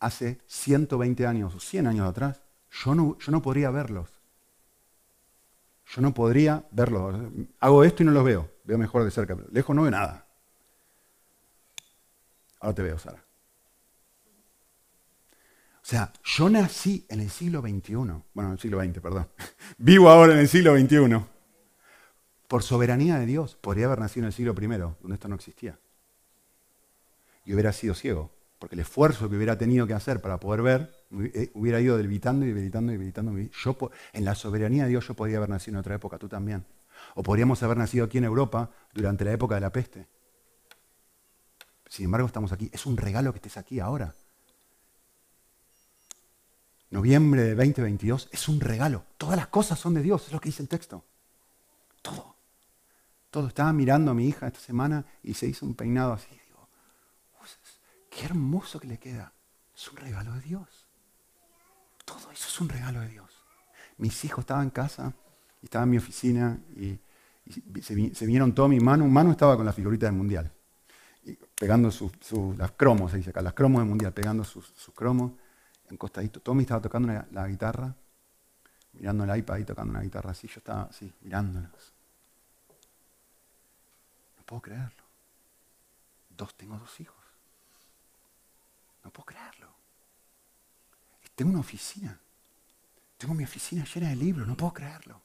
Hace 0.00 0.38
120 0.46 1.26
años 1.26 1.54
o 1.54 1.60
100 1.60 1.86
años 1.86 2.06
atrás, 2.06 2.42
yo 2.84 2.94
no, 2.94 3.16
yo 3.18 3.32
no 3.32 3.40
podría 3.40 3.70
verlos. 3.70 4.13
Yo 5.86 6.00
no 6.00 6.14
podría 6.14 6.64
verlos. 6.70 7.16
Hago 7.60 7.84
esto 7.84 8.02
y 8.02 8.06
no 8.06 8.12
los 8.12 8.24
veo. 8.24 8.50
Veo 8.64 8.78
mejor 8.78 9.04
de 9.04 9.10
cerca, 9.10 9.36
pero 9.36 9.48
lejos 9.52 9.74
no 9.76 9.82
veo 9.82 9.90
nada. 9.90 10.26
Ahora 12.60 12.74
te 12.74 12.82
veo, 12.82 12.98
Sara. 12.98 13.22
O 15.84 15.86
sea, 15.86 16.10
yo 16.24 16.48
nací 16.48 17.04
en 17.10 17.20
el 17.20 17.28
siglo 17.28 17.60
XXI, 17.60 17.94
bueno, 17.94 18.24
en 18.34 18.52
el 18.52 18.58
siglo 18.58 18.82
XX, 18.82 19.00
perdón. 19.00 19.28
Vivo 19.76 20.08
ahora 20.08 20.32
en 20.32 20.38
el 20.38 20.48
siglo 20.48 20.74
XXI. 20.74 21.22
Por 22.48 22.62
soberanía 22.62 23.18
de 23.18 23.26
Dios, 23.26 23.56
podría 23.56 23.84
haber 23.84 23.98
nacido 23.98 24.24
en 24.24 24.28
el 24.28 24.32
siglo 24.32 24.54
I, 24.58 24.66
donde 24.66 25.14
esto 25.14 25.28
no 25.28 25.34
existía. 25.34 25.78
Y 27.44 27.52
hubiera 27.52 27.70
sido 27.74 27.94
ciego, 27.94 28.33
porque 28.64 28.76
el 28.76 28.80
esfuerzo 28.80 29.28
que 29.28 29.36
hubiera 29.36 29.58
tenido 29.58 29.86
que 29.86 29.92
hacer 29.92 30.22
para 30.22 30.40
poder 30.40 30.62
ver 30.62 31.04
eh, 31.34 31.50
hubiera 31.52 31.82
ido 31.82 31.98
debilitando 31.98 32.46
y 32.46 32.48
debilitando 32.48 32.92
y 32.92 32.94
debilitando. 32.94 33.38
Yo, 33.38 33.90
en 34.14 34.24
la 34.24 34.34
soberanía 34.34 34.84
de 34.84 34.88
Dios 34.88 35.06
yo 35.06 35.12
podría 35.12 35.36
haber 35.36 35.50
nacido 35.50 35.74
en 35.74 35.80
otra 35.80 35.96
época, 35.96 36.16
tú 36.16 36.30
también. 36.30 36.64
O 37.14 37.22
podríamos 37.22 37.62
haber 37.62 37.76
nacido 37.76 38.06
aquí 38.06 38.16
en 38.16 38.24
Europa 38.24 38.70
durante 38.94 39.22
la 39.26 39.32
época 39.32 39.56
de 39.56 39.60
la 39.60 39.70
peste. 39.70 40.06
Sin 41.90 42.06
embargo, 42.06 42.26
estamos 42.26 42.52
aquí. 42.52 42.70
Es 42.72 42.86
un 42.86 42.96
regalo 42.96 43.32
que 43.34 43.36
estés 43.36 43.58
aquí 43.58 43.80
ahora 43.80 44.14
noviembre 46.88 47.42
de 47.42 47.54
2022, 47.54 48.30
es 48.32 48.48
un 48.48 48.60
regalo. 48.60 49.04
Todas 49.18 49.36
las 49.36 49.48
cosas 49.48 49.78
son 49.78 49.92
de 49.92 50.00
Dios, 50.00 50.26
es 50.26 50.32
lo 50.32 50.40
que 50.40 50.48
dice 50.48 50.62
el 50.62 50.70
texto. 50.70 51.04
Todo. 52.00 52.34
Todo. 53.30 53.48
Estaba 53.48 53.74
mirando 53.74 54.12
a 54.12 54.14
mi 54.14 54.26
hija 54.26 54.46
esta 54.46 54.60
semana 54.60 55.04
y 55.22 55.34
se 55.34 55.46
hizo 55.46 55.66
un 55.66 55.74
peinado 55.74 56.14
así. 56.14 56.28
Qué 58.14 58.26
hermoso 58.26 58.78
que 58.78 58.86
le 58.86 58.98
queda. 58.98 59.32
Es 59.74 59.90
un 59.90 59.96
regalo 59.96 60.32
de 60.34 60.40
Dios. 60.40 60.68
Todo 62.04 62.30
eso 62.30 62.48
es 62.48 62.60
un 62.60 62.68
regalo 62.68 63.00
de 63.00 63.08
Dios. 63.08 63.30
Mis 63.96 64.24
hijos 64.24 64.40
estaban 64.40 64.64
en 64.64 64.70
casa 64.70 65.12
y 65.60 65.66
estaba 65.66 65.82
en 65.84 65.90
mi 65.90 65.96
oficina 65.96 66.60
y, 66.76 67.00
se, 67.82 67.94
vinieron 67.94 68.54
todos 68.54 68.68
mis 68.70 68.82
manos. 68.82 69.08
Mano 69.08 69.32
estaba 69.32 69.56
con 69.56 69.66
la 69.66 69.72
figurita 69.72 70.06
del 70.06 70.14
mundial. 70.14 70.52
Y 71.24 71.32
pegando 71.58 71.90
sus, 71.90 72.12
las 72.56 72.72
cromos, 72.72 73.10
se 73.10 73.16
dice 73.16 73.30
acá, 73.30 73.42
las 73.42 73.54
cromos 73.54 73.80
del 73.80 73.88
mundial, 73.88 74.12
pegando 74.12 74.44
sus, 74.44 74.72
cromos 74.94 75.32
encostadito. 75.90 76.40
Tommy 76.40 76.62
estaba 76.62 76.80
tocando 76.80 77.12
la, 77.32 77.48
guitarra, 77.48 77.96
mirando 78.92 79.24
el 79.24 79.38
iPad 79.38 79.58
y 79.58 79.64
tocando 79.64 79.90
una 79.90 80.02
guitarra 80.02 80.30
así. 80.30 80.46
Yo 80.46 80.58
estaba 80.58 80.84
así, 80.84 81.12
mirándolos. 81.22 81.92
No 84.36 84.44
puedo 84.44 84.62
creerlo. 84.62 85.02
Dos, 86.28 86.54
tengo 86.56 86.78
dos 86.78 87.00
hijos. 87.00 87.23
No 89.04 89.10
puedo 89.10 89.26
creerlo. 89.26 89.74
Tengo 91.34 91.50
una 91.50 91.60
oficina. 91.60 92.18
Tengo 93.18 93.34
mi 93.34 93.44
oficina 93.44 93.84
llena 93.84 94.08
de 94.08 94.16
libros. 94.16 94.46
No 94.46 94.56
puedo 94.56 94.72
creerlo. 94.72 95.20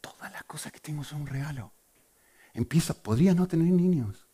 Todas 0.00 0.32
las 0.32 0.44
cosas 0.44 0.72
que 0.72 0.80
tengo 0.80 1.04
son 1.04 1.22
un 1.22 1.26
regalo. 1.26 1.72
Empieza, 2.54 2.94
podría 2.94 3.34
no 3.34 3.46
tener 3.46 3.68
niños. 3.68 4.26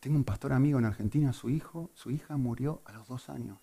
Tengo 0.00 0.16
un 0.16 0.24
pastor 0.24 0.52
amigo 0.52 0.78
en 0.78 0.84
Argentina, 0.84 1.32
su 1.32 1.50
hijo, 1.50 1.90
su 1.94 2.10
hija 2.10 2.36
murió 2.36 2.82
a 2.84 2.92
los 2.92 3.08
dos 3.08 3.28
años. 3.28 3.58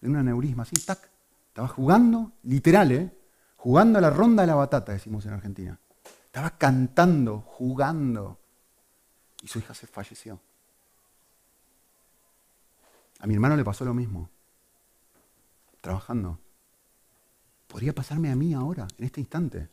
De 0.00 0.08
un 0.08 0.16
aneurisma, 0.16 0.64
así, 0.64 0.74
tac. 0.84 1.10
Estaba 1.48 1.68
jugando, 1.68 2.32
literal, 2.42 2.90
¿eh? 2.90 3.16
Jugando 3.56 3.98
a 3.98 4.02
la 4.02 4.10
ronda 4.10 4.42
de 4.42 4.48
la 4.48 4.56
batata, 4.56 4.92
decimos 4.92 5.24
en 5.26 5.32
Argentina. 5.32 5.78
Estaba 6.26 6.50
cantando, 6.58 7.40
jugando. 7.40 8.40
Y 9.42 9.46
su 9.46 9.60
hija 9.60 9.72
se 9.72 9.86
falleció. 9.86 10.40
A 13.24 13.26
mi 13.26 13.32
hermano 13.32 13.56
le 13.56 13.64
pasó 13.64 13.86
lo 13.86 13.94
mismo. 13.94 14.28
Trabajando. 15.80 16.38
Podría 17.66 17.94
pasarme 17.94 18.30
a 18.30 18.36
mí 18.36 18.52
ahora, 18.52 18.86
en 18.98 19.04
este 19.06 19.18
instante. 19.18 19.70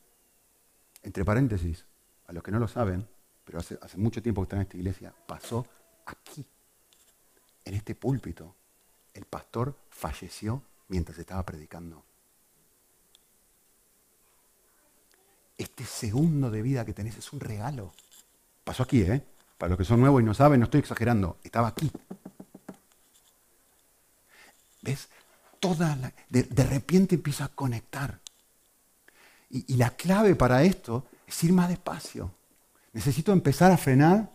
Entre 1.03 1.25
paréntesis, 1.25 1.85
a 2.27 2.31
los 2.31 2.43
que 2.43 2.51
no 2.51 2.59
lo 2.59 2.69
saben, 2.69 3.05
pero 3.43 3.59
hace, 3.59 3.77
mucho 3.97 4.21
tiempo 4.21 4.39
que 4.39 4.45
está 4.45 4.55
en 4.55 4.61
esta 4.61 4.77
iglesia, 4.77 5.13
pasó 5.27 5.67
aquí, 6.05 6.45
en 7.65 7.73
este 7.73 7.93
púlpito. 7.93 8.55
El 9.13 9.25
pastor 9.25 9.75
falleció 9.89 10.63
mientras 10.87 11.19
estaba 11.19 11.45
predicando. 11.45 12.05
Este 15.57 15.83
segundo 15.83 16.49
de 16.51 16.61
vida 16.61 16.85
que 16.85 16.93
tenés 16.93 17.17
es 17.17 17.33
un 17.33 17.41
regalo. 17.41 17.91
Pasó 18.63 18.83
aquí, 18.83 19.01
¿eh? 19.01 19.21
Para 19.57 19.71
los 19.71 19.77
que 19.77 19.83
son 19.83 19.99
nuevos 19.99 20.21
y 20.21 20.25
no 20.25 20.33
saben, 20.33 20.61
no 20.61 20.63
estoy 20.63 20.79
exagerando. 20.79 21.37
Estaba 21.43 21.67
aquí. 21.67 21.91
¿Ves? 24.81 25.09
Toda 25.59 25.95
la- 25.95 26.13
de, 26.29 26.43
de 26.43 26.63
repente 26.63 27.15
empieza 27.15 27.45
a 27.45 27.49
conectar. 27.49 28.19
Y, 29.49 29.73
y 29.73 29.77
la 29.77 29.91
clave 29.91 30.35
para 30.35 30.63
esto 30.63 31.05
es 31.27 31.43
ir 31.43 31.53
más 31.53 31.69
despacio. 31.69 32.31
Necesito 32.93 33.31
empezar 33.31 33.71
a 33.71 33.77
frenar 33.77 34.31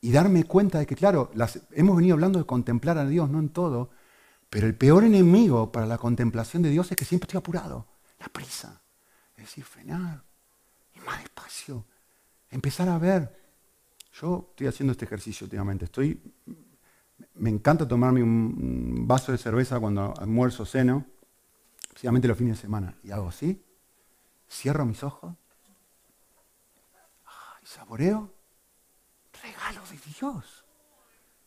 y 0.00 0.10
darme 0.12 0.44
cuenta 0.44 0.78
de 0.78 0.86
que, 0.86 0.96
claro, 0.96 1.30
las- 1.34 1.60
hemos 1.72 1.96
venido 1.96 2.14
hablando 2.14 2.38
de 2.38 2.46
contemplar 2.46 2.98
a 2.98 3.06
Dios, 3.06 3.28
no 3.30 3.38
en 3.38 3.50
todo, 3.50 3.90
pero 4.50 4.66
el 4.66 4.74
peor 4.74 5.04
enemigo 5.04 5.70
para 5.72 5.86
la 5.86 5.98
contemplación 5.98 6.62
de 6.62 6.70
Dios 6.70 6.90
es 6.90 6.96
que 6.96 7.04
siempre 7.04 7.26
estoy 7.26 7.38
apurado, 7.38 7.86
la 8.18 8.28
prisa. 8.28 8.80
Es 9.36 9.44
decir, 9.44 9.64
frenar, 9.64 10.22
ir 10.94 11.02
más 11.04 11.20
despacio, 11.20 11.84
empezar 12.50 12.88
a 12.88 12.98
ver. 12.98 13.40
Yo 14.20 14.48
estoy 14.50 14.66
haciendo 14.66 14.92
este 14.92 15.06
ejercicio 15.06 15.44
últimamente, 15.46 15.86
estoy 15.86 16.20
me 17.34 17.50
encanta 17.50 17.88
tomarme 17.88 18.22
un, 18.22 19.06
vaso 19.06 19.32
de 19.32 19.38
cerveza 19.38 19.80
cuando 19.80 20.14
almuerzo, 20.18 20.66
ceno, 20.66 21.06
especialmente 21.82 22.28
los 22.28 22.38
fines 22.38 22.56
de 22.56 22.62
semana. 22.62 22.96
Y 23.02 23.10
hago 23.10 23.28
así, 23.28 23.64
cierro 24.50 24.84
mis 24.84 25.02
ojos 25.02 25.34
ah, 27.26 27.58
y 27.62 27.66
saboreo. 27.66 28.32
Regalo 29.42 29.80
de 29.90 29.98
Dios. 30.18 30.64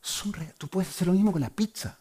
Es 0.03 0.25
un 0.25 0.33
Tú 0.57 0.67
puedes 0.67 0.89
hacer 0.89 1.07
lo 1.07 1.13
mismo 1.13 1.31
con 1.31 1.41
la 1.41 1.49
pizza. 1.49 1.97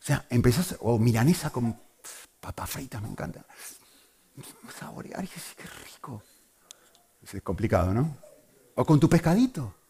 O 0.00 0.04
sea, 0.04 0.26
empezás, 0.30 0.76
o 0.80 0.98
milanesa 0.98 1.50
con 1.50 1.78
papas 2.40 2.70
fritas, 2.70 3.00
me 3.00 3.08
encanta. 3.08 3.44
Saborear 4.78 5.22
y 5.22 5.28
decir, 5.28 5.56
qué 5.56 5.68
rico. 5.84 6.22
Es 7.22 7.40
complicado, 7.42 7.94
¿no? 7.94 8.16
O 8.74 8.84
con 8.84 8.98
tu 8.98 9.08
pescadito 9.08 9.81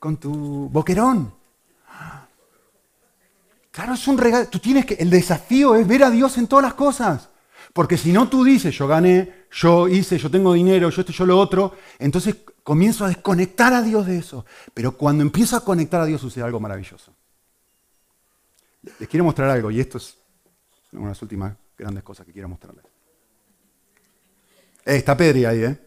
con 0.00 0.16
tu 0.16 0.68
boquerón. 0.68 1.32
Claro, 3.70 3.94
es 3.94 4.08
un 4.08 4.18
regalo. 4.18 4.48
Tú 4.48 4.58
tienes 4.58 4.84
que. 4.84 4.94
El 4.94 5.10
desafío 5.10 5.76
es 5.76 5.86
ver 5.86 6.02
a 6.02 6.10
Dios 6.10 6.36
en 6.38 6.48
todas 6.48 6.64
las 6.64 6.74
cosas. 6.74 7.28
Porque 7.72 7.96
si 7.96 8.12
no 8.12 8.28
tú 8.28 8.42
dices, 8.42 8.76
yo 8.76 8.88
gané, 8.88 9.46
yo 9.52 9.86
hice, 9.86 10.18
yo 10.18 10.28
tengo 10.28 10.52
dinero, 10.52 10.90
yo 10.90 11.00
esto, 11.02 11.12
yo 11.12 11.24
lo 11.24 11.38
otro, 11.38 11.76
entonces 12.00 12.36
comienzo 12.64 13.04
a 13.04 13.08
desconectar 13.08 13.72
a 13.72 13.82
Dios 13.82 14.06
de 14.06 14.18
eso. 14.18 14.44
Pero 14.74 14.96
cuando 14.96 15.22
empiezo 15.22 15.56
a 15.56 15.64
conectar 15.64 16.00
a 16.00 16.06
Dios 16.06 16.20
sucede 16.20 16.42
algo 16.42 16.58
maravilloso. 16.58 17.14
Les 18.98 19.08
quiero 19.08 19.24
mostrar 19.24 19.50
algo, 19.50 19.70
y 19.70 19.78
esto 19.78 19.98
es 19.98 20.16
una 20.92 21.02
de 21.02 21.08
las 21.10 21.22
últimas 21.22 21.54
grandes 21.78 22.02
cosas 22.02 22.26
que 22.26 22.32
quiero 22.32 22.48
mostrarles. 22.48 22.84
Eh, 24.84 24.96
está 24.96 25.16
Pedri 25.16 25.44
ahí, 25.44 25.62
¿eh? 25.62 25.78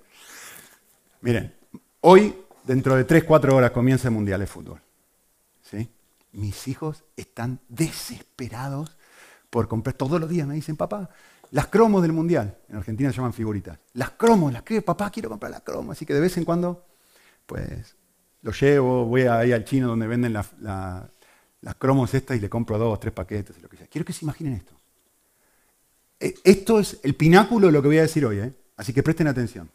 Miren, 1.21 1.53
hoy, 2.01 2.33
dentro 2.65 2.95
de 2.95 3.03
3, 3.03 3.23
4 3.23 3.55
horas, 3.55 3.71
comienza 3.71 4.07
el 4.07 4.13
Mundial 4.13 4.39
de 4.39 4.47
Fútbol. 4.47 4.81
¿Sí? 5.61 5.89
Mis 6.33 6.67
hijos 6.67 7.03
están 7.15 7.59
desesperados 7.69 8.97
por 9.49 9.67
comprar. 9.67 9.95
Todos 9.95 10.19
los 10.19 10.29
días 10.29 10.47
me 10.47 10.55
dicen, 10.55 10.75
papá, 10.75 11.09
las 11.51 11.67
cromos 11.67 12.01
del 12.01 12.13
Mundial. 12.13 12.57
En 12.69 12.77
Argentina 12.77 13.11
se 13.11 13.17
llaman 13.17 13.33
figuritas. 13.33 13.77
Las 13.93 14.11
cromos, 14.11 14.51
las 14.51 14.63
que, 14.63 14.81
papá, 14.81 15.09
quiero 15.09 15.29
comprar 15.29 15.51
las 15.51 15.61
cromos. 15.61 15.95
Así 15.95 16.05
que 16.05 16.13
de 16.13 16.19
vez 16.21 16.35
en 16.37 16.45
cuando, 16.45 16.85
pues, 17.45 17.95
lo 18.41 18.51
llevo, 18.51 19.05
voy 19.05 19.21
ahí 19.23 19.51
al 19.51 19.63
chino 19.63 19.87
donde 19.87 20.07
venden 20.07 20.33
la- 20.33 20.45
la- 20.59 21.07
las 21.61 21.75
cromos 21.75 22.13
estas 22.13 22.35
y 22.37 22.39
le 22.41 22.49
compro 22.49 22.77
dos, 22.77 22.99
tres 22.99 23.13
paquetes, 23.13 23.61
lo 23.61 23.69
que 23.69 23.77
sea. 23.77 23.87
Quiero 23.87 24.03
que 24.05 24.13
se 24.13 24.25
imaginen 24.25 24.53
esto. 24.53 24.73
Eh, 26.19 26.33
Esto 26.43 26.79
es 26.79 26.99
el 27.03 27.15
pináculo 27.15 27.67
de 27.67 27.73
lo 27.73 27.81
que 27.81 27.87
voy 27.89 27.97
a 27.99 28.03
decir 28.03 28.25
hoy, 28.25 28.39
¿eh? 28.39 28.53
Así 28.75 28.91
que 28.93 29.03
presten 29.03 29.27
atención. 29.27 29.69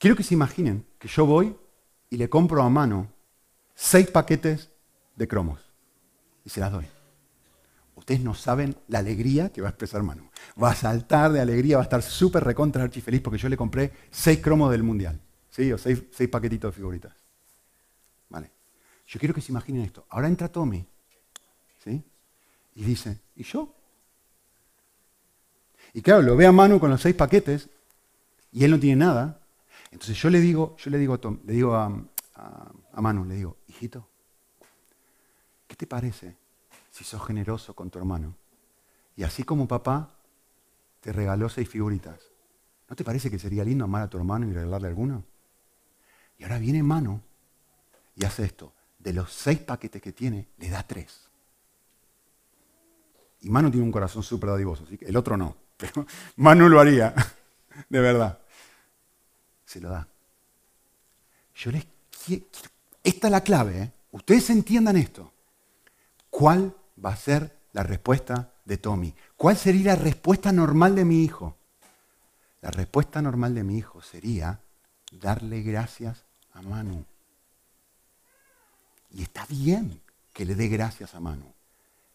Quiero 0.00 0.16
que 0.16 0.22
se 0.22 0.32
imaginen 0.32 0.86
que 0.98 1.08
yo 1.08 1.26
voy 1.26 1.54
y 2.08 2.16
le 2.16 2.30
compro 2.30 2.62
a 2.62 2.70
mano 2.70 3.12
seis 3.74 4.10
paquetes 4.10 4.70
de 5.14 5.28
cromos 5.28 5.60
y 6.42 6.48
se 6.48 6.58
las 6.58 6.72
doy. 6.72 6.86
Ustedes 7.96 8.22
no 8.22 8.32
saben 8.32 8.74
la 8.88 9.00
alegría 9.00 9.52
que 9.52 9.60
va 9.60 9.68
a 9.68 9.72
expresar 9.72 10.02
Manu. 10.02 10.30
Va 10.60 10.70
a 10.70 10.74
saltar 10.74 11.32
de 11.32 11.40
alegría, 11.42 11.76
va 11.76 11.82
a 11.82 11.84
estar 11.84 12.00
súper 12.00 12.42
recontra 12.42 12.82
archifeliz 12.82 13.20
porque 13.20 13.36
yo 13.36 13.50
le 13.50 13.58
compré 13.58 13.92
seis 14.10 14.40
cromos 14.40 14.70
del 14.70 14.82
mundial. 14.82 15.20
¿Sí? 15.50 15.70
O 15.70 15.76
seis, 15.76 16.02
seis 16.12 16.30
paquetitos 16.30 16.72
de 16.72 16.76
figuritas. 16.76 17.12
Vale. 18.30 18.50
Yo 19.06 19.20
quiero 19.20 19.34
que 19.34 19.42
se 19.42 19.52
imaginen 19.52 19.82
esto. 19.82 20.06
Ahora 20.08 20.28
entra 20.28 20.48
Tommy. 20.48 20.82
¿Sí? 21.84 22.02
Y 22.74 22.84
dice, 22.84 23.20
¿y 23.36 23.42
yo? 23.42 23.74
Y 25.92 26.00
claro, 26.00 26.22
lo 26.22 26.36
ve 26.36 26.46
a 26.46 26.52
Manu 26.52 26.80
con 26.80 26.88
los 26.88 27.02
seis 27.02 27.14
paquetes 27.14 27.68
y 28.50 28.64
él 28.64 28.70
no 28.70 28.80
tiene 28.80 29.04
nada. 29.04 29.39
Entonces 29.90 30.16
yo 30.20 30.30
le 30.30 30.40
digo, 30.40 30.76
yo 30.78 30.90
le 30.90 30.98
digo, 30.98 31.14
a 31.14 31.18
Tom- 31.18 31.40
le 31.44 31.52
digo 31.52 31.74
a, 31.74 31.88
Manu, 33.00 33.24
le 33.24 33.34
digo, 33.34 33.56
hijito, 33.68 34.06
¿qué 35.66 35.74
te 35.76 35.86
parece 35.86 36.36
si 36.90 37.04
sos 37.04 37.24
generoso 37.26 37.74
con 37.74 37.90
tu 37.90 37.98
hermano? 37.98 38.34
Y 39.16 39.24
así 39.24 39.42
como 39.42 39.66
papá 39.66 40.10
te 41.00 41.12
regaló 41.12 41.48
seis 41.48 41.68
figuritas, 41.68 42.20
¿no 42.88 42.96
te 42.96 43.04
parece 43.04 43.30
que 43.30 43.38
sería 43.38 43.64
lindo 43.64 43.84
amar 43.84 44.02
a 44.02 44.10
tu 44.10 44.16
hermano 44.16 44.46
y 44.46 44.52
regalarle 44.52 44.88
alguno? 44.88 45.24
Y 46.38 46.44
ahora 46.44 46.58
viene 46.58 46.82
Manu 46.82 47.20
y 48.16 48.24
hace 48.24 48.44
esto. 48.44 48.72
De 48.98 49.12
los 49.12 49.32
seis 49.32 49.58
paquetes 49.58 50.00
que 50.02 50.12
tiene, 50.12 50.48
le 50.58 50.68
da 50.68 50.82
tres. 50.86 51.28
Y 53.42 53.48
Manu 53.50 53.70
tiene 53.70 53.84
un 53.84 53.92
corazón 53.92 54.22
súper 54.22 54.50
dadivoso, 54.50 54.84
así 54.84 54.98
que 54.98 55.06
el 55.06 55.16
otro 55.16 55.36
no. 55.36 55.56
Pero 55.76 56.06
Manu 56.36 56.68
lo 56.68 56.80
haría, 56.80 57.14
de 57.88 58.00
verdad. 58.00 58.38
Se 59.70 59.80
lo 59.80 59.90
da. 59.90 60.08
Yo 61.54 61.70
les 61.70 61.86
qui- 62.10 62.44
Esta 63.04 63.28
es 63.28 63.30
la 63.30 63.44
clave, 63.44 63.82
¿eh? 63.82 63.92
Ustedes 64.10 64.50
entiendan 64.50 64.96
esto. 64.96 65.32
¿Cuál 66.28 66.74
va 67.02 67.10
a 67.10 67.16
ser 67.16 67.56
la 67.72 67.84
respuesta 67.84 68.52
de 68.64 68.78
Tommy? 68.78 69.14
¿Cuál 69.36 69.56
sería 69.56 69.94
la 69.94 70.02
respuesta 70.02 70.50
normal 70.50 70.96
de 70.96 71.04
mi 71.04 71.22
hijo? 71.22 71.56
La 72.62 72.72
respuesta 72.72 73.22
normal 73.22 73.54
de 73.54 73.62
mi 73.62 73.78
hijo 73.78 74.02
sería 74.02 74.60
darle 75.12 75.62
gracias 75.62 76.24
a 76.52 76.62
Manu. 76.62 77.04
Y 79.12 79.22
está 79.22 79.46
bien 79.48 80.00
que 80.32 80.44
le 80.44 80.56
dé 80.56 80.66
gracias 80.66 81.14
a 81.14 81.20
Manu. 81.20 81.54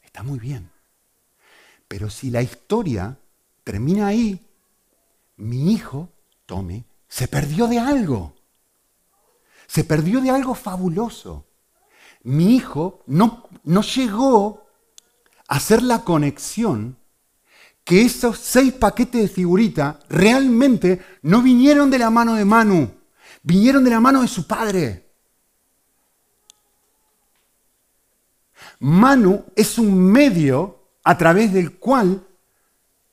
Está 0.03 0.23
muy 0.23 0.39
bien. 0.39 0.69
Pero 1.87 2.09
si 2.09 2.31
la 2.31 2.41
historia 2.41 3.17
termina 3.63 4.07
ahí, 4.07 4.45
mi 5.37 5.71
hijo, 5.71 6.09
Tommy, 6.45 6.83
se 7.15 7.29
perdió 7.29 7.67
de 7.67 7.79
algo. 7.79 8.35
Se 9.67 9.85
perdió 9.85 10.19
de 10.19 10.31
algo 10.31 10.53
fabuloso. 10.53 11.47
Mi 12.23 12.57
hijo 12.57 13.05
no, 13.07 13.47
no 13.63 13.81
llegó 13.83 14.67
a 15.47 15.55
hacer 15.55 15.81
la 15.81 16.03
conexión 16.03 16.97
que 17.85 18.01
esos 18.01 18.39
seis 18.39 18.73
paquetes 18.73 19.21
de 19.21 19.27
figurita 19.29 20.01
realmente 20.09 21.01
no 21.21 21.41
vinieron 21.41 21.89
de 21.89 21.99
la 21.99 22.09
mano 22.09 22.33
de 22.33 22.43
Manu, 22.43 22.91
vinieron 23.43 23.85
de 23.85 23.91
la 23.91 24.01
mano 24.01 24.21
de 24.21 24.27
su 24.27 24.45
padre. 24.45 25.13
Manu 28.79 29.45
es 29.55 29.77
un 29.77 30.11
medio 30.11 30.89
a 31.01 31.17
través 31.17 31.53
del 31.53 31.77
cual 31.77 32.27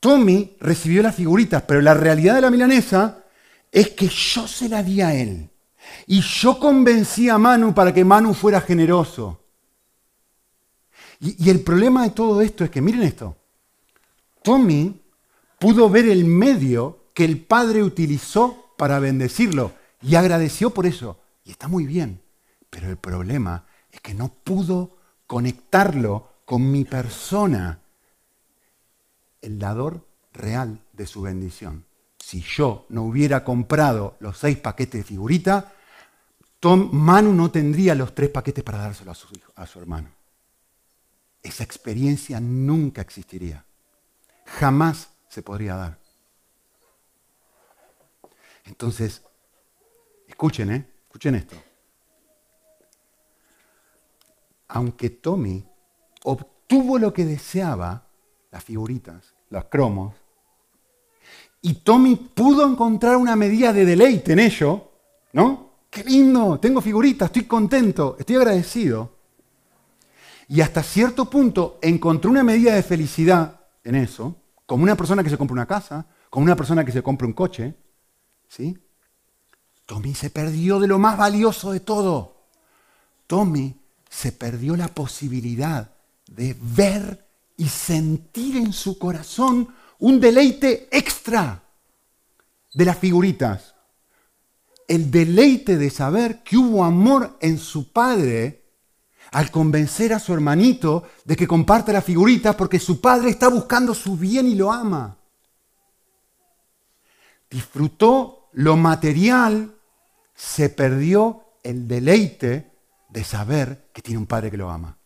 Tommy 0.00 0.56
recibió 0.58 1.04
las 1.04 1.14
figuritas, 1.14 1.62
pero 1.62 1.80
la 1.80 1.94
realidad 1.94 2.34
de 2.34 2.40
la 2.40 2.50
milanesa 2.50 3.21
es 3.72 3.88
que 3.90 4.06
yo 4.06 4.46
se 4.46 4.68
la 4.68 4.82
di 4.82 5.00
a 5.00 5.14
él. 5.14 5.48
Y 6.06 6.20
yo 6.20 6.58
convencí 6.58 7.28
a 7.28 7.38
Manu 7.38 7.74
para 7.74 7.92
que 7.92 8.04
Manu 8.04 8.34
fuera 8.34 8.60
generoso. 8.60 9.40
Y, 11.18 11.46
y 11.46 11.50
el 11.50 11.60
problema 11.60 12.04
de 12.04 12.10
todo 12.10 12.42
esto 12.42 12.64
es 12.64 12.70
que, 12.70 12.82
miren 12.82 13.02
esto, 13.02 13.36
Tommy 14.42 15.00
pudo 15.58 15.88
ver 15.88 16.06
el 16.06 16.24
medio 16.24 17.06
que 17.14 17.24
el 17.24 17.40
padre 17.40 17.82
utilizó 17.82 18.74
para 18.76 18.98
bendecirlo 18.98 19.72
y 20.02 20.16
agradeció 20.16 20.70
por 20.70 20.86
eso. 20.86 21.18
Y 21.44 21.50
está 21.50 21.68
muy 21.68 21.86
bien, 21.86 22.20
pero 22.68 22.90
el 22.90 22.96
problema 22.96 23.64
es 23.90 24.00
que 24.00 24.14
no 24.14 24.28
pudo 24.28 24.96
conectarlo 25.26 26.28
con 26.44 26.70
mi 26.70 26.84
persona, 26.84 27.80
el 29.40 29.58
dador 29.58 30.06
real 30.32 30.80
de 30.92 31.06
su 31.06 31.22
bendición. 31.22 31.84
Si 32.22 32.40
yo 32.40 32.86
no 32.90 33.02
hubiera 33.02 33.42
comprado 33.42 34.16
los 34.20 34.38
seis 34.38 34.56
paquetes 34.56 35.00
de 35.00 35.04
figurita, 35.04 35.72
Tom, 36.60 36.88
Manu 36.92 37.32
no 37.32 37.50
tendría 37.50 37.96
los 37.96 38.14
tres 38.14 38.30
paquetes 38.30 38.62
para 38.62 38.78
dárselo 38.78 39.10
a 39.10 39.14
su, 39.16 39.26
a 39.56 39.66
su 39.66 39.80
hermano. 39.80 40.08
Esa 41.42 41.64
experiencia 41.64 42.38
nunca 42.38 43.02
existiría. 43.02 43.64
Jamás 44.46 45.10
se 45.28 45.42
podría 45.42 45.74
dar. 45.74 45.98
Entonces, 48.66 49.22
escuchen, 50.28 50.70
¿eh? 50.70 50.88
Escuchen 51.06 51.34
esto. 51.34 51.56
Aunque 54.68 55.10
Tommy 55.10 55.66
obtuvo 56.22 57.00
lo 57.00 57.12
que 57.12 57.24
deseaba, 57.24 58.06
las 58.52 58.62
figuritas, 58.62 59.34
los 59.50 59.64
cromos, 59.64 60.21
y 61.62 61.74
Tommy 61.74 62.16
pudo 62.16 62.68
encontrar 62.68 63.16
una 63.16 63.36
medida 63.36 63.72
de 63.72 63.84
deleite 63.84 64.32
en 64.32 64.40
ello, 64.40 64.90
¿no? 65.32 65.70
Qué 65.88 66.02
lindo, 66.02 66.58
tengo 66.58 66.80
figuritas, 66.80 67.26
estoy 67.26 67.44
contento, 67.44 68.16
estoy 68.18 68.36
agradecido. 68.36 69.12
Y 70.48 70.60
hasta 70.60 70.82
cierto 70.82 71.30
punto 71.30 71.78
encontró 71.80 72.30
una 72.30 72.42
medida 72.42 72.74
de 72.74 72.82
felicidad 72.82 73.60
en 73.84 73.94
eso, 73.94 74.34
como 74.66 74.82
una 74.82 74.96
persona 74.96 75.22
que 75.22 75.30
se 75.30 75.38
compra 75.38 75.54
una 75.54 75.66
casa, 75.66 76.04
como 76.28 76.44
una 76.44 76.56
persona 76.56 76.84
que 76.84 76.92
se 76.92 77.02
compra 77.02 77.26
un 77.26 77.32
coche, 77.32 77.74
¿sí? 78.48 78.76
Tommy 79.86 80.14
se 80.14 80.30
perdió 80.30 80.80
de 80.80 80.88
lo 80.88 80.98
más 80.98 81.16
valioso 81.16 81.70
de 81.70 81.80
todo. 81.80 82.48
Tommy 83.26 83.76
se 84.08 84.32
perdió 84.32 84.76
la 84.76 84.88
posibilidad 84.88 85.92
de 86.26 86.56
ver 86.60 87.24
y 87.56 87.68
sentir 87.68 88.56
en 88.56 88.72
su 88.72 88.98
corazón 88.98 89.68
un 90.02 90.18
deleite 90.18 90.88
extra 90.90 91.62
de 92.74 92.84
las 92.84 92.98
figuritas. 92.98 93.76
El 94.88 95.12
deleite 95.12 95.76
de 95.76 95.90
saber 95.90 96.42
que 96.42 96.56
hubo 96.56 96.84
amor 96.84 97.38
en 97.40 97.56
su 97.56 97.92
padre 97.92 98.64
al 99.30 99.52
convencer 99.52 100.12
a 100.12 100.18
su 100.18 100.34
hermanito 100.34 101.04
de 101.24 101.36
que 101.36 101.46
comparte 101.46 101.92
las 101.92 102.04
figuritas 102.04 102.56
porque 102.56 102.80
su 102.80 103.00
padre 103.00 103.30
está 103.30 103.46
buscando 103.46 103.94
su 103.94 104.16
bien 104.16 104.48
y 104.48 104.56
lo 104.56 104.72
ama. 104.72 105.18
Disfrutó 107.48 108.48
lo 108.54 108.76
material, 108.76 109.76
se 110.34 110.68
perdió 110.68 111.44
el 111.62 111.86
deleite 111.86 112.72
de 113.08 113.22
saber 113.22 113.88
que 113.92 114.02
tiene 114.02 114.18
un 114.18 114.26
padre 114.26 114.50
que 114.50 114.56
lo 114.56 114.68
ama, 114.68 114.98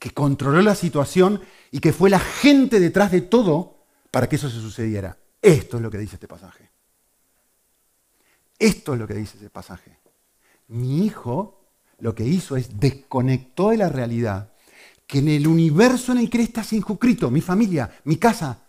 que 0.00 0.10
controló 0.10 0.60
la 0.62 0.74
situación 0.74 1.40
y 1.70 1.78
que 1.78 1.92
fue 1.92 2.10
la 2.10 2.18
gente 2.18 2.80
detrás 2.80 3.12
de 3.12 3.20
todo 3.20 3.73
para 4.14 4.28
que 4.28 4.36
eso 4.36 4.48
se 4.48 4.60
sucediera. 4.60 5.18
Esto 5.42 5.76
es 5.76 5.82
lo 5.82 5.90
que 5.90 5.98
dice 5.98 6.14
este 6.14 6.28
pasaje. 6.28 6.70
Esto 8.56 8.92
es 8.92 9.00
lo 9.00 9.08
que 9.08 9.14
dice 9.14 9.36
ese 9.36 9.50
pasaje. 9.50 9.98
Mi 10.68 11.04
hijo 11.04 11.64
lo 11.98 12.14
que 12.14 12.24
hizo 12.24 12.56
es 12.56 12.78
desconectó 12.78 13.70
de 13.70 13.78
la 13.78 13.88
realidad 13.88 14.52
que 15.04 15.18
en 15.18 15.26
el 15.26 15.48
universo 15.48 16.12
en 16.12 16.18
el 16.18 16.30
que 16.30 16.38
él 16.38 16.44
está 16.44 16.62
circunscrito, 16.62 17.28
mi 17.28 17.40
familia, 17.40 17.90
mi 18.04 18.14
casa, 18.14 18.62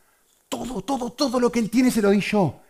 todo, 0.50 0.82
todo, 0.82 1.12
todo 1.12 1.39
lo 1.39 1.52
que 1.52 1.60
él 1.60 1.70
tiene 1.70 1.91
se 1.91 2.02
lo 2.02 2.10
di 2.10 2.22
yo. 2.22 2.62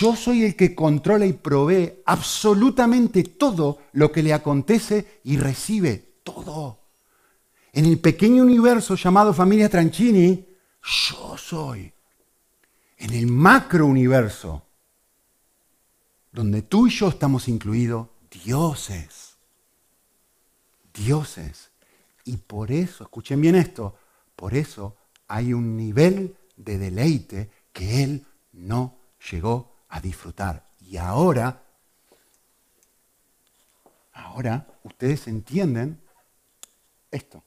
Yo 0.00 0.16
soy 0.16 0.42
el 0.42 0.56
que 0.56 0.74
controla 0.74 1.24
y 1.24 1.34
provee 1.34 2.02
absolutamente 2.04 3.22
todo 3.22 3.78
lo 3.92 4.10
que 4.10 4.24
le 4.24 4.32
acontece 4.32 5.20
y 5.22 5.36
recibe 5.36 6.16
todo. 6.24 6.80
En 7.72 7.84
el 7.84 8.00
pequeño 8.00 8.42
universo 8.42 8.96
llamado 8.96 9.32
familia 9.32 9.68
Tranchini, 9.68 10.55
yo 10.86 11.36
soy. 11.36 11.92
En 12.98 13.12
el 13.12 13.26
macro 13.26 13.86
universo, 13.86 14.62
donde 16.32 16.62
tú 16.62 16.86
y 16.86 16.90
yo 16.90 17.08
estamos 17.08 17.48
incluidos, 17.48 18.08
dioses. 18.30 19.36
Dioses. 20.94 21.70
Y 22.24 22.38
por 22.38 22.72
eso, 22.72 23.04
escuchen 23.04 23.40
bien 23.40 23.54
esto, 23.54 23.96
por 24.34 24.54
eso 24.54 24.96
hay 25.28 25.52
un 25.52 25.76
nivel 25.76 26.36
de 26.56 26.78
deleite 26.78 27.50
que 27.72 28.02
él 28.02 28.26
no 28.52 28.98
llegó 29.30 29.76
a 29.88 30.00
disfrutar. 30.00 30.66
Y 30.80 30.96
ahora, 30.96 31.62
ahora 34.12 34.66
ustedes 34.82 35.26
entienden 35.28 36.00
esto. 37.10 37.45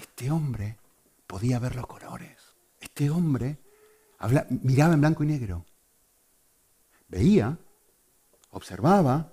Este 0.00 0.30
hombre 0.30 0.76
podía 1.26 1.58
ver 1.58 1.76
los 1.76 1.86
colores. 1.86 2.36
Este 2.80 3.10
hombre 3.10 3.58
miraba 4.62 4.94
en 4.94 5.00
blanco 5.00 5.24
y 5.24 5.26
negro. 5.26 5.64
Veía, 7.08 7.56
observaba, 8.50 9.32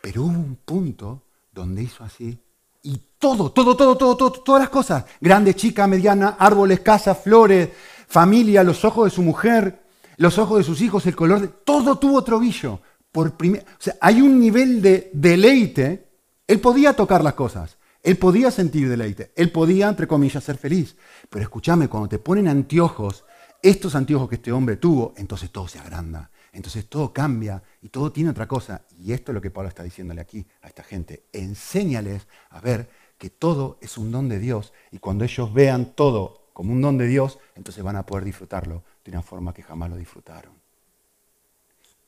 pero 0.00 0.22
hubo 0.22 0.30
un 0.30 0.56
punto 0.56 1.22
donde 1.52 1.82
hizo 1.82 2.04
así 2.04 2.38
y 2.82 3.00
todo, 3.18 3.50
todo, 3.50 3.76
todo, 3.76 3.96
todo, 3.96 4.16
todo, 4.16 4.32
todas 4.32 4.60
las 4.60 4.68
cosas, 4.68 5.04
grande, 5.20 5.54
chica, 5.54 5.86
mediana, 5.86 6.36
árboles, 6.38 6.80
casas, 6.80 7.18
flores, 7.18 7.70
familia, 8.06 8.62
los 8.62 8.84
ojos 8.84 9.06
de 9.06 9.10
su 9.10 9.22
mujer, 9.22 9.82
los 10.18 10.38
ojos 10.38 10.58
de 10.58 10.64
sus 10.64 10.80
hijos, 10.82 11.06
el 11.06 11.16
color 11.16 11.40
de 11.40 11.48
todo 11.48 11.98
tuvo 11.98 12.18
otro 12.18 12.38
brillo. 12.38 12.80
Por 13.10 13.32
primer, 13.36 13.64
hay 14.00 14.20
un 14.20 14.38
nivel 14.38 14.82
de 14.82 15.10
deleite. 15.14 16.08
Él 16.46 16.60
podía 16.60 16.94
tocar 16.94 17.24
las 17.24 17.34
cosas, 17.34 17.78
él 18.04 18.18
podía 18.18 18.50
sentir 18.50 18.86
deleite, 18.86 19.32
él 19.34 19.50
podía, 19.50 19.88
entre 19.88 20.06
comillas, 20.06 20.44
ser 20.44 20.58
feliz. 20.58 20.94
Pero 21.30 21.42
escúchame, 21.42 21.88
cuando 21.88 22.10
te 22.10 22.18
ponen 22.18 22.48
anteojos, 22.48 23.24
estos 23.62 23.94
anteojos 23.94 24.28
que 24.28 24.34
este 24.34 24.52
hombre 24.52 24.76
tuvo, 24.76 25.14
entonces 25.16 25.50
todo 25.50 25.66
se 25.66 25.78
agranda. 25.78 26.30
Entonces 26.52 26.86
todo 26.86 27.14
cambia 27.14 27.62
y 27.80 27.88
todo 27.88 28.12
tiene 28.12 28.28
otra 28.28 28.46
cosa. 28.46 28.82
Y 28.98 29.14
esto 29.14 29.32
es 29.32 29.34
lo 29.34 29.40
que 29.40 29.50
Pablo 29.50 29.70
está 29.70 29.82
diciéndole 29.82 30.20
aquí 30.20 30.46
a 30.60 30.68
esta 30.68 30.82
gente. 30.82 31.24
Enséñales 31.32 32.28
a 32.50 32.60
ver 32.60 32.90
que 33.16 33.30
todo 33.30 33.78
es 33.80 33.96
un 33.96 34.12
don 34.12 34.28
de 34.28 34.38
Dios. 34.38 34.74
Y 34.92 34.98
cuando 34.98 35.24
ellos 35.24 35.54
vean 35.54 35.94
todo 35.94 36.50
como 36.52 36.74
un 36.74 36.82
don 36.82 36.98
de 36.98 37.06
Dios, 37.06 37.38
entonces 37.54 37.82
van 37.82 37.96
a 37.96 38.04
poder 38.04 38.26
disfrutarlo 38.26 38.84
de 39.02 39.12
una 39.12 39.22
forma 39.22 39.54
que 39.54 39.62
jamás 39.62 39.88
lo 39.88 39.96
disfrutaron. 39.96 40.52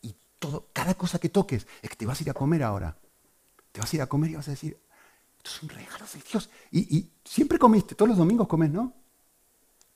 Y 0.03 0.15
todo, 0.39 0.69
cada 0.75 0.93
cosa 0.93 1.19
que 1.19 1.31
toques, 1.31 1.67
es 1.81 1.89
que 1.89 1.97
te 1.97 2.05
vas 2.05 2.21
a 2.21 2.23
ir 2.23 2.31
a 2.31 2.35
comer 2.35 2.63
ahora. 2.63 2.99
Te 3.73 3.81
vas 3.81 3.91
a 3.91 3.97
ir 3.97 4.03
a 4.03 4.07
comer 4.07 4.31
y 4.31 4.35
vas 4.35 4.49
a 4.49 4.51
decir, 4.51 4.79
esto 5.47 5.57
es 5.57 5.63
un 5.63 5.69
regalo 5.69 6.05
de 6.13 6.21
Dios. 6.31 6.51
Y, 6.71 6.97
y 6.97 7.11
siempre 7.25 7.59
comiste, 7.59 7.95
todos 7.95 8.11
los 8.11 8.19
domingos 8.19 8.49
comes, 8.49 8.71
¿no? 8.71 8.93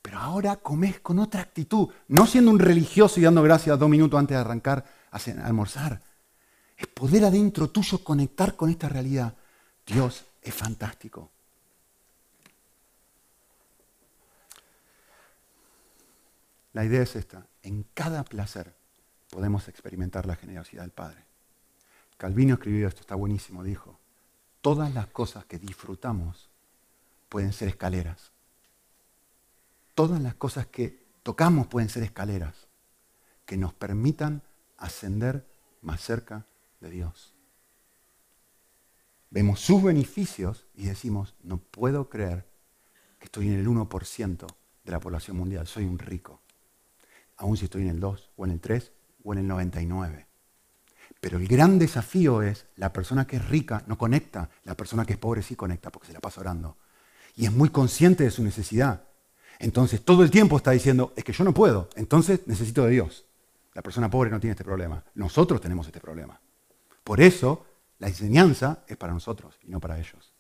Pero 0.03 0.19
ahora 0.19 0.57
comes 0.57 1.01
con 1.01 1.19
otra 1.19 1.43
actitud, 1.43 1.89
no 2.09 2.27
siendo 2.27 2.51
un 2.51 2.59
religioso 2.59 3.21
y 3.21 3.25
dando 3.25 3.43
gracias 3.43 3.79
dos 3.79 3.89
minutos 3.89 4.19
antes 4.19 4.37
de 4.37 4.41
arrancar 4.41 4.85
a 5.11 5.47
almorzar. 5.47 6.01
Es 6.77 6.87
poder 6.87 7.25
adentro 7.25 7.69
tuyo 7.69 8.03
conectar 8.03 8.57
con 8.57 8.71
esta 8.71 8.89
realidad. 8.89 9.35
Dios 9.87 10.25
es 10.41 10.55
fantástico. 10.55 11.31
La 16.73 16.85
idea 16.85 17.03
es 17.03 17.17
esta. 17.17 17.47
En 17.63 17.85
cada 17.93 18.25
placer 18.25 18.73
podemos 19.29 19.69
experimentar 19.69 20.25
la 20.25 20.37
generosidad 20.37 20.83
del 20.83 20.93
Padre. 20.93 21.25
Calvino 22.17 22.55
escribió 22.55 22.89
esto, 22.89 23.01
está 23.03 23.17
buenísimo, 23.17 23.63
dijo, 23.63 24.00
todas 24.61 24.93
las 24.95 25.07
cosas 25.07 25.45
que 25.45 25.59
disfrutamos 25.59 26.51
pueden 27.29 27.53
ser 27.53 27.69
escaleras. 27.69 28.33
Todas 29.95 30.21
las 30.21 30.35
cosas 30.35 30.67
que 30.67 31.07
tocamos 31.23 31.67
pueden 31.67 31.89
ser 31.89 32.03
escaleras 32.03 32.69
que 33.47 33.57
nos 33.57 33.75
permitan 33.75 34.43
ascender 34.77 35.47
más 35.83 36.01
cerca 36.01 36.47
de 36.81 36.91
Dios. 36.91 37.35
Vemos 39.31 39.61
sus 39.61 39.83
beneficios 39.83 40.67
y 40.75 40.87
decimos, 40.87 41.35
no 41.43 41.59
puedo 41.59 42.09
creer 42.09 42.47
que 43.19 43.27
estoy 43.27 43.49
en 43.49 43.59
el 43.59 43.67
1% 43.67 44.47
de 44.85 44.93
la 44.93 45.01
población 45.01 45.37
mundial, 45.37 45.67
soy 45.67 45.85
un 45.85 45.99
rico. 45.99 46.41
Aún 47.37 47.57
si 47.57 47.65
estoy 47.65 47.83
en 47.83 47.91
el 47.91 48.01
2 48.01 48.31
o 48.37 48.45
en 48.45 48.51
el 48.53 48.61
3 48.61 48.93
o 49.25 49.33
en 49.33 49.39
el 49.41 49.47
99. 49.47 50.30
Pero 51.21 51.39
el 51.39 51.47
gran 51.47 51.79
desafío 51.79 52.43
es, 52.43 52.67
la 52.77 52.93
persona 52.93 53.27
que 53.27 53.37
es 53.37 53.49
rica 53.49 53.85
no 53.87 53.99
conecta, 53.99 54.49
la 54.65 54.75
persona 54.75 55.05
que 55.05 55.13
es 55.13 55.19
pobre 55.19 55.43
sí 55.43 55.55
conecta 55.55 55.91
porque 55.91 56.09
se 56.09 56.15
la 56.15 56.21
pasa 56.21 56.41
orando. 56.41 56.79
Y 57.37 57.45
es 57.45 57.53
muy 57.53 57.69
consciente 57.69 58.25
de 58.25 58.31
su 58.31 58.43
necesidad. 58.43 59.05
Entonces 59.59 60.03
todo 60.03 60.23
el 60.23 60.31
tiempo 60.31 60.57
está 60.57 60.71
diciendo, 60.71 61.13
es 61.17 61.25
que 61.25 61.33
yo 61.33 61.45
no 61.45 61.53
puedo, 61.53 61.91
entonces 61.95 62.41
necesito 62.47 62.85
de 62.87 62.93
Dios. 62.93 63.27
La 63.75 63.83
persona 63.83 64.11
pobre 64.11 64.31
no 64.31 64.41
tiene 64.41 64.53
este 64.53 64.65
problema. 64.65 65.05
Nosotros 65.15 65.61
tenemos 65.61 65.87
este 65.87 66.01
problema. 66.01 66.41
Por 67.05 67.21
eso 67.21 67.67
la 67.99 68.09
enseñanza 68.09 68.85
es 68.89 68.97
para 68.97 69.13
nosotros 69.13 69.59
y 69.63 69.71
no 69.71 69.79
para 69.79 69.99
ellos. 69.99 70.33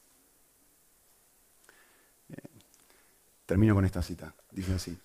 Termino 3.45 3.75
con 3.75 3.85
esta 3.85 4.03
cita. 4.03 4.35
Dice 4.51 4.75
así. 4.75 4.99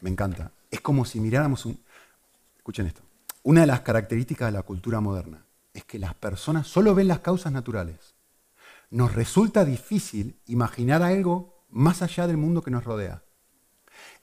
Me 0.00 0.10
encanta. 0.10 0.52
Es 0.70 0.80
como 0.80 1.04
si 1.04 1.18
miráramos 1.18 1.64
un... 1.66 1.82
Escuchen 2.56 2.86
esto. 2.86 3.02
Una 3.44 3.60
de 3.60 3.66
las 3.66 3.82
características 3.82 4.48
de 4.48 4.52
la 4.52 4.62
cultura 4.62 5.00
moderna 5.00 5.44
es 5.74 5.84
que 5.84 5.98
las 5.98 6.14
personas 6.14 6.66
solo 6.66 6.94
ven 6.94 7.08
las 7.08 7.18
causas 7.18 7.52
naturales. 7.52 8.14
Nos 8.88 9.14
resulta 9.14 9.66
difícil 9.66 10.40
imaginar 10.46 11.02
algo 11.02 11.66
más 11.68 12.00
allá 12.00 12.26
del 12.26 12.38
mundo 12.38 12.62
que 12.62 12.70
nos 12.70 12.84
rodea. 12.84 13.22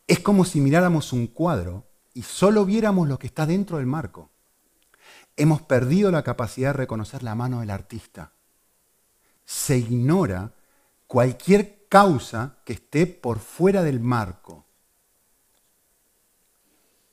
Es 0.08 0.22
como 0.22 0.44
si 0.44 0.60
miráramos 0.60 1.14
un 1.14 1.28
cuadro 1.28 1.86
y 2.16 2.24
solo 2.24 2.66
viéramos 2.66 3.08
lo 3.08 3.20
que 3.20 3.28
está 3.28 3.46
dentro 3.46 3.78
del 3.78 3.86
marco. 3.86 4.32
Hemos 5.38 5.62
perdido 5.62 6.10
la 6.10 6.24
capacidad 6.24 6.70
de 6.70 6.78
reconocer 6.78 7.22
la 7.22 7.36
mano 7.36 7.60
del 7.60 7.70
artista. 7.70 8.34
Se 9.46 9.78
ignora 9.78 10.56
cualquier 11.06 11.86
causa 11.88 12.58
que 12.66 12.74
esté 12.74 13.06
por 13.06 13.38
fuera 13.38 13.84
del 13.84 14.00
marco. 14.00 14.66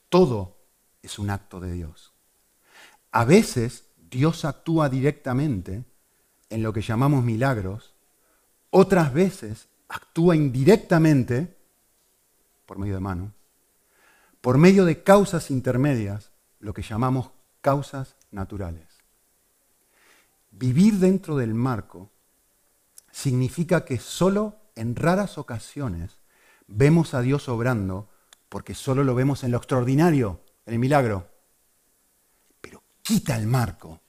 Todo 0.09 0.58
es 1.03 1.19
un 1.19 1.31
acto 1.31 1.61
de 1.61 1.73
Dios. 1.73 2.13
A 3.13 3.25
veces 3.25 3.85
Dios 3.97 4.45
actúa 4.45 4.89
directamente 4.89 5.85
en 6.51 6.63
lo 6.63 6.73
que 6.73 6.83
llamamos 6.83 7.25
milagros, 7.25 7.95
otras 8.71 9.13
veces 9.13 9.69
actúa 9.89 10.37
indirectamente 10.37 11.57
por 12.67 12.79
medio 12.79 12.95
de 12.95 13.01
mano, 13.01 13.33
por 14.41 14.59
medio 14.59 14.85
de 14.85 15.03
causas 15.03 15.51
intermedias, 15.51 16.31
lo 16.61 16.75
que 16.75 16.83
llamamos 16.83 17.31
causas 17.61 18.17
naturales. 18.31 18.87
Vivir 20.51 20.95
dentro 20.95 21.37
del 21.37 21.55
marco 21.55 22.11
significa 23.11 23.85
que 23.85 23.99
solo 23.99 24.57
en 24.75 24.97
raras 24.97 25.39
ocasiones 25.39 26.19
vemos 26.67 27.15
a 27.15 27.21
Dios 27.21 27.49
obrando 27.49 28.09
porque 28.49 28.75
solo 28.75 29.05
lo 29.05 29.15
vemos 29.15 29.45
en 29.45 29.51
lo 29.51 29.59
extraordinario, 29.59 30.41
en 30.69 30.75
el 30.75 30.79
milagro. 30.79 31.27
Pero 32.61 32.83
quita 33.03 33.37
el 33.37 33.47
marco 33.47 34.01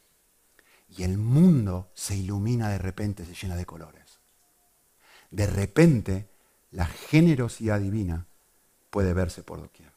y 0.89 1.03
el 1.03 1.17
mundo 1.17 1.89
se 1.93 2.17
ilumina 2.17 2.69
de 2.69 2.77
repente, 2.77 3.25
se 3.25 3.33
llena 3.33 3.55
de 3.55 3.65
colores. 3.65 4.19
De 5.31 5.47
repente 5.47 6.29
la 6.71 6.85
generosidad 6.85 7.79
divina 7.79 8.25
puede 8.89 9.13
verse 9.13 9.41
por 9.41 9.61
doquier. 9.61 9.91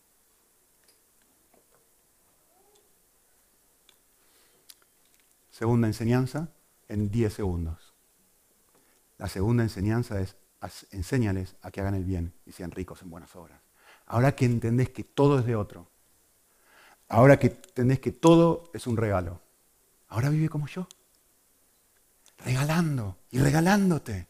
Segunda 5.51 5.89
enseñanza 5.89 6.49
en 6.89 7.11
10 7.11 7.35
segundos. 7.35 7.93
La 9.19 9.29
segunda 9.29 9.65
enseñanza 9.65 10.21
es 10.21 10.37
enséñales 10.93 11.57
a 11.61 11.73
que 11.73 11.81
hagan 11.81 11.95
el 11.95 12.05
bien 12.05 12.33
y 12.47 12.53
sean 12.53 12.71
ricos 12.71 13.03
en 13.03 13.11
buenas 13.11 13.35
obras. 13.35 13.61
Ahora 14.07 14.37
que 14.37 14.45
entendés 14.45 14.91
que 14.91 15.03
todo 15.05 15.41
es 15.41 15.45
de 15.45 15.57
otro, 15.57 15.92
ahora 17.13 17.39
que 17.39 17.49
entendés 17.49 18.01
que 18.01 18.11
todo 18.11 18.71
es 18.73 18.87
un 18.87 18.97
regalo, 18.97 19.43
ahora 20.09 20.31
vive 20.31 20.49
como 20.49 20.67
yo, 20.67 20.89
regalando 22.39 23.19
y 23.31 23.39
regalándote. 23.39 24.29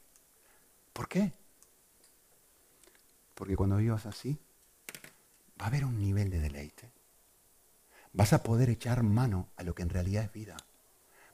¿Por 0.92 1.08
qué? 1.08 1.32
Porque 3.34 3.54
cuando 3.54 3.76
vivas 3.76 4.04
así, 4.06 4.36
va 5.60 5.66
a 5.66 5.68
haber 5.68 5.84
un 5.84 5.96
nivel 6.00 6.28
de 6.28 6.40
deleite. 6.40 6.90
Vas 8.12 8.32
a 8.32 8.42
poder 8.42 8.68
echar 8.68 9.04
mano 9.04 9.48
a 9.56 9.62
lo 9.62 9.76
que 9.76 9.82
en 9.82 9.88
realidad 9.88 10.24
es 10.24 10.32
vida. 10.32 10.56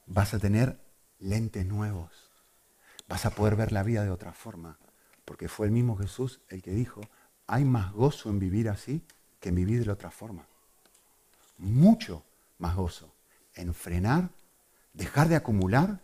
Vas 0.07 0.34
a 0.34 0.38
tener 0.38 0.78
lentes 1.18 1.64
nuevos. 1.64 2.12
Vas 3.09 3.24
a 3.24 3.30
poder 3.30 3.57
ver 3.57 3.72
la 3.72 3.82
vida 3.82 4.05
de 4.05 4.11
otra 4.11 4.34
forma. 4.34 4.78
Porque 5.24 5.49
fue 5.49 5.66
el 5.66 5.72
mismo 5.72 5.96
Jesús 5.96 6.40
el 6.51 6.62
que 6.62 6.72
dijo, 6.72 7.01
hay 7.46 7.64
más 7.64 7.92
gozo 7.92 8.28
en 8.28 8.38
vivir 8.38 8.68
así 8.68 9.03
que 9.40 9.49
en 9.49 9.55
vivir 9.55 9.80
de 9.80 9.86
la 9.86 9.94
otra 9.94 10.11
forma. 10.11 10.46
Mucho 11.59 12.24
más 12.59 12.76
gozo 12.76 13.14
en 13.54 13.74
frenar, 13.74 14.30
dejar 14.92 15.28
de 15.28 15.36
acumular, 15.36 16.00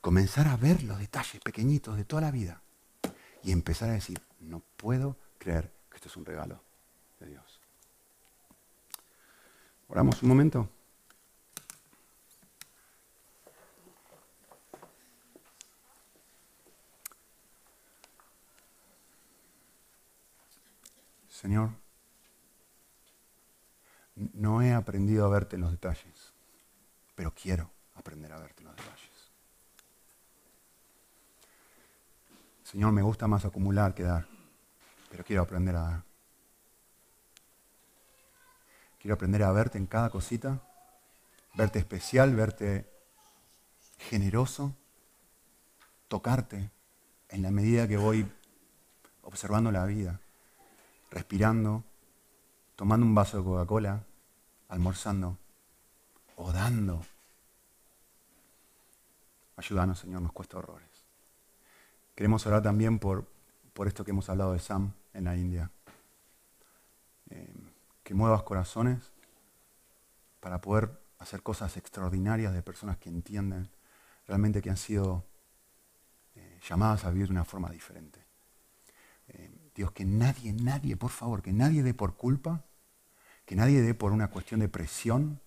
comenzar 0.00 0.48
a 0.48 0.56
ver 0.56 0.82
los 0.82 0.98
detalles 0.98 1.40
pequeñitos 1.40 1.96
de 1.96 2.04
toda 2.04 2.22
la 2.22 2.30
vida 2.30 2.62
y 3.42 3.52
empezar 3.52 3.90
a 3.90 3.94
decir, 3.94 4.20
no 4.40 4.62
puedo 4.76 5.16
creer 5.38 5.72
que 5.88 5.96
esto 5.96 6.08
es 6.08 6.16
un 6.16 6.24
regalo 6.24 6.62
de 7.20 7.28
Dios. 7.28 7.60
Oramos 9.88 10.22
un 10.22 10.28
momento. 10.28 10.68
Señor, 21.28 21.70
no 24.40 24.62
he 24.62 24.72
aprendido 24.72 25.26
a 25.26 25.28
verte 25.28 25.56
en 25.56 25.62
los 25.62 25.70
detalles, 25.70 26.32
pero 27.14 27.34
quiero 27.34 27.70
aprender 27.94 28.32
a 28.32 28.38
verte 28.38 28.62
en 28.62 28.68
los 28.68 28.76
detalles. 28.76 29.10
Señor, 32.64 32.92
me 32.92 33.02
gusta 33.02 33.26
más 33.26 33.44
acumular 33.44 33.94
que 33.94 34.04
dar, 34.04 34.26
pero 35.10 35.24
quiero 35.24 35.42
aprender 35.42 35.76
a 35.76 35.80
dar. 35.80 36.02
Quiero 38.98 39.14
aprender 39.14 39.42
a 39.42 39.52
verte 39.52 39.76
en 39.76 39.86
cada 39.86 40.08
cosita, 40.08 40.62
verte 41.52 41.78
especial, 41.78 42.34
verte 42.34 42.90
generoso, 43.98 44.74
tocarte 46.08 46.70
en 47.28 47.42
la 47.42 47.50
medida 47.50 47.86
que 47.86 47.98
voy 47.98 48.26
observando 49.20 49.70
la 49.70 49.84
vida 49.84 50.18
respirando, 51.10 51.84
tomando 52.76 53.04
un 53.04 53.14
vaso 53.14 53.36
de 53.36 53.44
Coca-Cola, 53.44 54.06
almorzando 54.70 55.36
o 56.36 56.52
dando. 56.52 57.04
Ayúdanos, 59.56 59.98
Señor, 59.98 60.22
nos 60.22 60.32
cuesta 60.32 60.58
horrores. 60.58 60.88
Queremos 62.14 62.46
orar 62.46 62.62
también 62.62 62.98
por, 62.98 63.26
por 63.74 63.88
esto 63.88 64.04
que 64.04 64.12
hemos 64.12 64.28
hablado 64.30 64.52
de 64.54 64.60
Sam 64.60 64.92
en 65.12 65.24
la 65.24 65.36
India. 65.36 65.70
Eh, 67.30 67.54
que 68.02 68.14
muevas 68.14 68.42
corazones 68.42 69.12
para 70.40 70.60
poder 70.60 70.98
hacer 71.18 71.42
cosas 71.42 71.76
extraordinarias 71.76 72.54
de 72.54 72.62
personas 72.62 72.96
que 72.96 73.10
entienden 73.10 73.68
realmente 74.26 74.62
que 74.62 74.70
han 74.70 74.76
sido 74.76 75.24
eh, 76.34 76.58
llamadas 76.68 77.04
a 77.04 77.10
vivir 77.10 77.26
de 77.26 77.32
una 77.32 77.44
forma 77.44 77.70
diferente. 77.70 78.24
Eh, 79.28 79.50
Dios, 79.74 79.92
que 79.92 80.04
nadie, 80.04 80.52
nadie, 80.52 80.96
por 80.96 81.10
favor, 81.10 81.42
que 81.42 81.52
nadie 81.52 81.82
dé 81.82 81.94
por 81.94 82.16
culpa, 82.16 82.64
que 83.50 83.56
nadie 83.56 83.82
dé 83.82 83.94
por 83.94 84.12
una 84.12 84.30
cuestión 84.30 84.60
de 84.60 84.68
presión, 84.68 85.40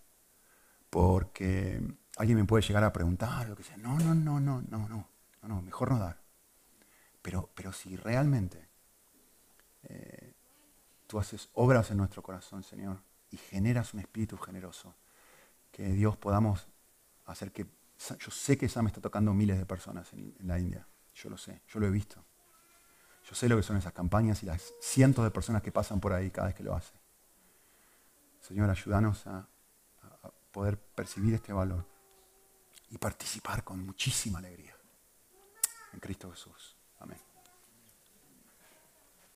porque 0.90 1.82
alguien 2.18 2.38
me 2.38 2.44
puede 2.44 2.62
llegar 2.62 2.84
a 2.84 2.92
preguntar, 2.92 3.48
lo 3.48 3.56
que 3.56 3.64
sea. 3.64 3.78
No, 3.78 3.98
no, 3.98 4.14
no, 4.14 4.42
no, 4.42 4.62
no, 4.62 4.90
no, 4.90 5.08
no, 5.42 5.48
no 5.48 5.62
mejor 5.62 5.90
no 5.90 6.00
dar. 6.00 6.20
Pero, 7.22 7.50
pero 7.56 7.72
si 7.72 7.96
realmente 7.96 8.68
eh, 9.84 10.34
tú 11.08 11.18
haces 11.18 11.48
obras 11.54 11.92
en 11.92 11.98
nuestro 11.98 12.22
corazón, 12.22 12.62
Señor, 12.62 13.02
y 13.32 13.38
generas 13.38 13.94
un 13.94 14.02
espíritu 14.02 14.38
generoso, 14.38 14.94
que 15.72 15.88
Dios 15.94 16.18
podamos 16.18 16.68
hacer 17.28 17.54
que... 17.54 17.68
Yo 18.20 18.32
sé 18.32 18.58
que 18.58 18.68
Sam 18.68 18.88
está 18.88 19.00
tocando 19.00 19.34
miles 19.34 19.58
de 19.58 19.66
personas 19.66 20.12
en 20.12 20.36
la 20.42 20.60
India, 20.60 20.86
yo 21.16 21.30
lo 21.30 21.38
sé, 21.38 21.62
yo 21.70 21.80
lo 21.80 21.88
he 21.88 21.90
visto. 21.90 22.22
Yo 23.30 23.34
sé 23.34 23.48
lo 23.48 23.56
que 23.56 23.64
son 23.64 23.78
esas 23.78 23.94
campañas 23.94 24.44
y 24.44 24.46
las 24.46 24.74
cientos 24.82 25.24
de 25.24 25.32
personas 25.32 25.62
que 25.62 25.72
pasan 25.72 26.02
por 26.02 26.12
ahí 26.12 26.32
cada 26.32 26.48
vez 26.48 26.56
que 26.58 26.64
lo 26.64 26.76
hacen. 26.76 27.03
Señor, 28.44 28.70
ayúdanos 28.70 29.26
a, 29.26 29.48
poder 30.52 30.78
percibir 30.78 31.34
este 31.34 31.52
valor 31.52 31.84
y 32.92 33.00
participar 33.00 33.64
con 33.64 33.84
muchísima 33.84 34.38
alegría. 34.38 34.78
En 35.94 36.00
Cristo 36.00 36.30
Jesús. 36.30 36.78
Amén. 37.00 37.20